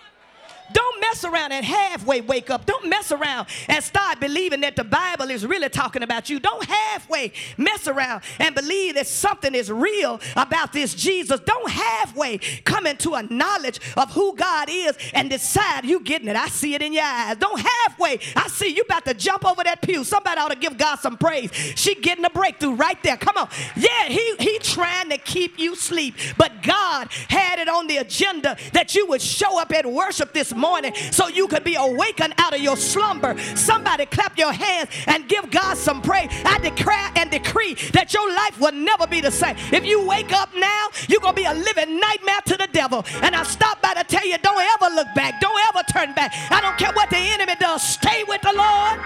Don't 0.73 1.01
mess 1.01 1.23
around 1.23 1.51
and 1.51 1.65
halfway 1.65 2.21
wake 2.21 2.49
up. 2.49 2.65
Don't 2.65 2.89
mess 2.89 3.11
around 3.11 3.47
and 3.67 3.83
start 3.83 4.19
believing 4.19 4.61
that 4.61 4.75
the 4.75 4.83
Bible 4.83 5.29
is 5.29 5.45
really 5.45 5.69
talking 5.69 6.03
about 6.03 6.29
you. 6.29 6.39
Don't 6.39 6.63
halfway 6.65 7.31
mess 7.57 7.87
around 7.87 8.23
and 8.39 8.55
believe 8.55 8.95
that 8.95 9.07
something 9.07 9.53
is 9.53 9.71
real 9.71 10.19
about 10.35 10.73
this 10.73 10.93
Jesus. 10.93 11.39
Don't 11.41 11.69
halfway 11.69 12.37
come 12.63 12.85
into 12.87 13.13
a 13.13 13.23
knowledge 13.23 13.79
of 13.95 14.11
who 14.13 14.35
God 14.35 14.67
is 14.71 14.97
and 15.13 15.29
decide 15.29 15.85
you 15.85 15.99
getting 15.99 16.27
it. 16.27 16.35
I 16.35 16.47
see 16.47 16.73
it 16.73 16.81
in 16.81 16.93
your 16.93 17.03
eyes. 17.03 17.37
Don't 17.37 17.59
halfway. 17.59 18.19
I 18.35 18.47
see 18.47 18.75
you 18.75 18.83
about 18.83 19.05
to 19.05 19.13
jump 19.13 19.45
over 19.45 19.63
that 19.63 19.81
pew. 19.81 20.03
Somebody 20.03 20.39
ought 20.39 20.51
to 20.51 20.57
give 20.57 20.77
God 20.77 20.97
some 20.99 21.17
praise. 21.17 21.51
She 21.75 21.95
getting 21.95 22.25
a 22.25 22.29
breakthrough 22.29 22.75
right 22.75 23.01
there. 23.03 23.17
Come 23.17 23.37
on. 23.37 23.49
Yeah, 23.75 24.07
he 24.07 24.35
he 24.39 24.59
trying 24.59 25.09
to 25.09 25.17
keep 25.17 25.59
you 25.59 25.75
sleep, 25.75 26.15
but 26.37 26.63
God 26.63 27.11
had 27.29 27.59
it 27.59 27.67
on 27.67 27.87
the 27.87 27.97
agenda 27.97 28.57
that 28.73 28.95
you 28.95 29.05
would 29.07 29.21
show 29.21 29.59
up 29.59 29.71
at 29.71 29.85
worship 29.85 30.33
this 30.33 30.54
morning 30.55 30.93
so 31.11 31.27
you 31.27 31.47
could 31.47 31.63
be 31.63 31.75
awakened 31.75 32.33
out 32.37 32.53
of 32.53 32.61
your 32.61 32.77
slumber. 32.77 33.37
Somebody 33.55 34.05
clap 34.05 34.37
your 34.37 34.51
hands 34.53 34.89
and 35.07 35.27
give 35.27 35.49
God 35.51 35.77
some 35.77 36.01
praise. 36.01 36.29
I 36.45 36.57
declare 36.59 37.11
and 37.15 37.29
decree 37.29 37.75
that 37.93 38.13
your 38.13 38.27
life 38.29 38.59
will 38.59 38.73
never 38.73 39.07
be 39.07 39.21
the 39.21 39.31
same. 39.31 39.55
If 39.71 39.85
you 39.85 40.05
wake 40.05 40.33
up 40.33 40.49
now, 40.55 40.87
you're 41.07 41.21
going 41.21 41.35
to 41.35 41.41
be 41.41 41.47
a 41.47 41.53
living 41.53 41.99
nightmare 41.99 42.41
to 42.45 42.57
the 42.57 42.67
devil. 42.71 43.05
And 43.21 43.35
I 43.35 43.43
stop 43.43 43.81
by 43.81 43.93
to 43.93 44.03
tell 44.03 44.25
you 44.25 44.37
don't 44.39 44.61
ever 44.61 44.95
look 44.95 45.07
back, 45.15 45.39
don't 45.41 45.59
ever 45.69 45.83
turn 45.91 46.13
back. 46.13 46.33
I 46.51 46.61
don't 46.61 46.77
care 46.77 46.93
what 46.93 47.09
the 47.09 47.17
enemy 47.17 47.55
does, 47.59 47.87
stay 47.87 48.23
with 48.27 48.41
the 48.41 48.53
Lord. 48.55 48.99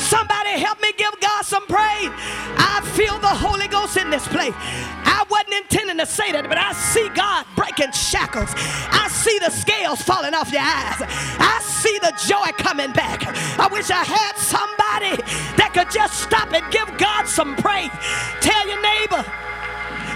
Somebody 0.00 0.58
help 0.58 0.80
me 0.80 0.92
give 0.96 1.12
God 1.20 1.44
some 1.44 1.66
praise. 1.66 2.10
I 2.56 2.80
feel 2.96 3.18
the 3.18 3.28
Holy 3.28 3.68
Ghost 3.68 3.96
in 3.96 4.08
this 4.08 4.26
place. 4.28 4.54
I 4.56 5.24
wasn't 5.28 5.54
intending 5.54 5.98
to 5.98 6.06
say 6.06 6.32
that, 6.32 6.48
but 6.48 6.56
I 6.56 6.72
see 6.72 7.08
God 7.10 7.44
breaking 7.54 7.92
shackles. 7.92 8.48
I 8.56 9.08
see 9.12 9.38
the 9.38 9.50
scales 9.50 10.00
falling 10.00 10.32
off 10.32 10.50
your 10.50 10.64
eyes. 10.64 11.04
I 11.04 11.60
see 11.60 11.98
the 12.00 12.16
joy 12.26 12.48
coming 12.56 12.92
back. 12.92 13.28
I 13.60 13.68
wish 13.68 13.90
I 13.90 14.02
had 14.02 14.34
somebody 14.40 15.20
that 15.60 15.70
could 15.76 15.90
just 15.92 16.24
stop 16.24 16.52
and 16.52 16.64
give 16.72 16.88
God 16.96 17.28
some 17.28 17.54
praise. 17.56 17.92
Tell 18.40 18.64
your 18.66 18.80
neighbor, 18.80 19.22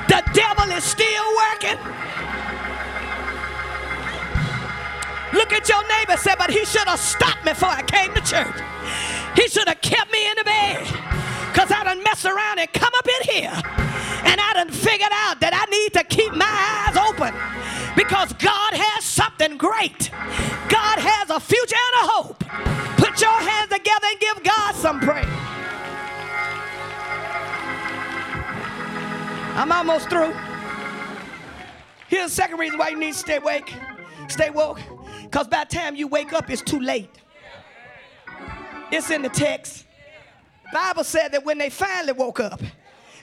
the 0.09 0.25
devil 0.33 0.73
is 0.73 0.85
still 0.85 1.29
working. 1.53 1.79
Look 5.35 5.53
at 5.53 5.69
your 5.69 5.83
neighbor 5.99 6.17
say, 6.17 6.33
but 6.39 6.51
he 6.51 6.65
should 6.65 6.89
have 6.89 7.01
stopped 7.01 7.45
me 7.45 7.53
before 7.53 7.69
I 7.69 7.83
came 7.83 8.15
to 8.15 8.23
church. 8.23 8.55
He 9.35 9.49
should 9.49 9.68
have 9.68 9.80
kept 9.80 10.12
me 10.12 10.30
in 10.30 10.35
the 10.39 10.45
bed. 10.45 10.80
Because 11.53 11.70
I 11.70 11.85
done 11.85 12.03
mess 12.03 12.24
around 12.24 12.59
and 12.59 12.72
come 12.72 12.93
up 12.97 13.07
in 13.07 13.28
here. 13.30 13.53
And 14.26 14.41
I 14.41 14.53
done 14.55 14.70
figured 14.70 15.12
out 15.12 15.41
that 15.41 15.53
I 15.55 15.70
need 15.70 15.93
to 15.95 16.05
keep 16.05 16.32
my 16.35 16.45
eyes 16.47 16.97
open 16.97 17.35
because 17.97 18.32
God 18.35 18.74
has 18.74 19.05
something 19.05 19.57
great. 19.57 20.11
God 20.68 20.99
has 20.99 21.30
a 21.30 21.39
future 21.39 21.76
and 21.76 22.05
a 22.05 22.11
hope. 22.11 22.41
Put 22.99 23.20
your 23.20 23.30
hands 23.30 23.70
together 23.70 24.07
and 24.11 24.20
give 24.20 24.43
God 24.43 24.74
some 24.74 25.01
praise. 25.01 25.24
I'm 29.57 29.70
almost 29.70 30.11
through. 30.11 30.35
Here's 32.09 32.30
the 32.30 32.35
second 32.35 32.59
reason 32.59 32.78
why 32.78 32.89
you 32.89 32.99
need 32.99 33.12
to 33.12 33.18
stay 33.18 33.37
awake, 33.37 33.72
stay 34.28 34.51
woke. 34.51 34.80
Because 35.22 35.47
by 35.47 35.64
the 35.64 35.76
time 35.76 35.95
you 35.95 36.09
wake 36.09 36.32
up, 36.32 36.51
it's 36.51 36.62
too 36.62 36.80
late. 36.80 37.11
It's 38.91 39.11
in 39.11 39.22
the 39.22 39.28
text. 39.28 39.85
Bible 40.72 41.05
said 41.05 41.32
that 41.32 41.45
when 41.45 41.59
they 41.59 41.70
finally 41.70 42.12
woke 42.12 42.41
up, 42.41 42.61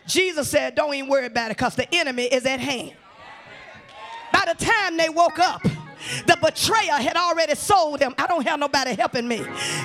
Jesus 0.08 0.50
said, 0.50 0.76
Don't 0.76 0.94
even 0.94 1.10
worry 1.10 1.26
about 1.26 1.52
it 1.52 1.58
because 1.58 1.76
the 1.76 1.94
enemy 1.94 2.24
is 2.24 2.46
at 2.46 2.60
hand. 2.60 2.94
By 4.32 4.54
the 4.54 4.66
time 4.66 4.98
they 4.98 5.10
woke 5.10 5.40
up, 5.40 5.62
the 6.26 6.38
betrayer 6.42 6.94
had 6.94 7.16
already 7.16 7.56
sold 7.56 8.00
them. 8.00 8.14
I 8.18 8.28
don't 8.28 8.46
have 8.48 8.60
nobody 8.60 8.96
helping 8.96 9.28
me. 9.28 9.38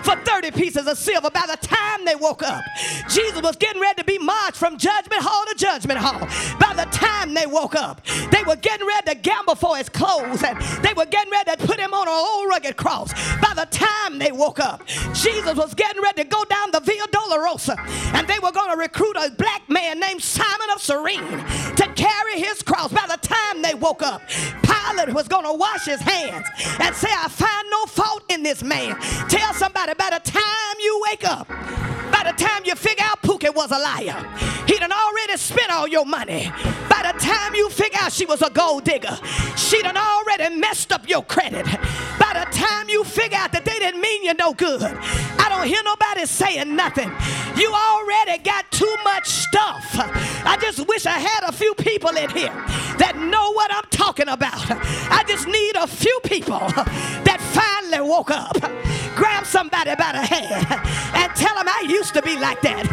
For 0.03 0.17
30 0.17 0.51
pieces 0.53 0.87
of 0.87 0.99
silver. 0.99 1.31
By 1.31 1.45
the 1.47 1.59
time 1.67 2.05
they 2.05 2.15
woke 2.15 2.43
up, 2.43 2.65
Jesus 3.09 3.41
was 3.43 3.57
getting 3.57 3.81
ready 3.81 4.03
to 4.03 4.05
be 4.05 4.19
marched 4.19 4.57
from 4.57 4.79
judgment 4.79 5.23
hall 5.23 5.45
to 5.47 5.55
judgment 5.55 5.99
hall. 5.99 6.21
By 6.59 6.75
the 6.75 6.89
time 6.91 7.35
they 7.35 7.47
woke 7.47 7.75
up, 7.75 8.05
they 8.31 8.43
were 8.47 8.57
getting 8.57 8.87
ready 8.87 9.15
to 9.15 9.15
gamble 9.17 9.55
for 9.55 9.77
his 9.77 9.89
clothes 9.89 10.43
and 10.43 10.61
they 10.83 10.93
were 10.95 11.07
getting 11.07 11.31
ready 11.31 11.51
to 11.57 11.67
put 11.67 11.79
him 11.79 11.95
on 11.95 12.09
an 12.09 12.15
old 12.15 12.49
rugged 12.49 12.77
cross. 12.77 13.13
By 13.41 13.53
the 13.55 13.67
time 13.71 14.19
they 14.19 14.33
woke 14.33 14.61
up, 14.61 14.87
Jesus 15.13 15.55
was 15.57 15.75
getting 15.75 16.03
ready 16.03 16.23
to 16.23 16.29
go 16.29 16.45
down 16.45 16.71
the 16.73 16.81
Via 16.81 17.07
Dolorosa 17.09 17.77
and 18.15 18.27
they 18.29 18.39
were 18.39 18.53
going 18.53 18.71
to 18.71 18.77
recruit 18.77 19.17
a 19.17 19.31
black 19.37 19.69
man 19.69 20.01
named 20.01 20.23
Simon 20.23 20.69
of 20.75 20.81
Cyrene 20.81 21.45
to 21.77 21.93
carry 21.95 22.41
his 22.41 22.63
cross. 22.63 22.93
By 22.93 23.07
the 23.09 23.19
time 23.19 23.63
they 23.63 23.75
woke 23.75 24.03
up, 24.03 24.23
Pilate 24.63 25.15
was 25.15 25.29
going 25.29 25.45
to 25.45 25.53
wash 25.53 25.87
his 25.87 26.01
hands 26.07 26.47
and 26.81 26.95
say, 26.95 27.09
I 27.11 27.29
find 27.29 27.71
no 27.71 27.87
fault 27.87 28.23
in 28.29 28.43
this 28.43 28.63
man. 28.63 28.97
Tell 29.29 29.53
somebody 29.55 29.95
by 29.95 30.11
the 30.11 30.31
time 30.31 30.77
you 30.81 31.03
wake 31.11 31.25
up, 31.25 31.49
by 31.49 32.23
the 32.25 32.37
time 32.37 32.63
you 32.65 32.75
figure 32.75 33.05
out 33.05 33.21
Pookie 33.23 33.55
was 33.55 33.71
a 33.71 33.79
liar, 33.79 34.19
he 34.67 34.77
done 34.79 34.93
already 34.93 35.37
spent 35.37 35.71
all 35.71 35.89
your 35.89 36.07
money. 36.07 36.51
By 36.89 37.13
the 37.13 37.19
time 37.19 37.55
you 37.55 37.69
figure 37.69 37.99
out 38.01 38.13
she 38.13 38.27
was 38.27 38.43
a 38.43 38.51
gold 38.51 38.85
digger, 38.85 39.19
she 39.57 39.83
done 39.83 39.97
already 39.97 40.57
messed 40.57 40.93
up 40.93 41.09
your 41.09 41.23
credit. 41.25 41.67
By 42.19 42.33
the 42.33 42.47
time 42.57 42.89
you 42.89 43.05
figure 43.05 43.39
out 43.39 43.53
that 43.53 43.65
they 43.65 43.79
didn't 43.79 44.01
mean 44.01 44.25
you 44.25 44.35
no 44.35 44.55
good, 44.55 44.83
I 44.83 45.49
don't 45.49 45.67
hear 45.67 45.83
nobody 45.85 46.27
saying 46.27 46.75
nothing. 46.75 47.13
You 47.57 47.73
already 47.73 48.43
got 48.43 48.71
too 48.71 48.95
much 49.05 49.27
stuff. 49.29 49.85
I 50.45 50.57
just 50.61 50.87
wish 50.89 51.07
I 51.07 51.19
had 51.19 51.49
a 51.49 51.53
few 51.53 51.75
people 51.75 52.11
in 52.11 52.31
here 52.31 52.53
that 52.99 53.17
know 53.17 53.53
what 53.53 53.73
I'm 53.73 53.89
talking 53.91 54.29
about. 54.29 54.71
I 55.11 55.25
just 55.27 55.47
need 55.47 55.77
a 55.77 55.87
few 55.87 56.19
people 56.25 56.59
that 56.59 57.41
finally 57.53 58.09
woke 58.09 58.31
up. 58.31 58.57
Grab 59.15 59.47
somebody 59.47 59.95
by 59.97 60.13
the 60.13 60.21
hand 60.21 60.67
and 61.15 61.35
tell 61.35 61.55
them 61.57 61.69
I 61.69 61.87
used 61.89 62.15
to 62.15 62.23
be 62.23 62.37
like 62.37 62.61
that. 62.63 62.85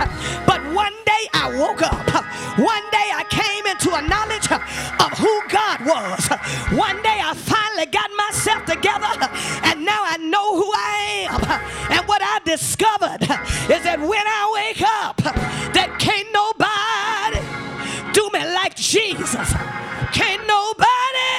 But 0.47 0.61
one 0.73 0.93
day 1.05 1.23
I 1.33 1.51
woke 1.59 1.81
up. 1.81 2.07
One 2.57 2.85
day 2.91 3.09
I 3.11 3.25
came 3.29 3.65
into 3.67 3.89
a 3.91 4.01
knowledge 4.07 4.47
of 4.51 5.11
who 5.19 5.33
God 5.49 5.83
was. 5.85 6.27
One 6.77 7.01
day 7.03 7.19
I 7.19 7.33
finally 7.35 7.87
got 7.87 8.09
myself 8.15 8.65
together 8.65 9.09
and 9.63 9.83
now 9.83 10.01
I 10.03 10.17
know 10.17 10.55
who 10.55 10.71
I 10.71 11.27
am. 11.27 11.97
And 11.97 12.07
what 12.07 12.21
I 12.23 12.39
discovered 12.45 13.23
is 13.73 13.83
that 13.83 13.99
when 13.99 14.25
I 14.25 14.51
wake 14.53 14.81
up, 14.81 15.17
that 15.73 15.97
can't 15.99 16.31
nobody 16.31 17.02
Jesus. 18.93 19.51
Can't 20.13 20.45
nobody 20.45 21.33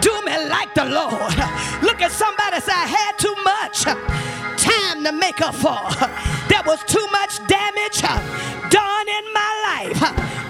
do 0.00 0.14
me 0.22 0.48
like 0.48 0.72
the 0.72 0.84
Lord. 0.84 1.34
Look 1.82 2.00
at 2.00 2.12
somebody 2.12 2.60
say, 2.60 2.70
I 2.70 2.86
had 2.86 3.18
too 3.18 3.34
much 3.42 3.82
time 4.56 5.02
to 5.02 5.10
make 5.10 5.40
up 5.40 5.56
for. 5.56 5.82
There 6.46 6.62
was 6.64 6.78
too 6.84 7.04
much 7.10 7.44
damage 7.48 8.02
done 8.70 8.99
in 9.20 9.32
my 9.32 9.52
life. 9.68 10.00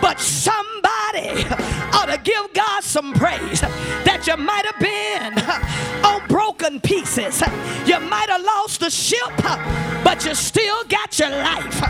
But 0.00 0.18
somebody 0.18 1.44
ought 1.92 2.06
to 2.06 2.18
give 2.22 2.52
God 2.54 2.82
some 2.82 3.12
praise 3.12 3.60
that 3.60 4.24
you 4.26 4.36
might 4.36 4.64
have 4.64 4.80
been 4.80 5.34
uh, 5.36 6.08
on 6.08 6.26
broken 6.28 6.80
pieces. 6.80 7.42
You 7.86 8.00
might 8.00 8.28
have 8.28 8.42
lost 8.42 8.80
the 8.80 8.90
ship, 8.90 9.32
uh, 9.44 9.58
but 10.02 10.24
you 10.24 10.34
still 10.34 10.82
got 10.88 11.18
your 11.18 11.30
life. 11.30 11.82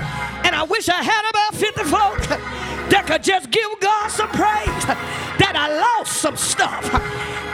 And 0.45 0.55
I 0.57 0.64
wish 0.64 0.89
I 0.89 1.03
had 1.03 1.24
about 1.31 1.55
50 1.55 1.85
folk 1.85 2.18
that 2.91 3.05
could 3.07 3.22
just 3.22 3.51
give 3.51 3.70
God 3.81 4.11
some 4.11 4.28
praise 4.31 4.85
that 5.39 5.55
I 5.55 5.70
lost 5.70 6.20
some 6.20 6.37
stuff, 6.37 6.83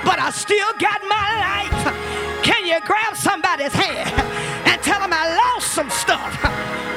but 0.04 0.18
I 0.18 0.30
still 0.30 0.72
got 0.80 1.02
my 1.04 1.28
life. 1.46 2.42
Can 2.42 2.64
you 2.64 2.80
grab 2.80 3.16
somebody's 3.16 3.74
hand 3.74 4.10
and 4.66 4.80
tell 4.82 5.00
them 5.00 5.12
I 5.12 5.36
lost 5.36 5.74
some 5.74 5.90
stuff, 5.90 6.32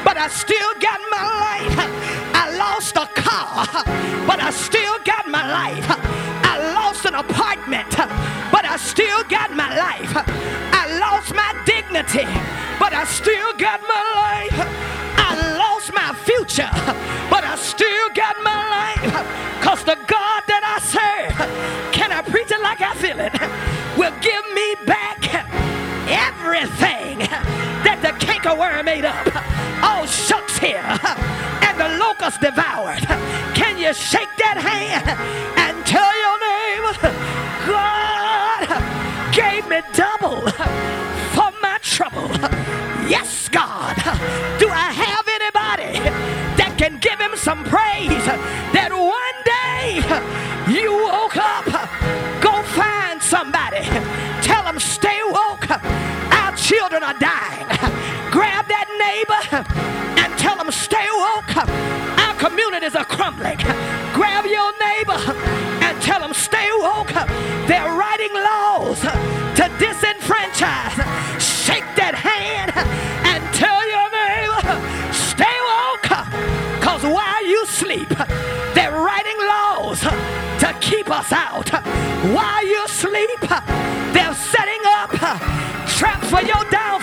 but 0.05 0.17
I 0.17 0.27
still 0.29 0.73
got 0.79 0.99
my 1.11 1.23
life? 1.27 2.18
But 4.27 4.39
I 4.39 4.51
still 4.51 4.97
got 5.03 5.27
my 5.27 5.43
life. 5.51 5.85
I 6.43 6.73
lost 6.73 7.05
an 7.05 7.15
apartment, 7.15 7.89
but 8.51 8.65
I 8.65 8.77
still 8.77 9.23
got 9.25 9.51
my 9.51 9.69
life. 9.75 10.13
I 10.15 10.99
lost 10.99 11.35
my 11.35 11.51
dignity, 11.65 12.27
but 12.79 12.93
I 12.93 13.03
still 13.05 13.51
got 13.57 13.81
my 13.81 14.03
life. 14.15 14.57
I 15.19 15.57
lost 15.57 15.93
my 15.93 16.13
future, 16.23 16.71
but 17.29 17.43
I 17.43 17.55
still 17.57 18.09
got 18.15 18.35
my 18.43 18.59
life. 18.69 19.13
Cause 19.61 19.83
the 19.83 19.97
God 20.07 20.41
that 20.47 20.63
I 20.63 20.79
serve, 20.79 21.35
can 21.91 22.11
I 22.11 22.21
preach 22.21 22.51
it 22.51 22.61
like 22.61 22.81
I 22.81 22.93
feel 22.95 23.19
it, 23.19 23.33
will 23.97 24.15
give 24.21 24.45
me 24.55 24.75
back 24.87 25.19
everything 26.07 27.19
that 27.83 27.99
the 28.01 28.15
cankerworm 28.25 28.87
ate 28.87 29.05
up. 29.05 29.27
All 29.83 30.05
shucks 30.05 30.57
here, 30.57 30.83
and 30.83 31.79
the 31.79 31.97
locust 31.99 32.41
devoured. 32.41 33.05
You 33.89 33.95
shake 33.95 34.29
that 34.37 34.61
hand 34.61 35.01
and 35.57 35.73
tell 35.81 36.13
your 36.21 36.37
neighbor, 36.45 37.09
God 37.65 38.69
gave 39.33 39.65
me 39.65 39.81
double 39.97 40.45
for 41.33 41.49
my 41.57 41.79
trouble. 41.81 42.29
Yes, 43.09 43.49
God. 43.49 43.97
Do 44.61 44.69
I 44.69 44.93
have 44.93 45.25
anybody 45.25 46.05
that 46.61 46.75
can 46.77 46.99
give 47.01 47.17
him 47.17 47.33
some 47.33 47.63
praise 47.63 48.25
that 48.77 48.93
one 48.93 49.37
day 49.41 50.05
you 50.69 50.93
woke 51.09 51.37
up? 51.41 51.65
Go 52.45 52.61
find 52.77 53.17
somebody. 53.17 53.81
Tell 54.45 54.61
them 54.69 54.77
stay 54.77 55.17
woke. 55.33 55.65
Our 55.65 56.53
children 56.55 57.01
are 57.01 57.17
dying. 57.17 57.65
Grab 58.29 58.69
that 58.69 58.85
neighbor 59.01 59.65
and 60.21 60.37
tell 60.37 60.57
them 60.57 60.69
stay 60.69 61.09
woke. 61.09 61.57
Our 62.19 62.35
communities 62.35 62.95
are 62.95 63.05
crumbling. 63.05 63.57
Grab 64.19 64.45
your 64.45 64.73
neighbor 64.83 65.17
and 65.79 66.01
tell 66.01 66.19
them 66.19 66.33
stay 66.33 66.69
woke. 66.79 67.13
They're 67.69 67.93
writing 67.95 68.33
laws 68.33 68.99
to 68.99 69.63
disenfranchise. 69.79 70.99
Shake 71.39 71.87
that 71.95 72.15
hand 72.15 72.75
and 73.31 73.39
tell 73.55 73.79
your 73.87 74.09
neighbor 74.11 74.59
stay 75.13 75.57
woke. 75.71 76.11
Cause 76.83 77.03
while 77.03 77.45
you 77.47 77.65
sleep, 77.67 78.09
they're 78.75 78.91
writing 78.91 79.39
laws 79.39 80.01
to 80.01 80.75
keep 80.81 81.09
us 81.09 81.31
out. 81.31 81.69
While 82.35 82.65
you 82.67 82.85
sleep, 82.89 83.39
they're 84.11 84.35
setting 84.35 84.83
up 84.99 85.11
traps 85.95 86.29
for 86.29 86.41
your 86.41 86.65
downfall. 86.69 86.98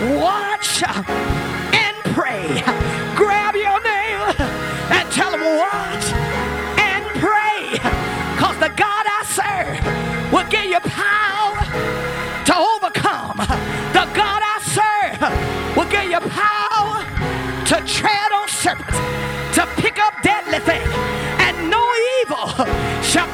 Watch 0.00 0.82
and 0.82 1.96
pray. 2.14 2.62
Grab 3.14 3.54
your 3.54 3.80
neighbor 3.82 4.34
and 4.96 5.10
tell 5.12 5.30
him 5.32 5.44
watch 5.58 6.06
and 6.80 7.04
pray. 7.20 7.78
Cause 8.38 8.56
the 8.58 8.72
God 8.76 9.04
I 9.06 9.22
serve 9.28 10.32
will 10.32 10.48
give 10.48 10.64
you 10.64 10.80
power 10.80 11.60
to 12.46 12.56
overcome. 12.56 13.36
The 13.92 14.06
God 14.16 14.40
I 14.42 14.58
serve 14.64 15.76
will 15.76 15.90
give 15.90 16.10
you 16.10 16.20
power 16.30 17.04
to 17.66 17.76
tread 17.86 18.32
on 18.32 18.48
serpents, 18.48 18.98
to 19.56 19.66
pick 19.82 19.98
up 19.98 20.14
deadly 20.22 20.60
things, 20.60 20.88
and 21.44 21.70
no 21.70 21.84
evil 22.22 22.48
shall 23.02 23.28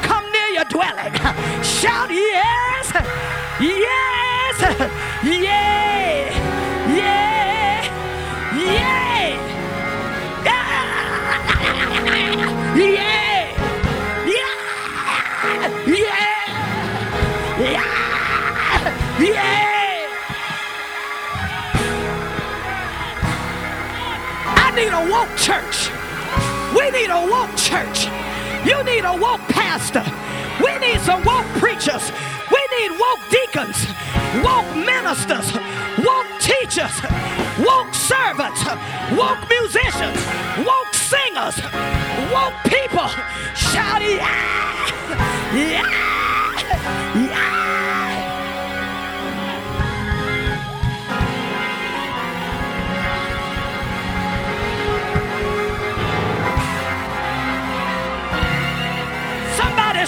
need 26.97 27.11
a 27.11 27.21
woke 27.29 27.55
church. 27.55 28.07
You 28.65 28.83
need 28.83 29.05
a 29.05 29.15
woke 29.15 29.45
pastor. 29.53 30.03
We 30.63 30.71
need 30.79 30.99
some 31.01 31.23
woke 31.23 31.45
preachers. 31.61 32.11
We 32.49 32.61
need 32.75 32.91
woke 32.97 33.23
deacons, 33.29 33.77
woke 34.41 34.71
ministers, 34.75 35.47
woke 36.03 36.31
teachers, 36.39 36.95
woke 37.61 37.93
servants, 37.93 38.65
woke 39.13 39.43
musicians, 39.47 40.17
woke 40.65 40.93
singers, 40.93 41.57
woke 42.33 42.57
people. 42.65 43.09
Shout 43.53 44.01
yeah! 44.01 44.25
Yeah! 45.53 45.85
Yeah! 47.15 47.76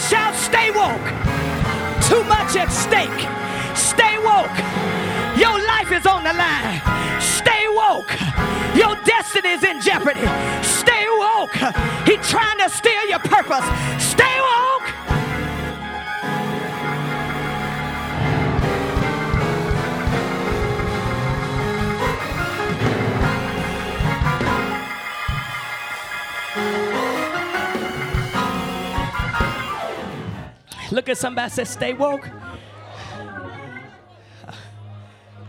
Shout, 0.07 0.35
stay 0.35 0.71
woke. 0.71 1.07
Too 2.07 2.23
much 2.23 2.55
at 2.55 2.71
stake. 2.71 3.19
Stay 3.75 4.17
woke. 4.23 4.57
Your 5.37 5.57
life 5.67 5.91
is 5.91 6.05
on 6.05 6.23
the 6.23 6.33
line. 6.33 6.79
Stay 7.19 7.67
woke. 7.67 8.11
Your 8.75 8.95
destiny 9.03 9.49
is 9.49 9.63
in 9.63 9.81
jeopardy. 9.81 10.25
Stay 10.63 11.05
woke. 11.09 11.55
He 12.07 12.15
trying 12.17 12.59
to 12.59 12.69
steal 12.69 13.05
your 13.07 13.19
purpose. 13.19 13.65
Stay 13.99 14.39
woke. 14.39 14.78
Look 30.91 31.09
at 31.09 31.17
somebody 31.17 31.43
and 31.45 31.53
say, 31.53 31.63
stay 31.65 31.93
woke. 31.93 32.27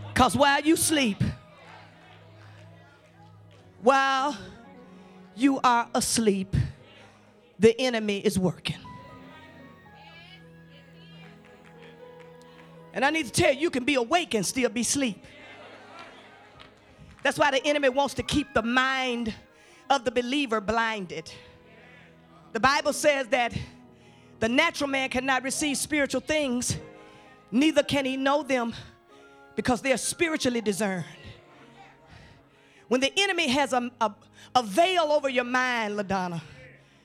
Because 0.07 0.35
while 0.35 0.61
you 0.61 0.75
sleep, 0.75 1.23
while 3.81 4.37
you 5.35 5.59
are 5.63 5.89
asleep, 5.95 6.55
the 7.57 7.79
enemy 7.79 8.19
is 8.19 8.37
working. 8.37 8.77
And 12.93 13.05
I 13.05 13.09
need 13.09 13.25
to 13.25 13.31
tell 13.31 13.53
you, 13.53 13.61
you 13.61 13.69
can 13.69 13.83
be 13.83 13.95
awake 13.95 14.33
and 14.35 14.45
still 14.45 14.69
be 14.69 14.81
asleep. 14.81 15.23
That's 17.23 17.39
why 17.39 17.51
the 17.51 17.65
enemy 17.65 17.89
wants 17.89 18.13
to 18.15 18.23
keep 18.23 18.53
the 18.53 18.63
mind 18.63 19.33
of 19.89 20.03
the 20.03 20.11
believer 20.11 20.59
blinded. 20.59 21.31
The 22.53 22.59
Bible 22.59 22.93
says 22.93 23.27
that 23.27 23.53
the 24.41 24.49
natural 24.49 24.89
man 24.89 25.07
cannot 25.07 25.43
receive 25.43 25.77
spiritual 25.77 26.19
things, 26.19 26.75
neither 27.51 27.83
can 27.83 28.05
he 28.05 28.17
know 28.17 28.41
them 28.41 28.73
because 29.55 29.81
they 29.81 29.93
are 29.93 29.97
spiritually 29.97 30.61
discerned. 30.61 31.05
When 32.87 33.01
the 33.01 33.13
enemy 33.17 33.47
has 33.49 33.71
a, 33.71 33.91
a, 34.01 34.11
a 34.55 34.63
veil 34.63 35.03
over 35.03 35.29
your 35.29 35.43
mind, 35.43 35.97
LaDonna, 35.97 36.41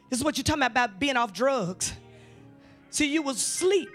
this 0.09 0.19
is 0.19 0.25
what 0.25 0.39
you're 0.39 0.45
talking 0.45 0.63
about, 0.63 0.71
about 0.71 0.99
being 0.99 1.19
off 1.19 1.35
drugs. 1.35 1.93
See, 2.89 3.13
you 3.13 3.21
was 3.21 3.37
asleep, 3.37 3.91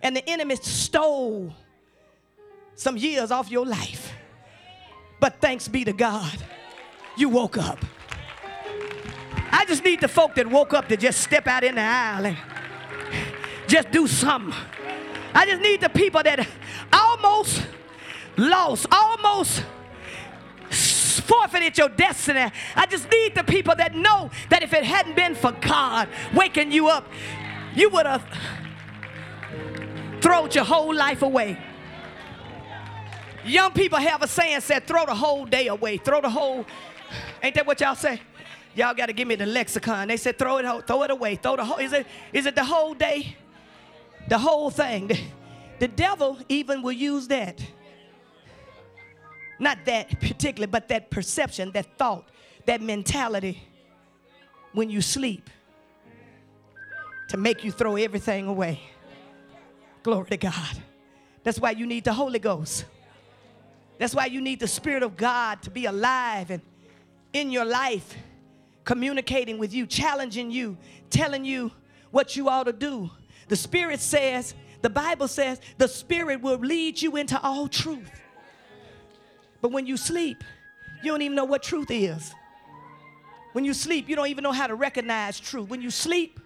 and 0.00 0.16
the 0.16 0.26
enemy 0.28 0.56
stole 0.56 1.54
some 2.76 2.96
years 2.96 3.30
off 3.30 3.50
your 3.50 3.66
life. 3.66 4.14
But 5.20 5.38
thanks 5.42 5.68
be 5.68 5.84
to 5.84 5.92
God, 5.92 6.38
you 7.18 7.28
woke 7.28 7.58
up. 7.58 7.78
I 9.50 9.64
just 9.66 9.84
need 9.84 10.00
the 10.00 10.08
folk 10.08 10.34
that 10.36 10.46
woke 10.46 10.74
up 10.74 10.88
to 10.88 10.96
just 10.96 11.20
step 11.20 11.46
out 11.46 11.64
in 11.64 11.74
the 11.74 11.80
aisle 11.80 12.26
and 12.26 12.36
just 13.66 13.90
do 13.90 14.06
something. 14.06 14.54
I 15.34 15.46
just 15.46 15.60
need 15.62 15.80
the 15.80 15.88
people 15.88 16.22
that 16.22 16.46
almost 16.92 17.66
lost, 18.36 18.86
almost 18.90 19.64
forfeited 20.70 21.78
your 21.78 21.88
destiny. 21.88 22.50
I 22.74 22.86
just 22.86 23.10
need 23.10 23.34
the 23.34 23.44
people 23.44 23.74
that 23.76 23.94
know 23.94 24.30
that 24.48 24.62
if 24.62 24.72
it 24.72 24.84
hadn't 24.84 25.14
been 25.14 25.34
for 25.34 25.52
God 25.52 26.08
waking 26.34 26.72
you 26.72 26.88
up, 26.88 27.06
you 27.74 27.88
would 27.90 28.06
have 28.06 28.24
thrown 30.20 30.50
your 30.52 30.64
whole 30.64 30.94
life 30.94 31.22
away. 31.22 31.58
Young 33.44 33.72
people 33.72 33.98
have 33.98 34.22
a 34.22 34.28
saying 34.28 34.60
said, 34.60 34.86
throw 34.86 35.06
the 35.06 35.14
whole 35.14 35.46
day 35.46 35.68
away. 35.68 35.96
Throw 35.96 36.20
the 36.20 36.28
whole, 36.28 36.66
ain't 37.42 37.54
that 37.54 37.66
what 37.66 37.80
y'all 37.80 37.94
say? 37.94 38.20
Y'all 38.74 38.94
got 38.94 39.06
to 39.06 39.12
give 39.12 39.26
me 39.26 39.34
the 39.34 39.46
lexicon. 39.46 40.08
They 40.08 40.16
said, 40.16 40.38
throw 40.38 40.58
it, 40.58 40.86
throw 40.86 41.02
it 41.02 41.10
away. 41.10 41.36
Throw 41.36 41.56
the 41.56 41.64
whole, 41.64 41.78
is 41.78 41.92
it, 41.92 42.06
is 42.32 42.46
it 42.46 42.54
the 42.54 42.64
whole 42.64 42.94
day? 42.94 43.36
The 44.28 44.38
whole 44.38 44.70
thing. 44.70 45.08
The, 45.08 45.20
the 45.80 45.88
devil 45.88 46.38
even 46.48 46.82
will 46.82 46.92
use 46.92 47.26
that. 47.28 47.60
Not 49.58 49.78
that 49.86 50.20
particularly, 50.20 50.70
but 50.70 50.88
that 50.88 51.10
perception, 51.10 51.72
that 51.72 51.98
thought, 51.98 52.28
that 52.66 52.80
mentality 52.80 53.62
when 54.72 54.88
you 54.88 55.00
sleep 55.00 55.50
to 57.28 57.36
make 57.36 57.64
you 57.64 57.72
throw 57.72 57.96
everything 57.96 58.46
away. 58.46 58.80
Glory 60.02 60.30
to 60.30 60.36
God. 60.36 60.82
That's 61.42 61.58
why 61.58 61.72
you 61.72 61.86
need 61.86 62.04
the 62.04 62.12
Holy 62.12 62.38
Ghost. 62.38 62.84
That's 63.98 64.14
why 64.14 64.26
you 64.26 64.40
need 64.40 64.60
the 64.60 64.68
Spirit 64.68 65.02
of 65.02 65.16
God 65.16 65.62
to 65.62 65.70
be 65.70 65.84
alive 65.86 66.50
and 66.50 66.62
in 67.32 67.50
your 67.50 67.64
life, 67.64 68.16
communicating 68.84 69.58
with 69.58 69.72
you, 69.72 69.86
challenging 69.86 70.50
you, 70.50 70.76
telling 71.10 71.44
you 71.44 71.70
what 72.10 72.36
you 72.36 72.48
ought 72.48 72.64
to 72.64 72.72
do. 72.72 73.10
The 73.48 73.56
Spirit 73.56 74.00
says, 74.00 74.54
the 74.82 74.90
Bible 74.90 75.28
says, 75.28 75.60
the 75.78 75.88
Spirit 75.88 76.40
will 76.40 76.58
lead 76.58 77.00
you 77.00 77.16
into 77.16 77.40
all 77.40 77.68
truth. 77.68 78.10
But 79.60 79.72
when 79.72 79.86
you 79.86 79.96
sleep, 79.96 80.42
you 81.02 81.10
don't 81.10 81.22
even 81.22 81.36
know 81.36 81.44
what 81.44 81.62
truth 81.62 81.90
is. 81.90 82.34
When 83.52 83.64
you 83.64 83.74
sleep, 83.74 84.08
you 84.08 84.16
don't 84.16 84.28
even 84.28 84.42
know 84.42 84.52
how 84.52 84.66
to 84.66 84.74
recognize 84.74 85.40
truth. 85.40 85.68
When 85.68 85.82
you 85.82 85.90
sleep, 85.90 86.40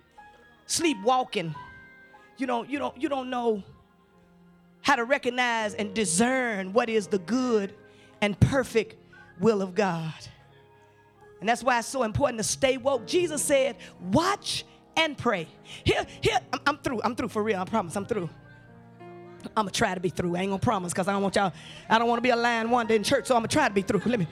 sleepwalking, 0.67 1.55
you 2.39 2.47
don't, 2.47 2.69
you 2.69 2.79
don't, 2.79 3.01
you 3.01 3.09
don't 3.09 3.31
know 3.31 3.63
how 4.81 4.97
to 4.97 5.05
recognize 5.05 5.75
and 5.75 5.95
discern 5.95 6.73
what 6.73 6.89
is 6.89 7.07
the 7.07 7.19
good 7.19 7.75
and 8.21 8.39
perfect 8.41 8.97
will 9.39 9.63
of 9.63 9.75
God. 9.75 10.15
And 11.45 11.49
that's 11.51 11.63
why 11.63 11.79
it's 11.79 11.89
so 11.89 12.05
important 12.05 12.39
to 12.39 12.43
stay 12.43 12.79
woke. 12.79 13.07
Jesus 13.07 13.43
said, 13.43 13.77
watch 14.11 14.65
and 14.97 15.15
pray. 15.15 15.47
Here, 15.85 16.07
here, 16.23 16.39
I'm, 16.51 16.61
I'm 16.67 16.79
through. 16.79 17.03
I'm 17.05 17.15
through 17.15 17.29
for 17.29 17.43
real. 17.43 17.61
I 17.61 17.67
promise 17.67 17.95
I'm 17.97 18.07
through. 18.07 18.31
I'm 19.49 19.51
gonna 19.67 19.71
try 19.71 19.93
to 19.93 20.01
be 20.01 20.09
through. 20.09 20.37
I 20.37 20.41
ain't 20.41 20.49
gonna 20.49 20.59
promise 20.59 20.95
because 20.95 21.07
I 21.07 21.13
don't 21.13 21.21
want 21.21 21.37
y'all, 21.37 21.53
I 21.91 21.99
don't 21.99 22.09
want 22.09 22.17
to 22.17 22.23
be 22.23 22.31
a 22.31 22.37
lying 22.37 22.71
wonder 22.71 22.95
in 22.95 23.03
church, 23.03 23.27
so 23.27 23.35
I'm 23.35 23.41
gonna 23.41 23.49
try 23.49 23.69
to 23.69 23.75
be 23.75 23.83
through. 23.83 24.01
Let 24.07 24.21
me. 24.21 24.27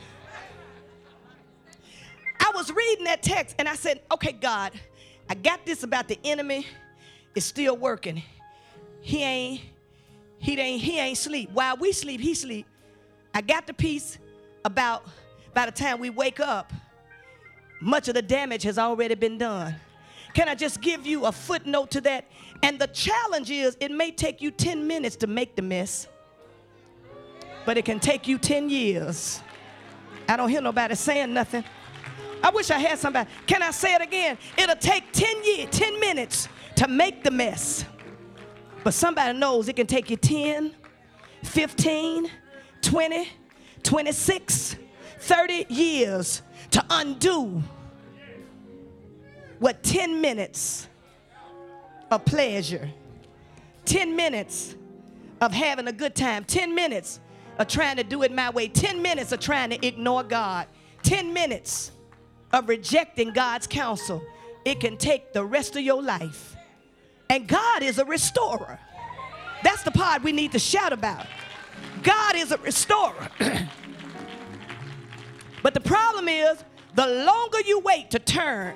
I 2.41 2.51
was 2.55 2.73
reading 2.73 3.05
that 3.05 3.23
text 3.23 3.57
and 3.59 3.69
I 3.69 3.75
said, 3.75 4.01
okay, 4.11 4.33
God, 4.33 4.73
I 5.29 5.35
got 5.35 5.67
this 5.67 5.83
about 5.83 6.09
the 6.09 6.19
enemy. 6.25 6.67
It's 7.35 7.45
still 7.45 7.77
working. 7.77 8.23
He 9.03 9.23
ain't, 9.23 9.61
he 10.39 10.59
ain't, 10.59 10.81
he 10.81 10.99
ain't 10.99 11.19
sleep. 11.19 11.51
While 11.53 11.77
we 11.77 11.93
sleep, 11.93 12.23
he 12.23 12.33
sleep. 12.33 12.65
I 13.35 13.43
got 13.43 13.67
the 13.67 13.75
piece 13.75 14.17
about 14.65 15.05
by 15.53 15.67
the 15.67 15.73
time 15.73 15.99
we 15.99 16.09
wake 16.09 16.41
up, 16.41 16.73
much 17.83 18.09
of 18.09 18.15
the 18.15 18.23
damage 18.23 18.63
has 18.63 18.79
already 18.79 19.15
been 19.15 19.39
done. 19.39 19.75
Can 20.35 20.49
I 20.49 20.55
just 20.55 20.81
give 20.81 21.05
you 21.05 21.27
a 21.27 21.33
footnote 21.33 21.91
to 21.91 22.01
that? 22.03 22.27
And 22.63 22.79
the 22.79 22.87
challenge 22.87 23.51
is 23.51 23.77
it 23.81 23.91
may 23.91 24.11
take 24.11 24.41
you 24.41 24.51
10 24.51 24.87
minutes 24.87 25.17
to 25.17 25.27
make 25.27 25.57
the 25.57 25.63
mess, 25.63 26.07
but 27.67 27.77
it 27.77 27.85
can 27.85 28.01
take 28.01 28.29
you 28.29 28.39
10 28.39 28.71
years. 28.71 29.41
I 30.29 30.37
don't 30.37 30.49
hear 30.49 30.63
nobody 30.63 30.95
saying 30.95 31.35
nothing. 31.35 31.65
I 32.43 32.51
wish 32.51 32.71
I 32.71 32.79
had 32.79 32.99
somebody. 32.99 33.29
Can 33.47 33.63
I 33.63 33.73
say 33.73 33.95
it 33.95 34.01
again? 34.01 34.39
It'll 34.57 34.77
take 34.77 35.13
10 35.13 35.45
years, 35.45 35.69
10 35.71 36.01
minutes 36.01 36.49
to 36.77 36.89
make 36.89 37.23
the 37.23 37.31
mess. 37.31 37.85
But 38.85 38.95
somebody 38.95 39.39
knows 39.39 39.69
it 39.69 39.77
can 39.77 39.87
take 39.87 40.09
you 40.09 40.17
10, 40.17 40.75
15, 41.45 42.31
20, 42.81 43.29
26, 43.83 44.77
30 45.19 45.67
years 45.69 46.43
to 46.73 46.85
undo 46.91 47.63
what 49.59 49.83
10 49.83 50.21
minutes 50.21 50.89
of 52.11 52.25
pleasure, 52.25 52.91
10 53.85 54.17
minutes 54.17 54.75
of 55.41 55.53
having 55.53 55.89
a 55.89 55.93
good 55.93 56.15
time, 56.15 56.45
10 56.45 56.75
minutes 56.75 57.21
of 57.59 57.69
trying 57.69 57.97
to 57.97 58.03
do 58.03 58.23
it 58.23 58.33
my 58.33 58.51
way, 58.51 58.69
10 58.69 59.01
minutes 59.01 59.33
of 59.33 59.41
trying 59.41 59.71
to 59.71 59.87
ignore 59.87 60.23
God, 60.23 60.67
10 61.05 61.33
minutes 61.33 61.93
of 62.53 62.69
rejecting 62.69 63.33
God's 63.33 63.67
counsel. 63.67 64.23
It 64.65 64.81
can 64.81 64.97
take 64.97 65.33
the 65.33 65.45
rest 65.45 65.77
of 65.77 65.83
your 65.83 66.03
life. 66.03 66.57
And 67.29 67.47
God 67.47 67.83
is 67.83 67.99
a 67.99 68.05
restorer. 68.05 68.79
That's 69.63 69.83
the 69.83 69.91
part 69.91 70.23
we 70.23 70.33
need 70.33 70.53
to 70.53 70.59
shout 70.59 70.93
about. 70.93 71.27
God 72.03 72.37
is 72.37 72.53
a 72.53 72.59
restorer. 72.59 73.29
But 75.63 75.75
the 75.75 75.81
problem 75.81 76.29
is, 76.29 76.63
the 76.95 77.07
longer 77.07 77.61
you 77.61 77.81
wait 77.81 78.11
to 78.11 78.19
turn, 78.19 78.75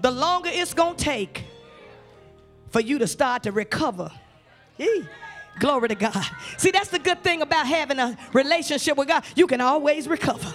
the 0.00 0.10
longer 0.10 0.50
it's 0.52 0.74
going 0.74 0.96
to 0.96 1.04
take 1.04 1.44
for 2.70 2.80
you 2.80 2.98
to 2.98 3.06
start 3.06 3.44
to 3.44 3.52
recover. 3.52 4.10
Glory 5.58 5.88
to 5.88 5.94
God. 5.94 6.24
See, 6.56 6.70
that's 6.70 6.90
the 6.90 6.98
good 6.98 7.22
thing 7.24 7.42
about 7.42 7.66
having 7.66 7.98
a 7.98 8.16
relationship 8.32 8.96
with 8.96 9.08
God. 9.08 9.24
You 9.34 9.46
can 9.46 9.60
always 9.60 10.06
recover. 10.06 10.54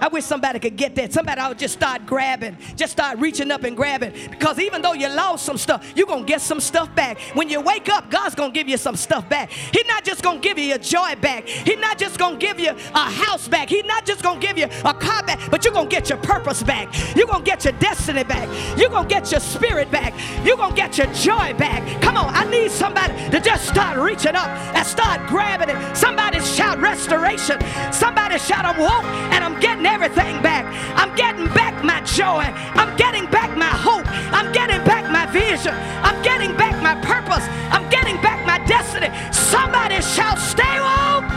I 0.00 0.08
wish 0.08 0.24
somebody 0.24 0.58
could 0.58 0.76
get 0.76 0.94
that. 0.96 1.12
Somebody 1.12 1.40
ought 1.40 1.58
just 1.58 1.74
start 1.74 2.06
grabbing, 2.06 2.56
just 2.76 2.92
start 2.92 3.18
reaching 3.18 3.50
up 3.50 3.64
and 3.64 3.76
grabbing. 3.76 4.12
Because 4.30 4.58
even 4.58 4.82
though 4.82 4.94
you 4.94 5.08
lost 5.08 5.44
some 5.44 5.58
stuff, 5.58 5.92
you're 5.94 6.06
going 6.06 6.24
to 6.24 6.26
get 6.26 6.40
some 6.40 6.60
stuff 6.60 6.94
back. 6.94 7.18
When 7.34 7.48
you 7.48 7.60
wake 7.60 7.88
up, 7.88 8.10
God's 8.10 8.34
going 8.34 8.52
to 8.52 8.58
give 8.58 8.68
you 8.68 8.76
some 8.76 8.96
stuff 8.96 9.28
back. 9.28 9.50
He's 9.50 9.86
not 9.86 10.04
just 10.04 10.22
going 10.22 10.40
to 10.40 10.48
give 10.48 10.58
you 10.58 10.64
your 10.64 10.78
joy 10.78 11.14
back. 11.20 11.46
He's 11.46 11.78
not 11.78 11.98
just 11.98 12.18
going 12.18 12.38
to 12.38 12.46
give 12.46 12.58
you 12.58 12.70
a 12.70 13.10
house 13.10 13.46
back. 13.48 13.68
He's 13.68 13.84
not 13.84 14.06
just 14.06 14.22
going 14.22 14.40
to 14.40 14.46
give 14.46 14.56
you 14.56 14.66
a 14.84 14.94
car 14.94 15.22
back, 15.22 15.50
but 15.50 15.64
you're 15.64 15.74
going 15.74 15.88
to 15.88 15.94
get 15.94 16.08
your 16.08 16.18
purpose 16.18 16.62
back. 16.62 16.88
You're 17.14 17.26
going 17.26 17.44
to 17.44 17.50
get 17.50 17.64
your 17.64 17.74
destiny 17.74 18.24
back. 18.24 18.48
You're 18.78 18.90
going 18.90 19.08
to 19.08 19.14
get 19.14 19.30
your 19.30 19.40
spirit 19.40 19.90
back. 19.90 20.14
You're 20.44 20.56
going 20.56 20.74
to 20.74 20.76
get 20.76 20.96
your 20.96 21.12
joy 21.12 21.54
back. 21.54 22.00
Come 22.00 22.16
on, 22.16 22.34
I 22.34 22.48
need 22.50 22.70
somebody 22.70 23.12
to 23.30 23.40
just 23.40 23.68
start 23.68 23.98
reaching 23.98 24.34
up 24.34 24.48
and 24.74 24.86
start 24.86 25.26
grabbing 25.28 25.68
it. 25.68 25.96
Somebody 25.96 26.40
shout 26.40 26.78
restoration. 26.80 27.60
Somebody 27.92 28.38
shout, 28.38 28.64
I'm 28.64 28.78
woke 28.78 29.04
and 29.32 29.44
I'm 29.44 29.60
getting 29.60 29.86
everything 29.90 30.40
back. 30.40 30.64
I'm 30.96 31.14
getting 31.16 31.46
back 31.52 31.84
my 31.84 32.00
joy. 32.02 32.44
I'm 32.80 32.96
getting 32.96 33.26
back 33.26 33.56
my 33.56 33.72
hope. 33.86 34.06
I'm 34.32 34.52
getting 34.52 34.82
back 34.84 35.10
my 35.10 35.26
vision. 35.26 35.74
I'm 36.02 36.22
getting 36.22 36.56
back 36.56 36.80
my 36.82 36.94
purpose. 37.04 37.44
I'm 37.74 37.88
getting 37.90 38.16
back 38.22 38.46
my 38.46 38.64
destiny. 38.66 39.10
Somebody 39.32 40.00
shout, 40.00 40.38
stay 40.38 40.76
woke. 40.86 41.28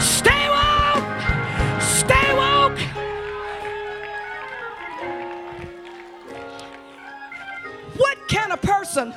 Stay 0.00 0.44
woke. 0.56 1.20
Stay 1.82 2.28
woke. 2.40 2.78
What 7.96 8.16
kind 8.28 8.52
of 8.52 8.62
person? 8.62 9.12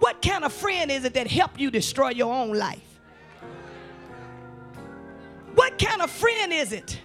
What 0.00 0.20
kind 0.22 0.44
of 0.44 0.52
friend 0.52 0.90
is 0.90 1.04
it 1.04 1.14
that 1.14 1.28
help 1.28 1.60
you 1.60 1.70
destroy 1.70 2.10
your 2.10 2.32
own 2.32 2.52
life? 2.52 2.89
What 5.54 5.78
kind 5.78 6.02
of 6.02 6.10
friend 6.10 6.52
is 6.52 6.72
it 6.72 6.98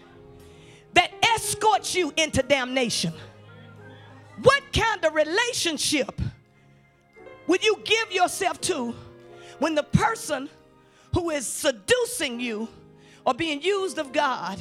that 0.94 1.12
escorts 1.36 1.96
you 1.96 2.14
into 2.16 2.42
damnation? 2.44 3.14
What 4.42 4.64
kind 4.74 5.04
of 5.04 5.14
relationship 5.14 6.22
would 7.48 7.64
you 7.64 7.80
give 7.84 8.12
yourself 8.12 8.60
to 8.62 8.94
when 9.60 9.76
the 9.76 9.84
person 9.84 10.50
who 11.14 11.30
is 11.30 11.48
seducing 11.48 12.40
you 12.40 12.68
or 13.26 13.34
being 13.34 13.62
used 13.62 13.98
of 13.98 14.12
God 14.12 14.60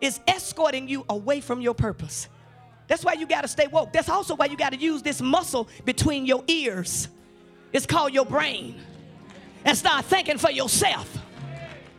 is 0.00 0.20
escorting 0.26 0.88
you 0.88 1.04
away 1.08 1.40
from 1.40 1.60
your 1.60 1.74
purpose? 1.74 2.28
That's 2.86 3.04
why 3.04 3.14
you 3.14 3.26
got 3.26 3.42
to 3.42 3.48
stay 3.48 3.66
woke. 3.66 3.92
That's 3.92 4.10
also 4.10 4.36
why 4.36 4.46
you 4.46 4.56
got 4.56 4.72
to 4.72 4.78
use 4.78 5.02
this 5.02 5.22
muscle 5.22 5.68
between 5.84 6.26
your 6.26 6.44
ears. 6.46 7.08
It's 7.72 7.86
called 7.86 8.12
your 8.12 8.26
brain. 8.26 8.76
And 9.64 9.76
start 9.76 10.04
thinking 10.04 10.36
for 10.36 10.50
yourself 10.50 11.18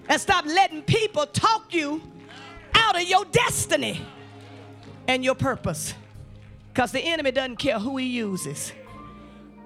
and 0.08 0.22
stop 0.22 0.46
letting 0.46 0.82
people 0.84 1.26
talk 1.26 1.74
you 1.74 2.02
out 2.74 2.96
of 2.96 3.04
your 3.04 3.26
destiny 3.26 4.02
and 5.08 5.24
your 5.24 5.36
purpose. 5.36 5.94
Because 6.74 6.92
the 6.92 7.00
enemy 7.00 7.32
doesn't 7.32 7.58
care 7.58 7.80
who 7.80 7.98
he 7.98 8.06
uses. 8.06 8.74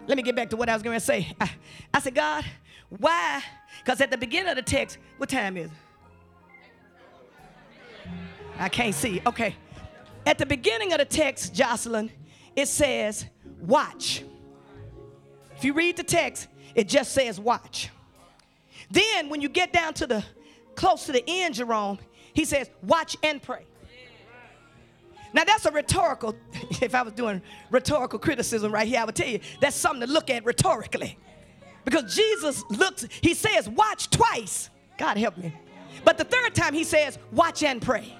Let 0.07 0.15
me 0.15 0.23
get 0.23 0.35
back 0.35 0.49
to 0.51 0.57
what 0.57 0.69
I 0.69 0.73
was 0.73 0.83
going 0.83 0.97
to 0.97 1.03
say. 1.05 1.33
I, 1.39 1.51
I 1.93 1.99
said, 1.99 2.15
God, 2.15 2.45
why? 2.89 3.43
Because 3.83 4.01
at 4.01 4.11
the 4.11 4.17
beginning 4.17 4.49
of 4.49 4.55
the 4.55 4.61
text, 4.61 4.97
what 5.17 5.29
time 5.29 5.57
is 5.57 5.67
it? 5.67 5.77
I 8.57 8.69
can't 8.69 8.93
see. 8.93 9.21
Okay. 9.25 9.55
At 10.25 10.37
the 10.37 10.45
beginning 10.45 10.91
of 10.93 10.99
the 10.99 11.05
text, 11.05 11.53
Jocelyn, 11.55 12.11
it 12.55 12.67
says, 12.67 13.25
watch. 13.61 14.23
If 15.55 15.63
you 15.63 15.73
read 15.73 15.97
the 15.97 16.03
text, 16.03 16.47
it 16.75 16.87
just 16.87 17.11
says 17.11 17.39
watch. 17.39 17.89
Then 18.91 19.29
when 19.29 19.41
you 19.41 19.49
get 19.49 19.71
down 19.71 19.93
to 19.95 20.07
the 20.07 20.23
close 20.75 21.05
to 21.05 21.11
the 21.11 21.23
end, 21.27 21.55
Jerome, 21.55 21.99
he 22.33 22.45
says, 22.45 22.69
watch 22.81 23.17
and 23.23 23.41
pray. 23.41 23.65
Now 25.33 25.43
that's 25.43 25.65
a 25.65 25.71
rhetorical, 25.71 26.35
if 26.81 26.95
I 26.95 27.03
was 27.03 27.13
doing 27.13 27.41
rhetorical 27.69 28.19
criticism 28.19 28.71
right 28.71 28.87
here, 28.87 28.99
I 28.99 29.05
would 29.05 29.15
tell 29.15 29.27
you 29.27 29.39
that's 29.61 29.75
something 29.75 30.07
to 30.07 30.11
look 30.11 30.29
at 30.29 30.45
rhetorically. 30.45 31.17
Because 31.85 32.15
Jesus 32.15 32.63
looks, 32.69 33.07
he 33.21 33.33
says, 33.33 33.69
watch 33.69 34.09
twice. 34.09 34.69
God 34.97 35.17
help 35.17 35.37
me. 35.37 35.53
But 36.03 36.17
the 36.17 36.23
third 36.23 36.55
time 36.55 36.73
he 36.73 36.83
says, 36.83 37.17
watch 37.31 37.63
and 37.63 37.81
pray. 37.81 38.15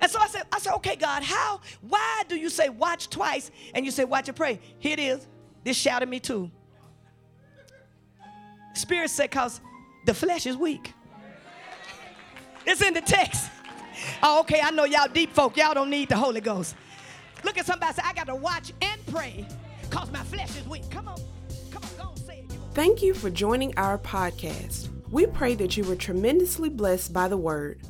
And 0.00 0.10
so 0.10 0.18
I 0.18 0.26
said, 0.26 0.42
I 0.52 0.58
said, 0.58 0.74
okay, 0.74 0.96
God, 0.96 1.22
how, 1.22 1.60
why 1.80 2.22
do 2.28 2.36
you 2.36 2.50
say 2.50 2.68
watch 2.68 3.10
twice 3.10 3.50
and 3.74 3.84
you 3.84 3.90
say 3.90 4.04
watch 4.04 4.28
and 4.28 4.36
pray? 4.36 4.60
Here 4.78 4.92
it 4.92 4.98
is. 4.98 5.26
This 5.64 5.76
shouted 5.76 6.08
me 6.08 6.20
too. 6.20 6.50
Spirit 8.74 9.10
said, 9.10 9.30
because 9.30 9.60
the 10.04 10.14
flesh 10.14 10.46
is 10.46 10.56
weak. 10.56 10.92
It's 12.66 12.82
in 12.82 12.94
the 12.94 13.00
text. 13.00 13.50
Oh, 14.22 14.40
okay, 14.40 14.60
I 14.62 14.70
know 14.70 14.84
y'all 14.84 15.08
deep 15.08 15.32
folk. 15.34 15.56
Y'all 15.56 15.74
don't 15.74 15.90
need 15.90 16.08
the 16.08 16.16
Holy 16.16 16.40
Ghost. 16.40 16.76
Look 17.42 17.58
at 17.58 17.66
somebody 17.66 17.92
say, 17.94 18.02
I 18.04 18.14
got 18.14 18.26
to 18.28 18.34
watch 18.34 18.72
and 18.80 19.06
pray 19.06 19.46
because 19.82 20.10
my 20.10 20.22
flesh 20.24 20.56
is 20.56 20.66
weak. 20.66 20.88
Come 20.90 21.08
on. 21.08 21.18
Come 21.70 21.82
on, 21.82 21.90
go 21.98 22.10
on, 22.10 22.16
say 22.16 22.44
it. 22.48 22.58
Thank 22.72 23.02
you 23.02 23.14
for 23.14 23.30
joining 23.30 23.76
our 23.76 23.98
podcast. 23.98 24.88
We 25.10 25.26
pray 25.26 25.54
that 25.56 25.76
you 25.76 25.84
were 25.84 25.96
tremendously 25.96 26.70
blessed 26.70 27.12
by 27.12 27.28
the 27.28 27.36
word. 27.36 27.80